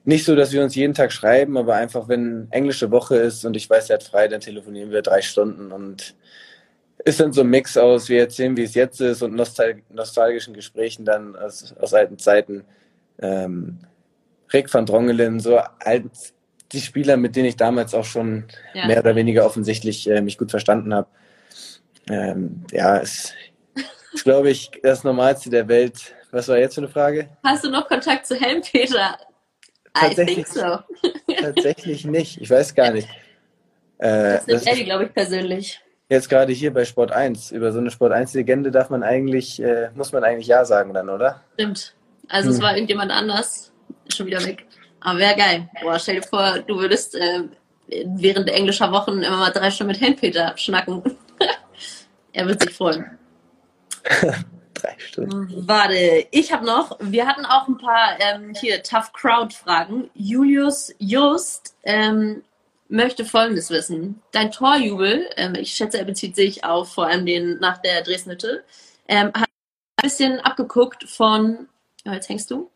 nicht 0.05 0.25
so, 0.25 0.35
dass 0.35 0.51
wir 0.51 0.61
uns 0.63 0.75
jeden 0.75 0.93
Tag 0.93 1.11
schreiben, 1.11 1.57
aber 1.57 1.75
einfach, 1.75 2.07
wenn 2.07 2.47
englische 2.51 2.91
Woche 2.91 3.15
ist 3.15 3.45
und 3.45 3.55
ich 3.55 3.69
weiß, 3.69 3.89
er 3.89 3.95
hat 3.95 4.03
frei, 4.03 4.27
dann 4.27 4.41
telefonieren 4.41 4.91
wir 4.91 5.01
drei 5.01 5.21
Stunden 5.21 5.71
und 5.71 6.15
ist 7.05 7.19
dann 7.19 7.33
so 7.33 7.41
ein 7.41 7.49
Mix 7.49 7.77
aus, 7.77 8.09
wir 8.09 8.21
erzählen, 8.21 8.55
wie 8.55 8.63
es 8.63 8.75
jetzt 8.75 9.01
ist 9.01 9.21
und 9.21 9.35
nostal 9.35 9.81
nostalgischen 9.89 10.53
Gesprächen 10.53 11.05
dann 11.05 11.35
aus, 11.35 11.75
aus 11.79 11.93
alten 11.93 12.17
Zeiten. 12.17 12.63
Ähm, 13.21 13.79
Rick 14.51 14.73
van 14.73 14.85
Drongelen, 14.85 15.39
so 15.39 15.57
alt, 15.57 16.05
die 16.71 16.81
Spieler, 16.81 17.17
mit 17.17 17.35
denen 17.35 17.47
ich 17.47 17.55
damals 17.55 17.93
auch 17.93 18.05
schon 18.05 18.45
ja. 18.73 18.87
mehr 18.87 18.99
oder 18.99 19.15
weniger 19.15 19.45
offensichtlich 19.45 20.09
äh, 20.09 20.21
mich 20.21 20.37
gut 20.37 20.51
verstanden 20.51 20.93
habe. 20.93 21.07
Ähm, 22.09 22.63
ja, 22.71 22.97
es 22.97 23.33
ist, 24.13 24.23
glaube 24.23 24.49
ich, 24.49 24.71
das 24.81 25.03
Normalste 25.03 25.49
der 25.49 25.67
Welt. 25.67 26.15
Was 26.31 26.47
war 26.47 26.57
jetzt 26.57 26.75
für 26.75 26.81
eine 26.81 26.89
Frage? 26.89 27.29
Hast 27.43 27.63
du 27.63 27.69
noch 27.69 27.87
Kontakt 27.87 28.25
zu 28.25 28.35
Helmpeter? 28.35 29.17
Tatsächlich, 29.93 30.47
so. 30.47 30.79
tatsächlich 31.39 32.05
nicht. 32.05 32.41
Ich 32.41 32.49
weiß 32.49 32.73
gar 32.73 32.91
nicht. 32.91 33.07
Äh, 33.99 34.39
das 34.47 34.47
ist 34.47 34.67
Eddie, 34.67 34.85
glaube 34.85 35.05
ich, 35.05 35.13
persönlich. 35.13 35.79
Jetzt 36.13 36.29
gerade 36.29 36.53
hier 36.53 36.71
bei 36.71 36.85
Sport 36.85 37.11
1. 37.11 37.53
Über 37.53 37.71
so 37.71 37.79
eine 37.79 37.89
Sport 37.89 38.13
1-Legende 38.13 38.69
darf 38.69 38.91
man 38.91 39.01
eigentlich, 39.01 39.59
äh, 39.59 39.89
muss 39.95 40.11
man 40.11 40.23
eigentlich 40.23 40.45
Ja 40.45 40.63
sagen 40.63 40.93
dann, 40.93 41.09
oder? 41.09 41.41
Stimmt. 41.55 41.95
Also 42.29 42.49
hm. 42.49 42.55
es 42.55 42.61
war 42.61 42.75
irgendjemand 42.75 43.11
anders. 43.11 43.71
Schon 44.13 44.27
wieder 44.27 44.45
weg. 44.45 44.67
Aber 44.99 45.17
wäre 45.17 45.35
geil. 45.35 45.67
Boah, 45.81 45.97
stell 45.97 46.17
dir 46.17 46.27
vor, 46.27 46.59
du 46.67 46.77
würdest 46.77 47.15
äh, 47.15 47.45
während 48.05 48.47
englischer 48.47 48.91
Wochen 48.91 49.23
immer 49.23 49.37
mal 49.37 49.49
drei 49.49 49.71
Stunden 49.71 49.93
mit 49.93 50.01
Helmpeter 50.01 50.53
schnacken. 50.55 51.01
er 52.33 52.47
wird 52.47 52.61
sich 52.61 52.75
freuen. 52.75 53.17
drei 54.75 54.95
Stunden. 54.99 55.67
Warte, 55.67 56.27
ich 56.29 56.53
habe 56.53 56.63
noch, 56.63 56.95
wir 56.99 57.25
hatten 57.25 57.45
auch 57.47 57.67
ein 57.67 57.79
paar 57.79 58.19
ähm, 58.19 58.53
hier 58.61 58.83
Tough 58.83 59.11
Crowd 59.13 59.51
Fragen. 59.55 60.11
Julius 60.13 60.93
Just 60.99 61.75
ähm, 61.81 62.43
möchte 62.93 63.25
Folgendes 63.25 63.71
wissen. 63.71 64.21
Dein 64.31 64.51
Torjubel, 64.51 65.27
ähm, 65.35 65.55
ich 65.55 65.73
schätze, 65.73 65.97
er 65.97 66.05
bezieht 66.05 66.35
sich 66.35 66.63
auf 66.63 66.93
vor 66.93 67.07
allem 67.07 67.25
den 67.25 67.57
nach 67.59 67.79
der 67.79 68.03
Dresdnitte, 68.03 68.63
ähm, 69.07 69.27
hat 69.33 69.49
ein 69.49 70.03
bisschen 70.03 70.39
abgeguckt 70.39 71.09
von, 71.09 71.67
oh, 72.07 72.11
jetzt 72.11 72.29
hängst 72.29 72.51
du. 72.51 72.69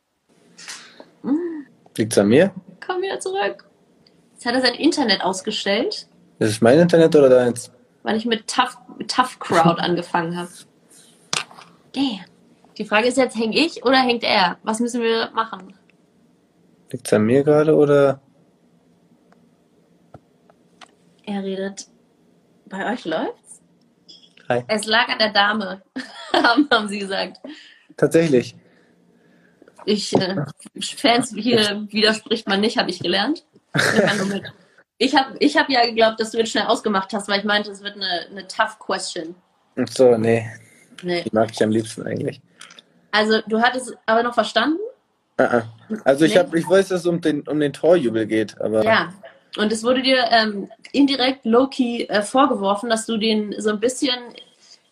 Hm. 1.21 1.67
Liegt's 1.95 2.17
an 2.17 2.29
mir? 2.29 2.51
Komm 2.85 3.03
wieder 3.03 3.19
zurück. 3.19 3.65
Jetzt 4.33 4.45
hat 4.47 4.55
er 4.55 4.61
sein 4.61 4.73
Internet 4.73 5.21
ausgestellt. 5.21 6.07
Ist 6.39 6.49
es 6.49 6.61
mein 6.61 6.79
Internet 6.79 7.15
oder 7.15 7.29
deins? 7.29 7.71
Weil 8.01 8.17
ich 8.17 8.25
mit 8.25 8.47
Tough, 8.47 8.75
Tough 9.07 9.37
Crowd 9.39 9.79
angefangen 9.81 10.35
habe. 10.35 10.49
Damn. 11.93 12.25
Die 12.77 12.85
Frage 12.85 13.07
ist 13.07 13.17
jetzt, 13.17 13.37
hänge 13.37 13.57
ich 13.57 13.85
oder 13.85 13.97
hängt 13.97 14.23
er? 14.23 14.57
Was 14.63 14.79
müssen 14.79 15.01
wir 15.01 15.29
machen? 15.33 15.75
Liegt 16.91 17.05
es 17.05 17.13
an 17.13 17.23
mir 17.23 17.43
gerade 17.43 17.75
oder? 17.75 18.21
Er 21.27 21.43
redet. 21.43 21.87
Bei 22.67 22.93
euch 22.93 23.03
läuft's? 23.03 23.61
Hi. 24.47 24.63
Es 24.69 24.85
lag 24.85 25.09
an 25.09 25.19
der 25.19 25.33
Dame, 25.33 25.81
haben 26.33 26.87
sie 26.87 26.99
gesagt. 26.99 27.41
Tatsächlich. 27.97 28.55
Ich, 29.85 30.13
äh, 30.15 30.37
Fans 30.81 31.33
hier 31.35 31.85
widerspricht 31.89 32.47
man 32.47 32.61
nicht, 32.61 32.77
habe 32.77 32.89
ich 32.89 32.99
gelernt. 32.99 33.45
Ich 34.97 35.15
habe 35.15 35.35
ich 35.39 35.57
hab 35.57 35.69
ja 35.69 35.85
geglaubt, 35.85 36.19
dass 36.19 36.31
du 36.31 36.37
jetzt 36.37 36.51
schnell 36.51 36.65
ausgemacht 36.65 37.11
hast, 37.13 37.27
weil 37.27 37.39
ich 37.39 37.45
meinte, 37.45 37.71
es 37.71 37.83
wird 37.83 37.95
eine, 37.95 38.27
eine 38.31 38.47
tough 38.47 38.79
question. 38.79 39.35
Ach 39.75 39.87
so, 39.89 40.17
nee. 40.17 40.49
Nee. 41.03 41.23
Die 41.23 41.35
mag 41.35 41.51
ich 41.51 41.61
am 41.61 41.71
liebsten 41.71 42.07
eigentlich. 42.07 42.41
Also, 43.11 43.41
du 43.47 43.61
hattest 43.61 43.97
aber 44.05 44.23
noch 44.23 44.33
verstanden? 44.33 44.79
Uh 45.39 45.43
-uh. 45.43 45.63
Also, 46.05 46.25
ich, 46.25 46.33
nee. 46.33 46.39
hab, 46.39 46.53
ich 46.55 46.67
weiß, 46.67 46.87
dass 46.87 47.01
es 47.01 47.05
um 47.05 47.19
den, 47.19 47.41
um 47.41 47.59
den 47.59 47.73
Torjubel 47.73 48.25
geht, 48.25 48.59
aber. 48.59 48.83
Ja, 48.83 49.13
und 49.57 49.71
es 49.71 49.83
wurde 49.83 50.01
dir 50.01 50.25
ähm, 50.31 50.69
indirekt 50.91 51.45
low-key 51.45 52.05
äh, 52.05 52.21
vorgeworfen, 52.21 52.89
dass 52.89 53.05
du 53.05 53.17
den 53.17 53.55
so 53.59 53.69
ein 53.69 53.79
bisschen 53.79 54.17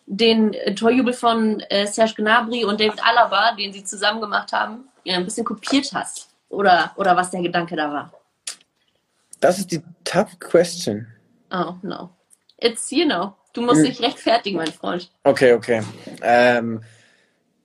den 0.06 0.54
äh, 0.54 0.74
Torjubel 0.74 1.12
von 1.12 1.60
äh, 1.68 1.86
Serge 1.86 2.14
Gnabry 2.16 2.64
und 2.64 2.80
David 2.80 3.04
Alaba, 3.04 3.54
den 3.56 3.72
sie 3.72 3.84
zusammen 3.84 4.20
gemacht 4.20 4.52
haben, 4.52 4.88
ja, 5.04 5.16
ein 5.16 5.24
bisschen 5.24 5.44
kopiert 5.44 5.90
hast. 5.92 6.28
Oder, 6.48 6.92
oder 6.96 7.16
was 7.16 7.30
der 7.30 7.42
Gedanke 7.42 7.74
da 7.76 7.92
war. 7.92 8.12
Das 9.40 9.58
ist 9.58 9.72
die 9.72 9.82
tough 10.04 10.38
question. 10.38 11.06
Oh, 11.50 11.74
no. 11.82 12.10
It's, 12.58 12.90
you 12.90 13.04
know. 13.04 13.34
Du 13.52 13.62
musst 13.62 13.78
hm. 13.78 13.86
dich 13.86 14.00
rechtfertigen, 14.00 14.58
mein 14.58 14.72
Freund. 14.72 15.10
Okay, 15.24 15.54
okay. 15.54 15.82
Ähm, 16.22 16.82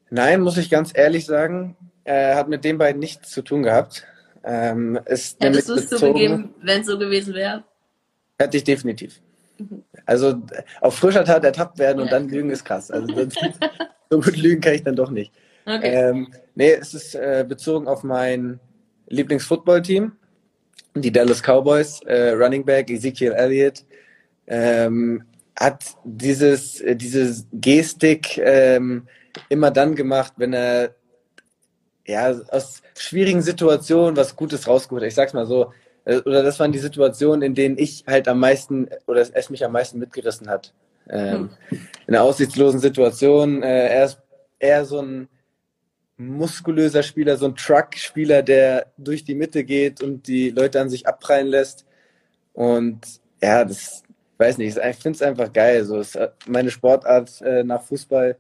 nein, 0.09 0.41
muss 0.41 0.57
ich 0.57 0.69
ganz 0.69 0.91
ehrlich 0.95 1.25
sagen, 1.25 1.75
äh, 2.03 2.35
hat 2.35 2.47
mit 2.47 2.63
den 2.63 2.77
beiden 2.77 2.99
nichts 2.99 3.29
zu 3.29 3.41
tun 3.41 3.63
gehabt. 3.63 4.05
Ähm, 4.43 4.99
ist 5.05 5.41
Hättest 5.41 5.69
du 5.69 5.73
es 5.75 5.89
zugegeben, 5.89 6.53
wenn 6.61 6.81
es 6.81 6.87
so 6.87 6.97
gewesen 6.97 7.33
wäre? 7.33 7.63
Hätte 8.39 8.57
ich 8.57 8.63
definitiv. 8.63 9.21
Mhm. 9.57 9.83
Also 10.05 10.41
auf 10.79 10.95
frischer 10.95 11.23
Tat 11.23 11.43
ertappt 11.43 11.77
werden 11.77 12.01
und 12.01 12.11
dann 12.11 12.27
lügen 12.27 12.49
ist 12.49 12.65
krass. 12.65 12.89
Also 12.89 13.07
das, 13.07 13.33
so 14.09 14.19
gut 14.19 14.37
lügen 14.37 14.61
kann 14.61 14.73
ich 14.73 14.83
dann 14.83 14.95
doch 14.95 15.11
nicht. 15.11 15.31
Okay. 15.65 16.09
Ähm, 16.09 16.33
nee, 16.55 16.73
es 16.73 16.93
ist 16.93 17.15
äh, 17.15 17.45
bezogen 17.47 17.87
auf 17.87 18.03
mein 18.03 18.59
Lieblingsfootballteam, 19.07 20.13
die 20.95 21.11
Dallas 21.11 21.41
Cowboys, 21.43 22.01
äh, 22.05 22.31
Running 22.31 22.65
Back 22.65 22.89
Ezekiel 22.89 23.33
Elliott. 23.33 23.83
Ähm, 24.47 25.23
hat 25.59 25.83
dieses, 26.03 26.81
äh, 26.81 26.95
diese 26.95 27.45
Gestik 27.53 28.37
ähm, 28.39 29.07
immer 29.49 29.69
dann 29.69 29.95
gemacht, 29.95 30.33
wenn 30.37 30.53
er 30.53 30.95
ja, 32.05 32.31
aus 32.49 32.81
schwierigen 32.97 33.41
Situationen 33.41 34.17
was 34.17 34.35
Gutes 34.35 34.67
rausgeholt. 34.67 35.03
Ich 35.03 35.15
sag's 35.15 35.33
mal 35.33 35.45
so. 35.45 35.73
Äh, 36.05 36.17
oder 36.17 36.43
das 36.43 36.59
waren 36.59 36.71
die 36.71 36.79
Situationen, 36.79 37.41
in 37.41 37.55
denen 37.55 37.77
ich 37.77 38.05
halt 38.07 38.27
am 38.27 38.39
meisten 38.39 38.89
oder 39.07 39.21
es 39.21 39.49
mich 39.49 39.63
am 39.63 39.71
meisten 39.71 39.99
mitgerissen 39.99 40.49
hat. 40.49 40.73
Ähm, 41.09 41.51
hm. 41.69 41.87
In 42.07 42.15
einer 42.15 42.23
aussichtslosen 42.23 42.79
Situation. 42.79 43.63
Äh, 43.63 43.87
er 43.87 44.05
ist 44.05 44.21
eher 44.59 44.85
so 44.85 45.01
ein 45.01 45.27
muskulöser 46.17 47.03
Spieler, 47.03 47.37
so 47.37 47.47
ein 47.47 47.55
Truck-Spieler, 47.55 48.43
der 48.43 48.87
durch 48.97 49.23
die 49.23 49.35
Mitte 49.35 49.63
geht 49.63 50.01
und 50.01 50.27
die 50.27 50.51
Leute 50.51 50.79
an 50.79 50.89
sich 50.89 51.07
abprallen 51.07 51.47
lässt. 51.47 51.85
Und 52.53 53.01
ja, 53.41 53.65
das 53.65 54.03
weiß 54.37 54.57
nicht, 54.57 54.77
ich 54.77 54.95
finde 54.97 55.15
es 55.15 55.21
einfach 55.21 55.51
geil. 55.51 55.83
So 55.85 55.99
ist 55.99 56.17
meine 56.47 56.71
Sportart 56.71 57.41
äh, 57.41 57.63
nach 57.63 57.83
Fußball. 57.83 58.37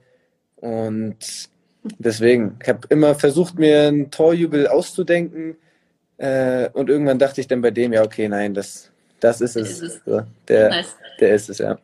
Und 0.57 1.49
deswegen, 1.83 2.57
ich 2.61 2.69
habe 2.69 2.87
immer 2.89 3.15
versucht, 3.15 3.57
mir 3.57 3.87
einen 3.87 4.11
Torjubel 4.11 4.67
auszudenken. 4.67 5.57
Äh, 6.17 6.69
und 6.73 6.89
irgendwann 6.89 7.19
dachte 7.19 7.41
ich 7.41 7.47
dann 7.47 7.61
bei 7.61 7.71
dem, 7.71 7.93
ja, 7.93 8.03
okay, 8.03 8.27
nein, 8.27 8.53
das, 8.53 8.91
das 9.19 9.41
ist 9.41 9.55
es. 9.55 9.81
Ist 9.81 10.07
es. 10.07 10.25
Der, 10.47 10.69
nice. 10.69 10.95
der 11.19 11.35
ist 11.35 11.49
es, 11.49 11.57
ja. 11.57 11.77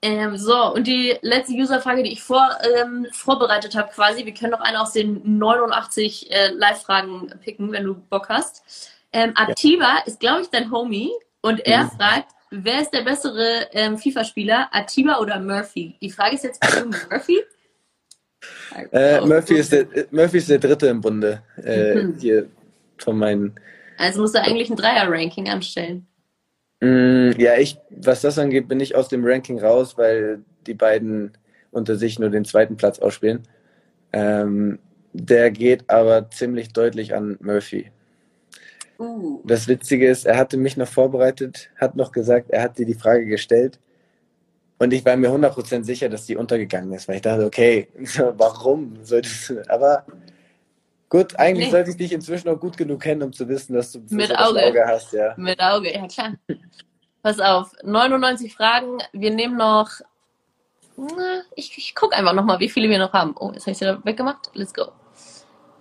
Ähm, 0.00 0.36
so, 0.36 0.72
und 0.72 0.86
die 0.86 1.16
letzte 1.22 1.54
Userfrage, 1.54 2.04
die 2.04 2.12
ich 2.12 2.22
vor, 2.22 2.48
ähm, 2.80 3.08
vorbereitet 3.10 3.74
habe, 3.74 3.90
quasi, 3.92 4.24
wir 4.24 4.34
können 4.34 4.52
noch 4.52 4.60
eine 4.60 4.80
aus 4.80 4.92
den 4.92 5.38
89 5.38 6.30
äh, 6.30 6.50
Live-Fragen 6.50 7.32
picken, 7.42 7.72
wenn 7.72 7.84
du 7.84 7.94
Bock 7.94 8.28
hast. 8.28 8.62
Ähm, 9.12 9.32
Atiba 9.34 9.96
ja. 9.96 10.02
ist, 10.06 10.20
glaube 10.20 10.42
ich, 10.42 10.50
dein 10.50 10.70
Homie 10.70 11.10
und 11.40 11.66
er 11.66 11.84
mhm. 11.84 11.90
fragt, 11.90 12.28
wer 12.50 12.80
ist 12.80 12.90
der 12.90 13.02
bessere 13.02 13.66
ähm, 13.72 13.98
FIFA-Spieler, 13.98 14.68
Atiba 14.70 15.18
oder 15.18 15.40
Murphy? 15.40 15.96
Die 16.00 16.10
Frage 16.10 16.36
ist 16.36 16.44
jetzt 16.44 16.62
Murphy. 17.10 17.40
Äh, 18.92 19.20
Murphy, 19.20 19.54
ist 19.54 19.72
der, 19.72 19.86
Murphy 20.10 20.38
ist 20.38 20.50
der 20.50 20.58
dritte 20.58 20.86
im 20.88 21.00
Bunde 21.00 21.42
äh, 21.62 21.94
mhm. 21.94 22.16
hier 22.18 22.46
von 22.98 23.18
meinen. 23.18 23.54
Also 23.96 24.20
musst 24.20 24.34
du 24.34 24.40
eigentlich 24.40 24.70
ein 24.70 24.76
Dreier-Ranking 24.76 25.48
anstellen. 25.48 26.06
Mm, 26.80 27.30
ja, 27.38 27.56
ich, 27.56 27.78
was 27.90 28.20
das 28.20 28.38
angeht, 28.38 28.68
bin 28.68 28.80
ich 28.80 28.94
aus 28.94 29.08
dem 29.08 29.24
Ranking 29.24 29.58
raus, 29.58 29.98
weil 29.98 30.40
die 30.66 30.74
beiden 30.74 31.32
unter 31.70 31.96
sich 31.96 32.18
nur 32.18 32.30
den 32.30 32.44
zweiten 32.44 32.76
Platz 32.76 32.98
ausspielen. 32.98 33.42
Ähm, 34.12 34.78
der 35.12 35.50
geht 35.50 35.88
aber 35.90 36.30
ziemlich 36.30 36.72
deutlich 36.72 37.14
an 37.14 37.36
Murphy. 37.40 37.90
Uh. 38.98 39.42
Das 39.44 39.68
Witzige 39.68 40.08
ist, 40.08 40.26
er 40.26 40.36
hatte 40.36 40.56
mich 40.56 40.76
noch 40.76 40.88
vorbereitet, 40.88 41.70
hat 41.76 41.96
noch 41.96 42.12
gesagt, 42.12 42.50
er 42.50 42.62
hat 42.62 42.78
dir 42.78 42.86
die 42.86 42.94
Frage 42.94 43.26
gestellt. 43.26 43.78
Und 44.78 44.92
ich 44.92 45.04
war 45.04 45.16
mir 45.16 45.30
100% 45.30 45.82
sicher, 45.82 46.08
dass 46.08 46.26
die 46.26 46.36
untergegangen 46.36 46.92
ist, 46.92 47.08
weil 47.08 47.16
ich 47.16 47.22
dachte, 47.22 47.44
okay, 47.44 47.88
warum 48.36 48.96
solltest 49.02 49.50
du, 49.50 49.70
aber 49.70 50.06
gut, 51.08 51.36
eigentlich 51.36 51.66
nee. 51.66 51.72
sollte 51.72 51.90
ich 51.90 51.96
dich 51.96 52.12
inzwischen 52.12 52.48
auch 52.48 52.60
gut 52.60 52.76
genug 52.76 53.02
kennen, 53.02 53.22
um 53.22 53.32
zu 53.32 53.48
wissen, 53.48 53.74
dass 53.74 53.92
du 53.92 54.00
Mit 54.10 54.36
Auge. 54.38 54.66
Auge 54.66 54.84
hast, 54.86 55.12
ja. 55.12 55.34
Mit 55.36 55.60
Auge, 55.60 55.92
ja 55.92 56.06
klar. 56.06 56.34
Pass 57.22 57.40
auf, 57.40 57.72
99 57.82 58.54
Fragen, 58.54 58.98
wir 59.12 59.32
nehmen 59.32 59.56
noch, 59.56 59.90
ich, 61.56 61.76
ich 61.76 61.94
gucke 61.94 62.16
einfach 62.16 62.32
nochmal, 62.32 62.60
wie 62.60 62.68
viele 62.68 62.88
wir 62.88 62.98
noch 62.98 63.12
haben. 63.12 63.34
Oh, 63.38 63.50
jetzt 63.52 63.62
habe 63.62 63.72
ich 63.72 63.78
sie 63.78 64.04
weggemacht, 64.04 64.50
let's 64.54 64.72
go. 64.72 64.92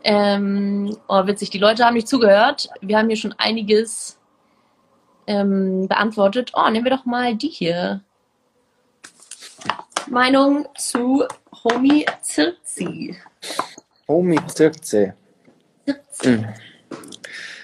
Ähm, 0.03 0.95
oh, 1.07 1.27
witzig, 1.27 1.49
die 1.49 1.57
Leute 1.57 1.85
haben 1.85 1.95
nicht 1.95 2.07
zugehört. 2.07 2.69
Wir 2.81 2.97
haben 2.97 3.07
hier 3.07 3.17
schon 3.17 3.35
einiges 3.37 4.19
ähm, 5.27 5.87
beantwortet. 5.87 6.51
Oh, 6.55 6.69
nehmen 6.69 6.85
wir 6.85 6.95
doch 6.95 7.05
mal 7.05 7.35
die 7.35 7.49
hier. 7.49 8.01
Meinung 10.09 10.67
zu 10.77 11.25
Homie 11.63 12.05
Zirzi. 12.21 13.15
Homie 14.07 14.39
Zirzi. 14.47 15.13
Zirzi. 15.85 16.23
Hm. 16.23 16.45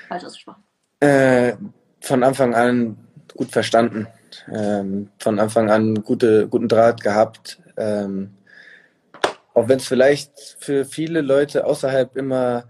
Falsch 0.09 0.23
ausgesprochen. 0.25 0.63
Äh, 0.99 1.53
von 2.01 2.23
Anfang 2.23 2.53
an 2.53 2.97
gut 3.35 3.51
verstanden. 3.51 4.07
Ähm, 4.53 5.09
von 5.19 5.39
Anfang 5.39 5.69
an 5.69 6.03
gute, 6.03 6.47
guten 6.47 6.67
Draht 6.67 7.01
gehabt. 7.01 7.59
Ähm, 7.77 8.35
auch 9.53 9.67
wenn 9.67 9.77
es 9.77 9.87
vielleicht 9.87 10.57
für 10.59 10.85
viele 10.85 11.21
Leute 11.21 11.65
außerhalb 11.65 12.15
immer 12.15 12.65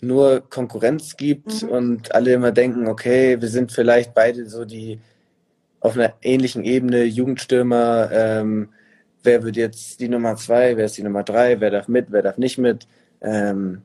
nur 0.00 0.48
Konkurrenz 0.48 1.16
gibt 1.16 1.62
mhm. 1.62 1.68
und 1.68 2.14
alle 2.14 2.32
immer 2.32 2.52
denken, 2.52 2.86
okay, 2.86 3.40
wir 3.40 3.48
sind 3.48 3.72
vielleicht 3.72 4.14
beide 4.14 4.48
so 4.48 4.64
die 4.64 5.00
auf 5.80 5.96
einer 5.96 6.14
ähnlichen 6.22 6.64
Ebene, 6.64 7.04
Jugendstürmer, 7.04 8.10
ähm, 8.12 8.70
wer 9.22 9.42
wird 9.42 9.56
jetzt 9.56 10.00
die 10.00 10.08
Nummer 10.08 10.36
zwei, 10.36 10.76
wer 10.76 10.86
ist 10.86 10.96
die 10.96 11.02
Nummer 11.02 11.22
drei, 11.22 11.60
wer 11.60 11.70
darf 11.70 11.88
mit, 11.88 12.10
wer 12.10 12.22
darf 12.22 12.38
nicht 12.38 12.58
mit. 12.58 12.86
Ähm, 13.20 13.82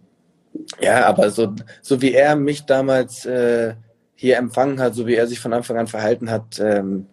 ja, 0.79 1.05
aber 1.05 1.29
so, 1.31 1.53
so 1.81 2.01
wie 2.01 2.13
er 2.13 2.35
mich 2.35 2.65
damals 2.65 3.25
äh, 3.25 3.73
hier 4.15 4.37
empfangen 4.37 4.79
hat, 4.79 4.95
so 4.95 5.07
wie 5.07 5.15
er 5.15 5.27
sich 5.27 5.39
von 5.39 5.53
Anfang 5.53 5.77
an 5.77 5.87
verhalten 5.87 6.29
hat, 6.29 6.59
ähm, 6.59 7.07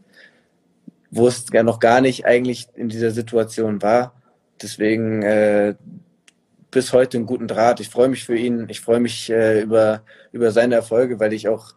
wo 1.11 1.27
es 1.27 1.47
ja 1.53 1.63
noch 1.63 1.81
gar 1.81 2.01
nicht 2.01 2.27
eigentlich 2.27 2.69
in 2.75 2.89
dieser 2.89 3.11
Situation 3.11 3.83
war. 3.83 4.15
Deswegen 4.63 5.23
äh, 5.23 5.75
bis 6.71 6.93
heute 6.93 7.17
einen 7.17 7.27
guten 7.27 7.49
Draht. 7.49 7.81
Ich 7.81 7.89
freue 7.89 8.09
mich 8.09 8.25
für 8.25 8.37
ihn. 8.37 8.67
Ich 8.69 8.81
freue 8.81 9.01
mich 9.01 9.31
äh, 9.31 9.63
über, 9.63 10.03
über 10.33 10.53
seine 10.53 10.77
Erfolge, 10.77 11.19
weil 11.19 11.33
ich 11.33 11.49
auch 11.49 11.75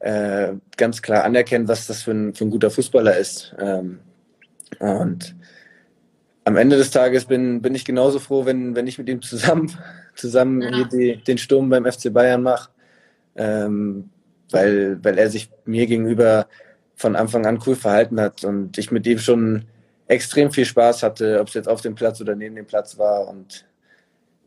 äh, 0.00 0.54
ganz 0.76 1.02
klar 1.02 1.24
anerkenne, 1.24 1.68
was 1.68 1.86
das 1.86 2.02
für 2.02 2.12
ein, 2.12 2.34
für 2.34 2.44
ein 2.44 2.50
guter 2.50 2.70
Fußballer 2.70 3.16
ist. 3.16 3.54
Ähm, 3.60 4.00
und 4.80 5.36
am 6.44 6.56
Ende 6.56 6.76
des 6.76 6.90
Tages 6.90 7.24
bin, 7.24 7.62
bin 7.62 7.74
ich 7.74 7.84
genauso 7.84 8.18
froh, 8.18 8.44
wenn, 8.44 8.74
wenn 8.74 8.86
ich 8.86 8.98
mit 8.98 9.08
ihm 9.08 9.22
zusammen, 9.22 9.72
zusammen 10.14 10.62
ja. 10.62 10.84
die, 10.84 11.16
den 11.16 11.38
Sturm 11.38 11.68
beim 11.68 11.90
FC 11.90 12.12
Bayern 12.12 12.42
mache, 12.42 12.70
ähm, 13.36 14.10
weil, 14.50 15.02
weil 15.02 15.18
er 15.18 15.30
sich 15.30 15.50
mir 15.64 15.86
gegenüber 15.86 16.46
von 16.94 17.16
Anfang 17.16 17.46
an 17.46 17.60
cool 17.66 17.74
verhalten 17.74 18.20
hat 18.20 18.44
und 18.44 18.76
ich 18.78 18.90
mit 18.90 19.06
ihm 19.06 19.18
schon 19.18 19.64
extrem 20.08 20.50
viel 20.50 20.64
Spaß 20.64 21.02
hatte, 21.02 21.40
ob 21.40 21.48
es 21.48 21.54
jetzt 21.54 21.68
auf 21.68 21.80
dem 21.80 21.94
Platz 21.94 22.20
oder 22.20 22.34
neben 22.34 22.54
dem 22.54 22.66
Platz 22.66 22.98
war. 22.98 23.28
Und 23.28 23.64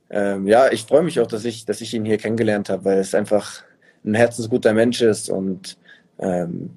ähm, 0.10 0.48
ja, 0.48 0.72
ich 0.72 0.84
freue 0.84 1.04
mich 1.04 1.20
auch, 1.20 1.28
dass 1.28 1.44
ich, 1.44 1.66
dass 1.66 1.82
ich 1.82 1.94
ihn 1.94 2.06
hier 2.06 2.18
kennengelernt 2.18 2.70
habe, 2.70 2.86
weil 2.86 3.00
es 3.00 3.16
einfach 3.16 3.64
ein 4.06 4.14
herzensguter 4.14 4.74
Mensch 4.74 5.02
ist 5.02 5.30
und 5.30 5.78
ähm, 6.20 6.72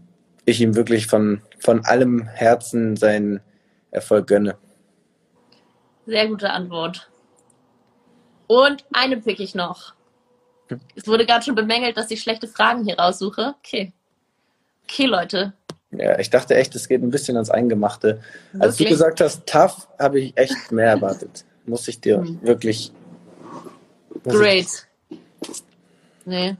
ich 0.47 0.61
ihm 0.61 0.75
wirklich 0.75 1.07
von, 1.07 1.43
von 1.59 1.85
allem 1.85 2.23
Herzen 2.23 2.97
seinen 2.97 3.41
Erfolg 3.91 4.27
gönne. 4.27 4.57
Sehr 6.09 6.27
gute 6.27 6.49
Antwort. 6.49 7.11
Und 8.47 8.83
eine 8.95 9.19
pick 9.19 9.41
ich 9.41 9.55
noch. 9.55 9.93
Es 10.97 11.07
wurde 11.07 11.27
gerade 11.27 11.45
schon 11.45 11.55
bemängelt, 11.55 11.99
dass 11.99 12.11
ich 12.11 12.23
schlechte 12.23 12.49
Fragen 12.49 12.83
hier 12.83 12.99
raussuche. 12.99 13.55
Okay. 13.59 13.93
Okay, 14.85 15.05
Leute. 15.05 15.53
Ja, 15.91 16.19
ich 16.19 16.31
dachte 16.31 16.55
echt, 16.57 16.75
es 16.75 16.89
geht 16.89 17.03
ein 17.03 17.11
bisschen 17.11 17.37
ans 17.37 17.51
Eingemachte. 17.51 18.23
Wirklich? 18.53 18.63
Als 18.63 18.77
du 18.77 18.85
gesagt 18.87 19.21
hast, 19.21 19.47
tough, 19.47 19.87
habe 19.99 20.21
ich 20.21 20.37
echt 20.39 20.73
mehr 20.73 20.89
erwartet. 20.89 21.45
Muss 21.67 21.87
ich 21.89 22.01
dir 22.01 22.23
hm. 22.23 22.41
wirklich. 22.41 22.91
Great. 24.25 24.87
Nee. 26.25 26.57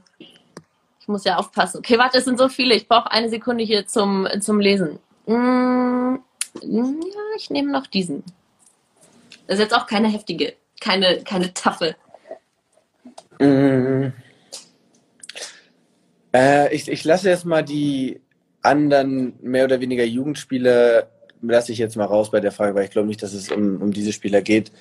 Ich 0.99 1.07
muss 1.07 1.23
ja 1.23 1.37
aufpassen. 1.37 1.79
Okay, 1.79 1.97
warte, 1.97 2.19
es 2.19 2.25
sind 2.25 2.37
so 2.37 2.49
viele. 2.49 2.75
Ich 2.75 2.87
brauche 2.87 3.09
eine 3.09 3.29
Sekunde 3.29 3.63
hier 3.63 3.87
zum, 3.87 4.27
zum 4.41 4.59
Lesen. 4.59 4.99
Mm, 5.25 6.17
ja, 6.61 6.85
ich 7.35 7.49
nehme 7.49 7.71
noch 7.71 7.87
diesen. 7.87 8.23
Das 9.49 9.57
ist 9.57 9.63
jetzt 9.63 9.73
auch 9.73 9.87
keine 9.87 10.09
heftige, 10.09 10.53
keine, 10.79 11.23
keine 11.23 11.51
taffe. 11.55 11.95
Mm. 13.39 14.09
Äh, 16.31 16.75
ich, 16.75 16.87
ich 16.87 17.03
lasse 17.03 17.29
jetzt 17.29 17.45
mal 17.45 17.63
die 17.63 18.21
anderen 18.61 19.33
mehr 19.41 19.65
oder 19.65 19.79
weniger 19.79 20.03
Jugendspieler, 20.03 21.09
lasse 21.41 21.71
ich 21.71 21.79
jetzt 21.79 21.97
mal 21.97 22.05
raus 22.05 22.29
bei 22.29 22.39
der 22.39 22.51
Frage, 22.51 22.75
weil 22.75 22.83
ich 22.83 22.91
glaube 22.91 23.07
nicht, 23.07 23.23
dass 23.23 23.33
es 23.33 23.49
um, 23.49 23.81
um 23.81 23.91
diese 23.91 24.13
Spieler 24.13 24.43
geht. 24.43 24.71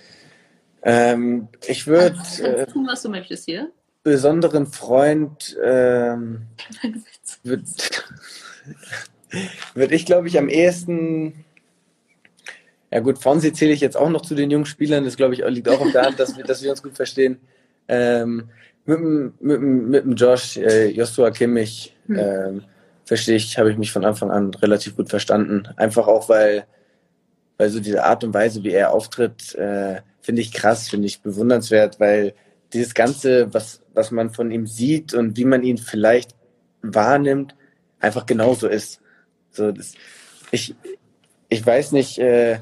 Ähm, 0.83 1.49
ich 1.66 1.87
würde. 1.87 2.19
Äh, 2.43 2.66
tun, 2.66 2.87
was 2.87 3.01
du 3.01 3.09
möchtest 3.09 3.47
hier. 3.47 3.73
Besonderen 4.03 4.66
Freund 4.66 5.57
ähm, 5.64 6.43
würde 7.43 7.64
würd 9.75 9.93
ich, 9.93 10.05
glaube 10.05 10.29
ich, 10.29 10.37
am 10.37 10.51
ehesten 10.51 11.47
ja 12.91 13.01
gut, 13.01 13.18
Fonsi 13.18 13.53
zähle 13.53 13.72
ich 13.72 13.80
jetzt 13.80 13.97
auch 13.97 14.09
noch 14.09 14.22
zu 14.22 14.34
den 14.34 14.51
jungen 14.51 14.66
Spielern. 14.66 15.05
Das 15.05 15.16
glaube 15.16 15.34
ich 15.34 15.45
liegt 15.47 15.68
auch 15.68 15.80
auf 15.80 15.93
der 15.93 16.03
Hand, 16.03 16.18
dass 16.18 16.36
wir, 16.36 16.45
dass 16.45 16.62
wir 16.62 16.70
uns 16.70 16.82
gut 16.82 16.97
verstehen. 16.97 17.39
Ähm, 17.86 18.49
mit, 18.86 18.99
dem, 18.99 19.34
mit, 19.41 19.57
dem, 19.57 19.91
mit 19.91 20.05
dem 20.05 20.14
Josh, 20.14 20.57
äh, 20.57 20.89
Joshua 20.89 21.30
Kimmich, 21.30 21.95
hm. 22.07 22.18
ähm, 22.18 22.64
verstehe 23.05 23.36
ich, 23.36 23.59
habe 23.59 23.70
ich 23.70 23.76
mich 23.76 23.93
von 23.93 24.05
Anfang 24.05 24.30
an 24.30 24.55
relativ 24.55 24.97
gut 24.97 25.11
verstanden. 25.11 25.68
Einfach 25.76 26.07
auch, 26.07 26.28
weil, 26.28 26.64
weil 27.59 27.68
so 27.68 27.80
diese 27.80 28.05
Art 28.05 28.24
und 28.24 28.32
Weise, 28.32 28.64
wie 28.64 28.72
er 28.72 28.93
auftritt, 28.93 29.55
äh, 29.55 30.01
finde 30.20 30.43
ich 30.43 30.53
krass, 30.53 30.89
finde 30.89 31.07
ich 31.07 31.22
bewundernswert, 31.22 32.01
weil 32.01 32.34
dieses 32.72 32.95
Ganze, 32.95 33.53
was, 33.53 33.82
was 33.95 34.11
man 34.11 34.30
von 34.30 34.51
ihm 34.51 34.66
sieht 34.66 35.14
und 35.14 35.36
wie 35.36 35.45
man 35.45 35.62
ihn 35.62 35.78
vielleicht 35.78 36.34
wahrnimmt, 36.82 37.55
einfach 38.01 38.26
genauso 38.26 38.68
ist. 38.68 39.01
So, 39.51 39.72
das, 39.72 39.95
ich, 40.51 40.74
ich 41.49 41.64
weiß 41.64 41.93
nicht, 41.93 42.18
äh, 42.18 42.59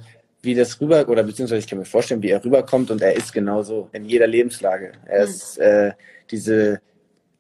wie 0.46 0.54
das 0.54 0.80
rüber, 0.80 1.06
oder 1.08 1.22
beziehungsweise 1.22 1.58
ich 1.58 1.66
kann 1.66 1.78
mir 1.78 1.84
vorstellen, 1.84 2.22
wie 2.22 2.30
er 2.30 2.42
rüberkommt 2.42 2.90
und 2.90 3.02
er 3.02 3.14
ist 3.14 3.32
genauso 3.32 3.90
in 3.92 4.04
jeder 4.06 4.26
Lebenslage. 4.26 4.92
Er 5.04 5.24
ist 5.24 5.58
äh, 5.58 5.92
diese 6.30 6.80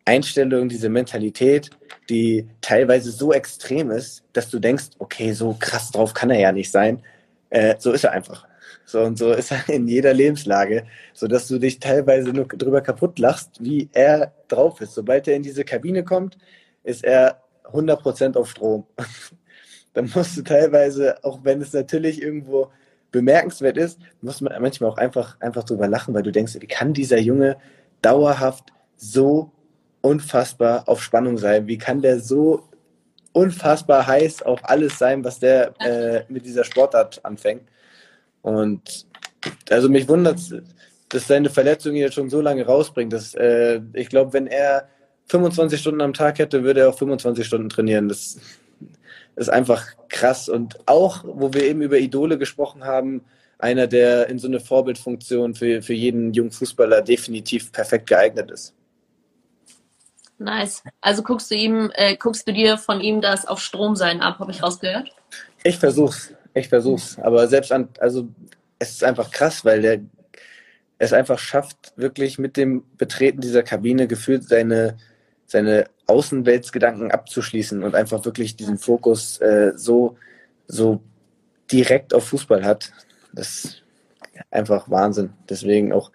Einstellung, 0.04 0.68
diese 0.68 0.88
Mentalität, 0.88 1.70
die 2.10 2.46
teilweise 2.60 3.10
so 3.10 3.32
extrem 3.32 3.90
ist, 3.90 4.22
dass 4.32 4.50
du 4.50 4.58
denkst, 4.58 4.90
okay, 4.98 5.32
so 5.32 5.56
krass 5.58 5.90
drauf 5.90 6.14
kann 6.14 6.30
er 6.30 6.38
ja 6.38 6.52
nicht 6.52 6.70
sein. 6.70 7.02
Äh, 7.50 7.76
so 7.78 7.92
ist 7.92 8.04
er 8.04 8.12
einfach. 8.12 8.46
So 8.84 9.00
und 9.00 9.18
so 9.18 9.32
ist 9.32 9.50
er 9.50 9.68
in 9.68 9.88
jeder 9.88 10.14
Lebenslage, 10.14 10.86
so 11.12 11.26
dass 11.26 11.48
du 11.48 11.58
dich 11.58 11.80
teilweise 11.80 12.30
nur 12.30 12.46
drüber 12.46 12.80
kaputt 12.80 13.18
lachst, 13.18 13.62
wie 13.62 13.88
er 13.92 14.32
drauf 14.48 14.80
ist. 14.80 14.94
Sobald 14.94 15.26
er 15.26 15.34
in 15.34 15.42
diese 15.42 15.64
Kabine 15.64 16.04
kommt, 16.04 16.38
ist 16.84 17.02
er 17.02 17.42
100% 17.64 18.36
auf 18.36 18.50
Strom. 18.50 18.86
Dann 19.92 20.10
musst 20.14 20.36
du 20.36 20.42
teilweise, 20.42 21.24
auch 21.24 21.40
wenn 21.42 21.60
es 21.60 21.72
natürlich 21.72 22.22
irgendwo 22.22 22.70
bemerkenswert 23.12 23.76
ist, 23.76 23.98
muss 24.20 24.40
man 24.40 24.60
manchmal 24.60 24.90
auch 24.90 24.98
einfach, 24.98 25.40
einfach 25.40 25.64
drüber 25.64 25.88
lachen, 25.88 26.14
weil 26.14 26.22
du 26.22 26.32
denkst, 26.32 26.56
wie 26.60 26.66
kann 26.66 26.92
dieser 26.92 27.18
Junge 27.18 27.56
dauerhaft 28.02 28.72
so 28.96 29.52
unfassbar 30.00 30.88
auf 30.88 31.02
Spannung 31.02 31.38
sein? 31.38 31.66
Wie 31.66 31.78
kann 31.78 32.02
der 32.02 32.20
so 32.20 32.68
unfassbar 33.32 34.06
heiß 34.06 34.42
auf 34.42 34.60
alles 34.62 34.98
sein, 34.98 35.24
was 35.24 35.38
der 35.38 35.74
äh, 35.80 36.24
mit 36.28 36.44
dieser 36.44 36.64
Sportart 36.64 37.24
anfängt? 37.24 37.62
Und 38.42 39.06
also 39.70 39.88
mich 39.88 40.08
wundert 40.08 40.38
dass 41.08 41.26
seine 41.26 41.50
Verletzung 41.50 41.94
ihn 41.94 42.00
jetzt 42.00 42.14
schon 42.14 42.30
so 42.30 42.40
lange 42.40 42.66
rausbringt. 42.66 43.12
Dass, 43.12 43.34
äh, 43.34 43.80
ich 43.92 44.08
glaube, 44.08 44.32
wenn 44.32 44.46
er 44.46 44.88
25 45.26 45.80
Stunden 45.80 46.00
am 46.00 46.12
Tag 46.12 46.38
hätte, 46.38 46.64
würde 46.64 46.80
er 46.80 46.88
auch 46.90 46.98
25 46.98 47.46
Stunden 47.46 47.68
trainieren. 47.68 48.08
Das 48.08 48.38
ist 49.36 49.48
einfach 49.48 49.86
krass. 50.08 50.48
Und 50.48 50.88
auch, 50.88 51.24
wo 51.24 51.52
wir 51.52 51.64
eben 51.64 51.82
über 51.82 51.98
Idole 51.98 52.38
gesprochen 52.38 52.84
haben, 52.84 53.24
einer, 53.58 53.86
der 53.86 54.28
in 54.28 54.38
so 54.38 54.48
eine 54.48 54.60
Vorbildfunktion 54.60 55.54
für, 55.54 55.82
für 55.82 55.94
jeden 55.94 56.32
jungen 56.32 56.50
Fußballer 56.50 57.02
definitiv 57.02 57.72
perfekt 57.72 58.08
geeignet 58.08 58.50
ist. 58.50 58.74
Nice. 60.38 60.82
Also 61.00 61.22
guckst 61.22 61.50
du 61.50 61.54
ihm, 61.54 61.90
äh, 61.94 62.16
guckst 62.16 62.46
du 62.46 62.52
dir 62.52 62.76
von 62.76 63.00
ihm 63.00 63.20
das 63.20 63.46
auf 63.46 63.60
Strom 63.60 63.96
sein 63.96 64.20
ab, 64.20 64.38
habe 64.38 64.50
ich 64.50 64.62
rausgehört? 64.62 65.10
Ich 65.64 65.78
versuch's, 65.78 66.34
ich 66.52 66.68
versuch's. 66.68 67.18
Aber 67.18 67.48
selbst 67.48 67.72
an, 67.72 67.88
also 67.98 68.28
es 68.78 68.90
ist 68.90 69.04
einfach 69.04 69.30
krass, 69.30 69.64
weil 69.64 69.80
der 69.80 70.00
es 70.98 71.12
einfach 71.12 71.38
schafft, 71.38 71.92
wirklich 71.96 72.38
mit 72.38 72.56
dem 72.56 72.84
Betreten 72.96 73.40
dieser 73.40 73.62
Kabine 73.62 74.06
gefühlt 74.06 74.44
seine, 74.48 74.96
seine 75.46 75.86
Außenweltsgedanken 76.06 77.10
abzuschließen 77.10 77.82
und 77.82 77.94
einfach 77.94 78.24
wirklich 78.24 78.56
diesen 78.56 78.78
Fokus 78.78 79.38
äh, 79.38 79.72
so, 79.76 80.16
so 80.66 81.02
direkt 81.70 82.14
auf 82.14 82.28
Fußball 82.28 82.64
hat. 82.64 82.92
Das 83.32 83.64
ist 83.64 83.82
einfach 84.50 84.88
Wahnsinn. 84.90 85.32
Deswegen 85.48 85.92
auch 85.92 86.12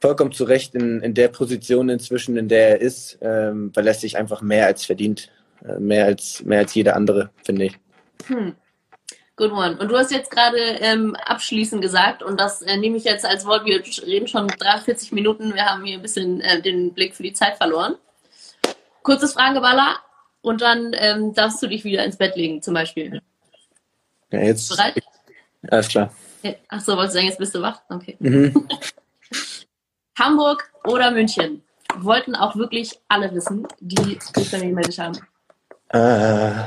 vollkommen 0.00 0.32
zu 0.32 0.44
Recht 0.44 0.74
in, 0.74 1.00
in 1.00 1.14
der 1.14 1.28
Position 1.28 1.88
inzwischen, 1.88 2.36
in 2.36 2.48
der 2.48 2.70
er 2.70 2.80
ist, 2.80 3.18
ähm, 3.20 3.70
weil 3.74 3.86
er 3.86 3.94
sich 3.94 4.16
einfach 4.16 4.42
mehr 4.42 4.66
als 4.66 4.84
verdient. 4.84 5.30
Äh, 5.64 5.78
mehr, 5.78 6.06
als, 6.06 6.42
mehr 6.44 6.60
als 6.60 6.74
jeder 6.74 6.96
andere, 6.96 7.30
finde 7.44 7.66
ich. 7.66 7.78
Hm. 8.26 8.54
Good 9.36 9.52
one. 9.52 9.78
Und 9.78 9.88
du 9.88 9.96
hast 9.96 10.10
jetzt 10.10 10.30
gerade 10.30 10.58
ähm, 10.58 11.16
abschließend 11.16 11.80
gesagt, 11.80 12.22
und 12.22 12.38
das 12.38 12.62
äh, 12.62 12.76
nehme 12.76 12.98
ich 12.98 13.04
jetzt 13.04 13.24
als 13.24 13.46
Wort, 13.46 13.64
wir 13.64 13.82
reden 14.06 14.28
schon 14.28 14.46
43 14.46 15.12
Minuten, 15.12 15.54
wir 15.54 15.64
haben 15.64 15.84
hier 15.84 15.96
ein 15.96 16.02
bisschen 16.02 16.40
äh, 16.40 16.60
den 16.60 16.92
Blick 16.92 17.14
für 17.14 17.22
die 17.22 17.32
Zeit 17.32 17.56
verloren. 17.56 17.96
Kurzes 19.02 19.32
Frageballer 19.34 19.96
und 20.40 20.60
dann 20.60 20.92
ähm, 20.94 21.34
darfst 21.34 21.62
du 21.62 21.66
dich 21.66 21.84
wieder 21.84 22.04
ins 22.04 22.16
Bett 22.16 22.36
legen, 22.36 22.62
zum 22.62 22.74
Beispiel. 22.74 23.22
Ja, 24.30 24.40
jetzt. 24.40 24.68
Bereit? 24.70 25.02
Alles 25.68 25.88
klar. 25.88 26.12
Achso, 26.68 26.96
wolltest 26.96 27.14
du 27.14 27.18
sagen, 27.18 27.28
jetzt 27.28 27.38
bist 27.38 27.54
du 27.54 27.62
wach? 27.62 27.80
Okay. 27.88 28.16
Mhm. 28.18 28.68
Hamburg 30.18 30.70
oder 30.84 31.10
München? 31.10 31.62
Wollten 31.96 32.34
auch 32.34 32.56
wirklich 32.56 32.98
alle 33.08 33.32
wissen, 33.34 33.66
die 33.80 34.18
sich 34.34 34.50
bei 34.50 34.58
mir 34.58 34.68
gemeldet 34.68 34.98
haben. 34.98 35.18
Äh, 35.90 36.64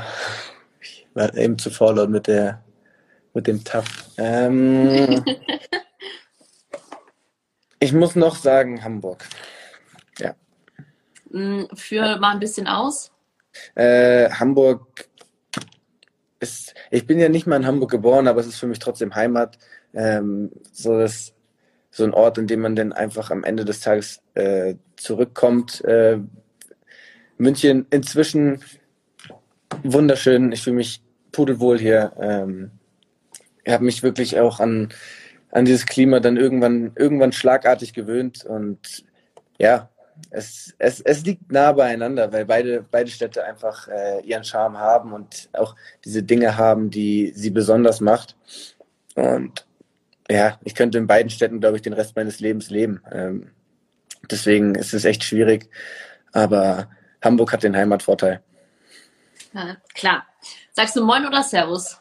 ich 0.80 1.06
war 1.14 1.34
eben 1.34 1.58
zu 1.58 1.70
faul 1.70 2.06
mit 2.06 2.28
der 2.28 2.62
mit 3.34 3.46
dem 3.46 3.62
Tab. 3.62 3.84
Ähm, 4.16 5.22
ich 7.80 7.92
muss 7.92 8.16
noch 8.16 8.36
sagen 8.36 8.82
Hamburg. 8.82 9.28
Mm, 11.30 11.64
für 11.74 12.18
mal 12.18 12.32
ein 12.32 12.40
bisschen 12.40 12.66
aus. 12.66 13.12
Äh, 13.74 14.30
Hamburg 14.30 15.08
ist, 16.40 16.74
ich 16.90 17.06
bin 17.06 17.18
ja 17.18 17.28
nicht 17.28 17.46
mal 17.46 17.56
in 17.56 17.66
Hamburg 17.66 17.90
geboren, 17.90 18.28
aber 18.28 18.40
es 18.40 18.46
ist 18.46 18.58
für 18.58 18.66
mich 18.66 18.78
trotzdem 18.78 19.14
Heimat. 19.14 19.58
Ähm, 19.94 20.50
so 20.72 20.98
das 20.98 21.32
so 21.90 22.04
ein 22.04 22.12
Ort, 22.12 22.36
in 22.36 22.46
dem 22.46 22.60
man 22.60 22.76
dann 22.76 22.92
einfach 22.92 23.30
am 23.30 23.42
Ende 23.42 23.64
des 23.64 23.80
Tages 23.80 24.20
äh, 24.34 24.74
zurückkommt. 24.96 25.82
Äh, 25.84 26.18
München 27.38 27.86
inzwischen 27.88 28.62
wunderschön. 29.82 30.52
Ich 30.52 30.62
fühle 30.62 30.76
mich 30.76 31.00
pudelwohl 31.32 31.78
hier. 31.78 32.12
Ähm, 32.20 32.70
ich 33.64 33.72
habe 33.72 33.84
mich 33.84 34.02
wirklich 34.02 34.38
auch 34.38 34.60
an, 34.60 34.90
an 35.50 35.64
dieses 35.64 35.86
Klima 35.86 36.20
dann 36.20 36.36
irgendwann, 36.36 36.92
irgendwann 36.96 37.32
schlagartig 37.32 37.94
gewöhnt 37.94 38.44
und 38.44 39.04
ja, 39.58 39.88
es, 40.30 40.74
es, 40.78 41.00
es 41.00 41.24
liegt 41.24 41.50
nah 41.50 41.72
beieinander, 41.72 42.32
weil 42.32 42.44
beide, 42.44 42.82
beide 42.82 43.10
Städte 43.10 43.44
einfach 43.44 43.88
äh, 43.88 44.20
ihren 44.22 44.44
Charme 44.44 44.78
haben 44.78 45.12
und 45.12 45.48
auch 45.52 45.76
diese 46.04 46.22
Dinge 46.22 46.56
haben, 46.56 46.90
die 46.90 47.32
sie 47.34 47.50
besonders 47.50 48.00
macht. 48.00 48.36
Und 49.14 49.66
ja, 50.28 50.58
ich 50.64 50.74
könnte 50.74 50.98
in 50.98 51.06
beiden 51.06 51.30
Städten, 51.30 51.60
glaube 51.60 51.76
ich, 51.76 51.82
den 51.82 51.92
Rest 51.92 52.16
meines 52.16 52.40
Lebens 52.40 52.70
leben. 52.70 53.02
Ähm, 53.10 53.50
deswegen 54.30 54.74
ist 54.74 54.92
es 54.92 55.04
echt 55.04 55.24
schwierig. 55.24 55.70
Aber 56.32 56.88
Hamburg 57.22 57.52
hat 57.52 57.62
den 57.62 57.76
Heimatvorteil. 57.76 58.42
Ja, 59.52 59.76
klar. 59.94 60.26
Sagst 60.72 60.96
du 60.96 61.04
Moin 61.04 61.26
oder 61.26 61.42
Servus? 61.42 61.98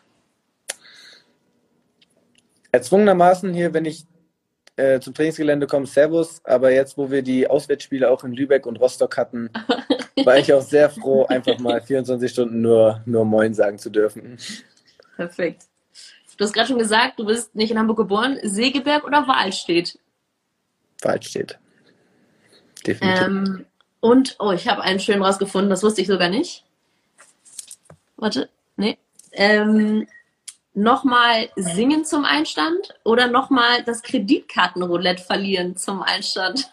Erzwungenermaßen 2.71 3.53
hier, 3.53 3.73
wenn 3.73 3.85
ich 3.85 4.05
äh, 4.75 4.99
zum 4.99 5.13
Trainingsgelände 5.13 5.67
komme, 5.67 5.85
Servus. 5.85 6.41
Aber 6.43 6.71
jetzt, 6.71 6.97
wo 6.97 7.11
wir 7.11 7.21
die 7.21 7.47
Auswärtsspiele 7.47 8.09
auch 8.09 8.23
in 8.23 8.33
Lübeck 8.33 8.65
und 8.65 8.79
Rostock 8.79 9.17
hatten, 9.17 9.49
war 10.23 10.37
ich 10.37 10.51
auch 10.53 10.61
sehr 10.61 10.89
froh, 10.89 11.25
einfach 11.25 11.59
mal 11.59 11.81
24 11.81 12.31
Stunden 12.31 12.61
nur, 12.61 13.01
nur 13.05 13.25
Moin 13.25 13.53
sagen 13.53 13.77
zu 13.77 13.89
dürfen. 13.89 14.37
Perfekt. 15.15 15.63
Du 16.37 16.43
hast 16.43 16.53
gerade 16.53 16.67
schon 16.67 16.79
gesagt, 16.79 17.19
du 17.19 17.25
bist 17.25 17.55
nicht 17.55 17.71
in 17.71 17.79
Hamburg 17.79 17.97
geboren. 17.97 18.37
Segeberg 18.43 19.05
oder 19.05 19.27
Wahlstedt? 19.27 19.97
Wahlstedt. 21.01 21.57
Definitiv. 22.85 23.21
Ähm, 23.25 23.65
und, 24.01 24.35
oh, 24.39 24.51
ich 24.51 24.67
habe 24.67 24.81
einen 24.81 24.99
schönen 24.99 25.23
rausgefunden, 25.23 25.69
das 25.69 25.81
wusste 25.81 26.01
ich 26.01 26.07
sogar 26.07 26.29
nicht. 26.29 26.65
Warte, 28.17 28.49
nee. 28.75 28.97
Ähm, 29.31 30.07
nochmal 30.75 31.49
singen 31.55 32.05
zum 32.05 32.25
Einstand 32.25 32.99
oder 33.03 33.27
nochmal 33.27 33.83
das 33.83 34.01
Kreditkartenroulette 34.01 35.23
verlieren 35.23 35.75
zum 35.75 36.01
Einstand? 36.01 36.71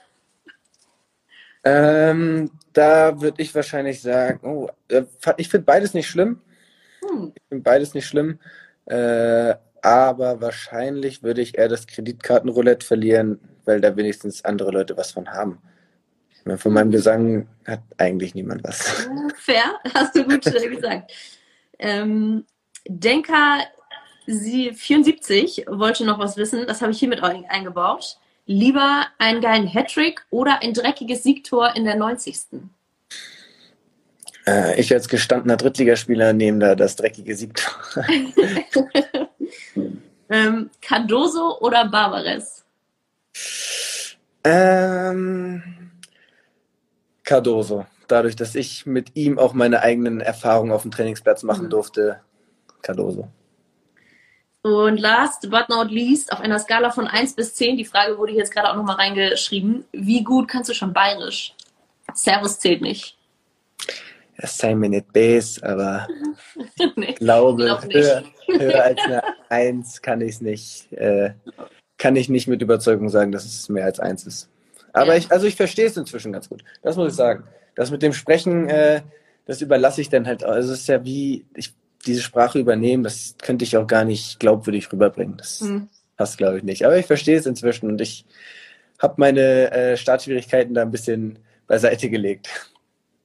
Ähm, 1.65 2.51
da 2.73 3.21
würde 3.21 3.43
ich 3.43 3.55
wahrscheinlich 3.55 4.03
sagen, 4.03 4.41
oh, 4.43 4.69
äh, 4.89 5.05
ich 5.37 5.49
finde 5.49 5.65
beides 5.65 5.95
nicht 5.95 6.09
schlimm. 6.09 6.41
Hm. 7.01 7.33
Ich 7.35 7.43
finde 7.49 7.63
beides 7.63 7.95
nicht 7.95 8.07
schlimm. 8.07 8.41
Äh, 8.87 9.55
aber 9.81 10.41
wahrscheinlich 10.41 11.23
würde 11.23 11.41
ich 11.41 11.57
eher 11.57 11.69
das 11.69 11.87
Kreditkartenroulette 11.87 12.87
verlieren, 12.87 13.41
weil 13.65 13.81
da 13.81 13.97
wenigstens 13.97 14.45
andere 14.45 14.71
Leute 14.71 14.97
was 14.97 15.13
von 15.13 15.31
haben. 15.31 15.59
Von 16.57 16.73
meinem 16.73 16.91
Gesang 16.91 17.47
hat 17.65 17.83
eigentlich 17.99 18.35
niemand 18.35 18.65
was. 18.65 19.09
Fair, 19.37 19.79
hast 19.95 20.17
du 20.17 20.25
gut 20.25 20.43
gesagt. 20.43 21.13
Ähm, 21.85 22.45
Denker 22.87 23.59
sie 24.27 24.73
74 24.73 25.67
wollte 25.69 26.05
noch 26.05 26.19
was 26.19 26.37
wissen, 26.37 26.67
das 26.67 26.83
habe 26.83 26.93
ich 26.93 26.99
hiermit 26.99 27.23
eingebaut. 27.23 28.19
Lieber 28.47 29.07
einen 29.19 29.41
geilen 29.41 29.73
Hattrick 29.73 30.25
oder 30.31 30.63
ein 30.63 30.75
dreckiges 30.75 31.23
Siegtor 31.23 31.77
in 31.77 31.85
der 31.85 31.97
90. 31.97 32.37
Äh, 34.47 34.81
ich 34.81 34.93
als 34.93 35.09
gestandener 35.09 35.57
Drittligaspieler 35.57 36.33
nehme 36.33 36.59
da 36.59 36.75
das 36.75 36.97
dreckige 36.97 37.37
Siegtor. 37.37 37.73
ähm, 40.29 40.71
Cardoso 40.81 41.59
oder 41.61 41.89
Barbares? 41.89 42.65
Ähm, 44.43 45.63
Cardoso. 47.23 47.87
Dadurch, 48.09 48.35
dass 48.35 48.57
ich 48.57 48.85
mit 48.85 49.15
ihm 49.15 49.39
auch 49.39 49.53
meine 49.53 49.83
eigenen 49.83 50.21
Erfahrungen 50.21 50.73
auf 50.73 50.83
dem 50.83 50.91
Trainingsplatz 50.91 51.45
machen 51.45 51.67
mhm. 51.67 51.71
durfte. 51.71 52.21
Cardoso. 52.83 53.29
Und 54.63 54.99
last 54.99 55.51
but 55.51 55.69
not 55.69 55.91
least, 55.91 56.33
auf 56.33 56.41
einer 56.41 56.59
Skala 56.59 56.91
von 56.91 57.09
1 57.09 57.35
bis 57.35 57.55
10, 57.55 57.77
die 57.77 57.85
Frage 57.85 58.17
wurde 58.17 58.33
jetzt 58.33 58.53
gerade 58.53 58.71
auch 58.71 58.77
nochmal 58.77 58.97
reingeschrieben. 58.97 59.85
Wie 59.93 60.23
gut 60.23 60.49
kannst 60.49 60.71
du 60.71 60.75
schon 60.75 60.93
bayerisch? 60.93 61.55
Servus 62.15 62.61
zählt 62.61 62.81
nicht. 62.81 63.17
Das 64.39 64.57
sei 64.57 64.75
mir 64.75 64.89
nicht 64.89 65.13
base, 65.13 65.63
aber 65.65 66.07
nee, 66.97 67.11
ich 67.11 67.17
glaube, 67.17 67.65
glaub 67.65 67.85
höher, 67.93 68.23
höher, 68.47 68.85
als 68.85 69.01
eine 69.05 69.23
1 69.49 70.01
kann 70.01 70.21
ich 70.21 70.37
es 70.37 70.41
nicht, 70.41 70.93
äh, 70.93 71.35
kann 71.99 72.15
ich 72.15 72.29
nicht 72.29 72.47
mit 72.47 72.63
Überzeugung 72.63 73.09
sagen, 73.09 73.33
dass 73.33 73.45
es 73.45 73.69
mehr 73.69 73.85
als 73.85 73.99
1 73.99 74.27
ist. 74.27 74.49
Aber 74.93 75.13
ja. 75.13 75.17
ich, 75.17 75.33
also 75.33 75.47
ich 75.47 75.57
verstehe 75.57 75.87
es 75.87 75.97
inzwischen 75.97 76.33
ganz 76.33 76.49
gut. 76.49 76.63
Das 76.83 76.97
muss 76.97 77.13
ich 77.13 77.17
sagen. 77.17 77.45
Das 77.75 77.91
mit 77.91 78.03
dem 78.03 78.13
Sprechen, 78.13 78.69
äh, 78.69 79.03
das 79.47 79.61
überlasse 79.61 80.01
ich 80.01 80.09
dann 80.09 80.27
halt. 80.27 80.45
Also 80.45 80.73
es 80.73 80.81
ist 80.81 80.89
ja 80.89 81.05
wie, 81.05 81.47
ich 81.55 81.73
diese 82.07 82.23
Sprache 82.23 82.59
übernehmen, 82.59 83.03
das 83.03 83.37
könnte 83.41 83.65
ich 83.65 83.77
auch 83.77 83.87
gar 83.87 84.05
nicht 84.05 84.41
glaubwürdig 84.41 84.93
rüberbringen. 84.93 85.37
Das 85.37 85.61
mhm. 85.61 85.89
passt, 86.17 86.39
glaube 86.39 86.59
ich, 86.59 86.65
nicht. 86.65 86.85
Aber 86.85 86.99
ich 86.99 87.07
verstehe 87.07 87.39
es 87.39 87.47
inzwischen 87.47 87.89
und 87.89 88.01
ich 88.01 88.25
habe 88.99 89.15
meine 89.19 89.73
äh, 89.73 89.97
Startschwierigkeiten 89.97 90.75
da 90.75 90.83
ein 90.83 90.91
bisschen 90.91 91.39
beiseite 91.67 92.11
gelegt. 92.11 92.49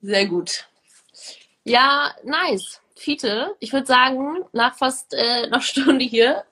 Sehr 0.02 0.26
gut. 0.26 0.68
Ja, 1.64 2.16
nice. 2.24 2.82
Fiete, 2.96 3.56
ich 3.60 3.74
würde 3.74 3.86
sagen, 3.86 4.46
nach 4.54 4.76
fast 4.76 5.14
äh, 5.14 5.44
einer 5.44 5.62
Stunde 5.62 6.06
hier 6.06 6.44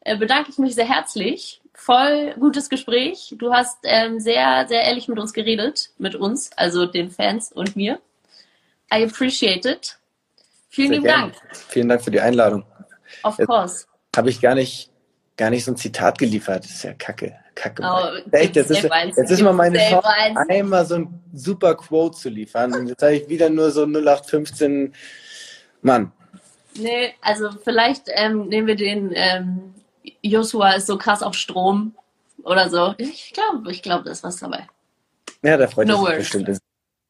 äh, 0.00 0.16
bedanke 0.16 0.50
ich 0.50 0.58
mich 0.58 0.74
sehr 0.74 0.88
herzlich. 0.88 1.60
Voll 1.74 2.34
gutes 2.38 2.68
Gespräch. 2.68 3.34
Du 3.38 3.52
hast 3.52 3.78
ähm, 3.84 4.20
sehr, 4.20 4.66
sehr 4.68 4.82
ehrlich 4.82 5.08
mit 5.08 5.18
uns 5.18 5.32
geredet, 5.32 5.90
mit 5.98 6.14
uns, 6.14 6.50
also 6.56 6.86
den 6.86 7.10
Fans 7.10 7.52
und 7.52 7.76
mir. 7.76 8.00
I 8.92 9.04
appreciate 9.04 9.68
it. 9.68 9.98
Vielen 10.68 10.92
lieben 10.92 11.04
Dank. 11.04 11.34
Vielen 11.68 11.88
Dank 11.88 12.02
für 12.02 12.10
die 12.10 12.20
Einladung. 12.20 12.64
Of 13.22 13.38
course. 13.46 13.86
Habe 14.16 14.30
ich 14.30 14.40
gar 14.40 14.54
nicht, 14.54 14.90
gar 15.36 15.50
nicht 15.50 15.64
so 15.64 15.72
ein 15.72 15.76
Zitat 15.76 16.18
geliefert. 16.18 16.64
Das 16.64 16.70
ist 16.70 16.84
ja 16.84 16.92
kacke. 16.94 17.34
Kacke. 17.54 17.82
Oh, 17.82 18.30
Echt, 18.30 18.54
jetzt 18.54 18.70
ist, 18.70 18.82
jetzt 18.84 19.30
ist 19.30 19.42
mal 19.42 19.52
meine 19.52 19.78
Chance, 19.78 20.08
einmal 20.48 20.86
so 20.86 20.94
ein 20.94 21.20
super 21.34 21.74
Quote 21.74 22.16
zu 22.16 22.28
liefern. 22.28 22.72
Und 22.72 22.88
jetzt 22.88 23.02
habe 23.02 23.16
ich 23.16 23.28
wieder 23.28 23.50
nur 23.50 23.72
so 23.72 23.82
0815 23.84 24.94
Mann. 25.82 26.12
Nee, 26.76 27.14
also 27.20 27.50
vielleicht 27.64 28.04
ähm, 28.14 28.46
nehmen 28.46 28.68
wir 28.68 28.76
den 28.76 29.10
ähm, 29.12 29.74
Joshua 30.22 30.72
ist 30.72 30.86
so 30.86 30.96
krass 30.96 31.22
auf 31.22 31.34
Strom 31.34 31.94
oder 32.44 32.70
so. 32.70 32.94
Ich 32.98 33.32
glaube, 33.32 33.70
ich 33.72 33.82
glaube, 33.82 34.04
da 34.04 34.12
ist 34.12 34.22
was 34.22 34.36
dabei. 34.36 34.66
Ja, 35.42 35.56
da 35.56 35.66
freut 35.66 35.88
no 35.88 35.94
er 35.94 35.98
sich 35.98 36.06
words. 36.06 36.18
bestimmt. 36.18 36.58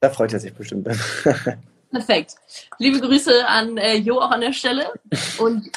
Da 0.01 0.11
freut 0.11 0.33
er 0.33 0.41
sich 0.41 0.55
bestimmt. 0.55 0.89
Perfekt. 1.91 2.35
Liebe 2.79 3.01
Grüße 3.01 3.47
an 3.47 3.79
äh, 3.79 3.97
Jo 3.97 4.21
auch 4.21 4.31
an 4.31 4.41
der 4.41 4.53
Stelle. 4.53 4.93
Und 5.39 5.71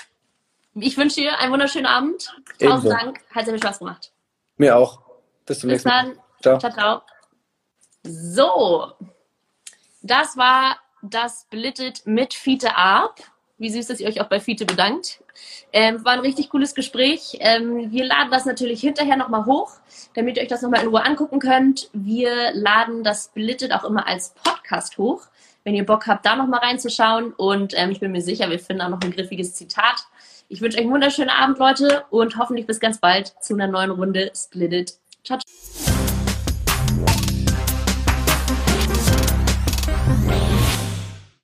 ich 0.75 0.97
wünsche 0.97 1.21
dir 1.21 1.39
einen 1.39 1.51
wunderschönen 1.51 1.85
Abend. 1.85 2.27
Tausend 2.59 2.85
Ebenso. 2.85 2.89
Dank. 2.89 3.19
Hat 3.33 3.45
sehr 3.45 3.53
viel 3.53 3.63
Spaß 3.63 3.79
gemacht. 3.79 4.11
Mir 4.57 4.77
auch. 4.77 5.01
Bis 5.45 5.59
zum 5.59 5.69
Bis 5.69 5.85
nächsten 5.85 5.89
Mal. 5.89 6.17
Ciao. 6.41 6.59
ciao, 6.59 6.71
ciao. 6.71 7.01
So. 8.03 8.91
Das 10.01 10.35
war 10.37 10.77
das 11.01 11.45
Blitted 11.49 12.05
mit 12.05 12.33
Fiete 12.33 12.75
Arp. 12.75 13.21
Wie 13.57 13.69
süß, 13.69 13.87
dass 13.87 13.99
ihr 13.99 14.07
euch 14.07 14.21
auch 14.21 14.27
bei 14.27 14.39
Fiete 14.39 14.65
bedankt. 14.65 15.21
Ähm, 15.71 16.03
war 16.03 16.13
ein 16.13 16.19
richtig 16.19 16.49
cooles 16.49 16.73
Gespräch. 16.73 17.37
Ähm, 17.39 17.91
wir 17.91 18.05
laden 18.05 18.31
das 18.31 18.45
natürlich 18.45 18.81
hinterher 18.81 19.17
nochmal 19.17 19.45
hoch, 19.45 19.73
damit 20.15 20.37
ihr 20.37 20.43
euch 20.43 20.49
das 20.49 20.63
nochmal 20.63 20.81
in 20.81 20.87
Ruhe 20.87 21.05
angucken 21.05 21.39
könnt. 21.39 21.89
Wir 21.93 22.53
laden 22.53 23.03
das 23.03 23.27
Blitted 23.29 23.71
auch 23.71 23.83
immer 23.83 24.07
als 24.07 24.33
Podcast 24.43 24.97
hoch 24.97 25.27
wenn 25.63 25.75
ihr 25.75 25.85
Bock 25.85 26.07
habt, 26.07 26.25
da 26.25 26.35
nochmal 26.35 26.59
reinzuschauen. 26.59 27.33
Und 27.33 27.73
ähm, 27.75 27.91
ich 27.91 27.99
bin 27.99 28.11
mir 28.11 28.21
sicher, 28.21 28.49
wir 28.49 28.59
finden 28.59 28.81
auch 28.81 28.89
noch 28.89 29.01
ein 29.01 29.11
griffiges 29.11 29.53
Zitat. 29.53 30.05
Ich 30.49 30.61
wünsche 30.61 30.77
euch 30.77 30.83
einen 30.83 30.93
wunderschönen 30.93 31.29
Abend, 31.29 31.59
Leute, 31.59 32.03
und 32.09 32.37
hoffentlich 32.37 32.67
bis 32.67 32.79
ganz 32.79 32.99
bald 32.99 33.33
zu 33.41 33.53
einer 33.53 33.67
neuen 33.67 33.91
Runde 33.91 34.31
Split 34.35 34.73
It. 34.73 34.93
Ciao, 35.23 35.39
ciao. 35.39 35.90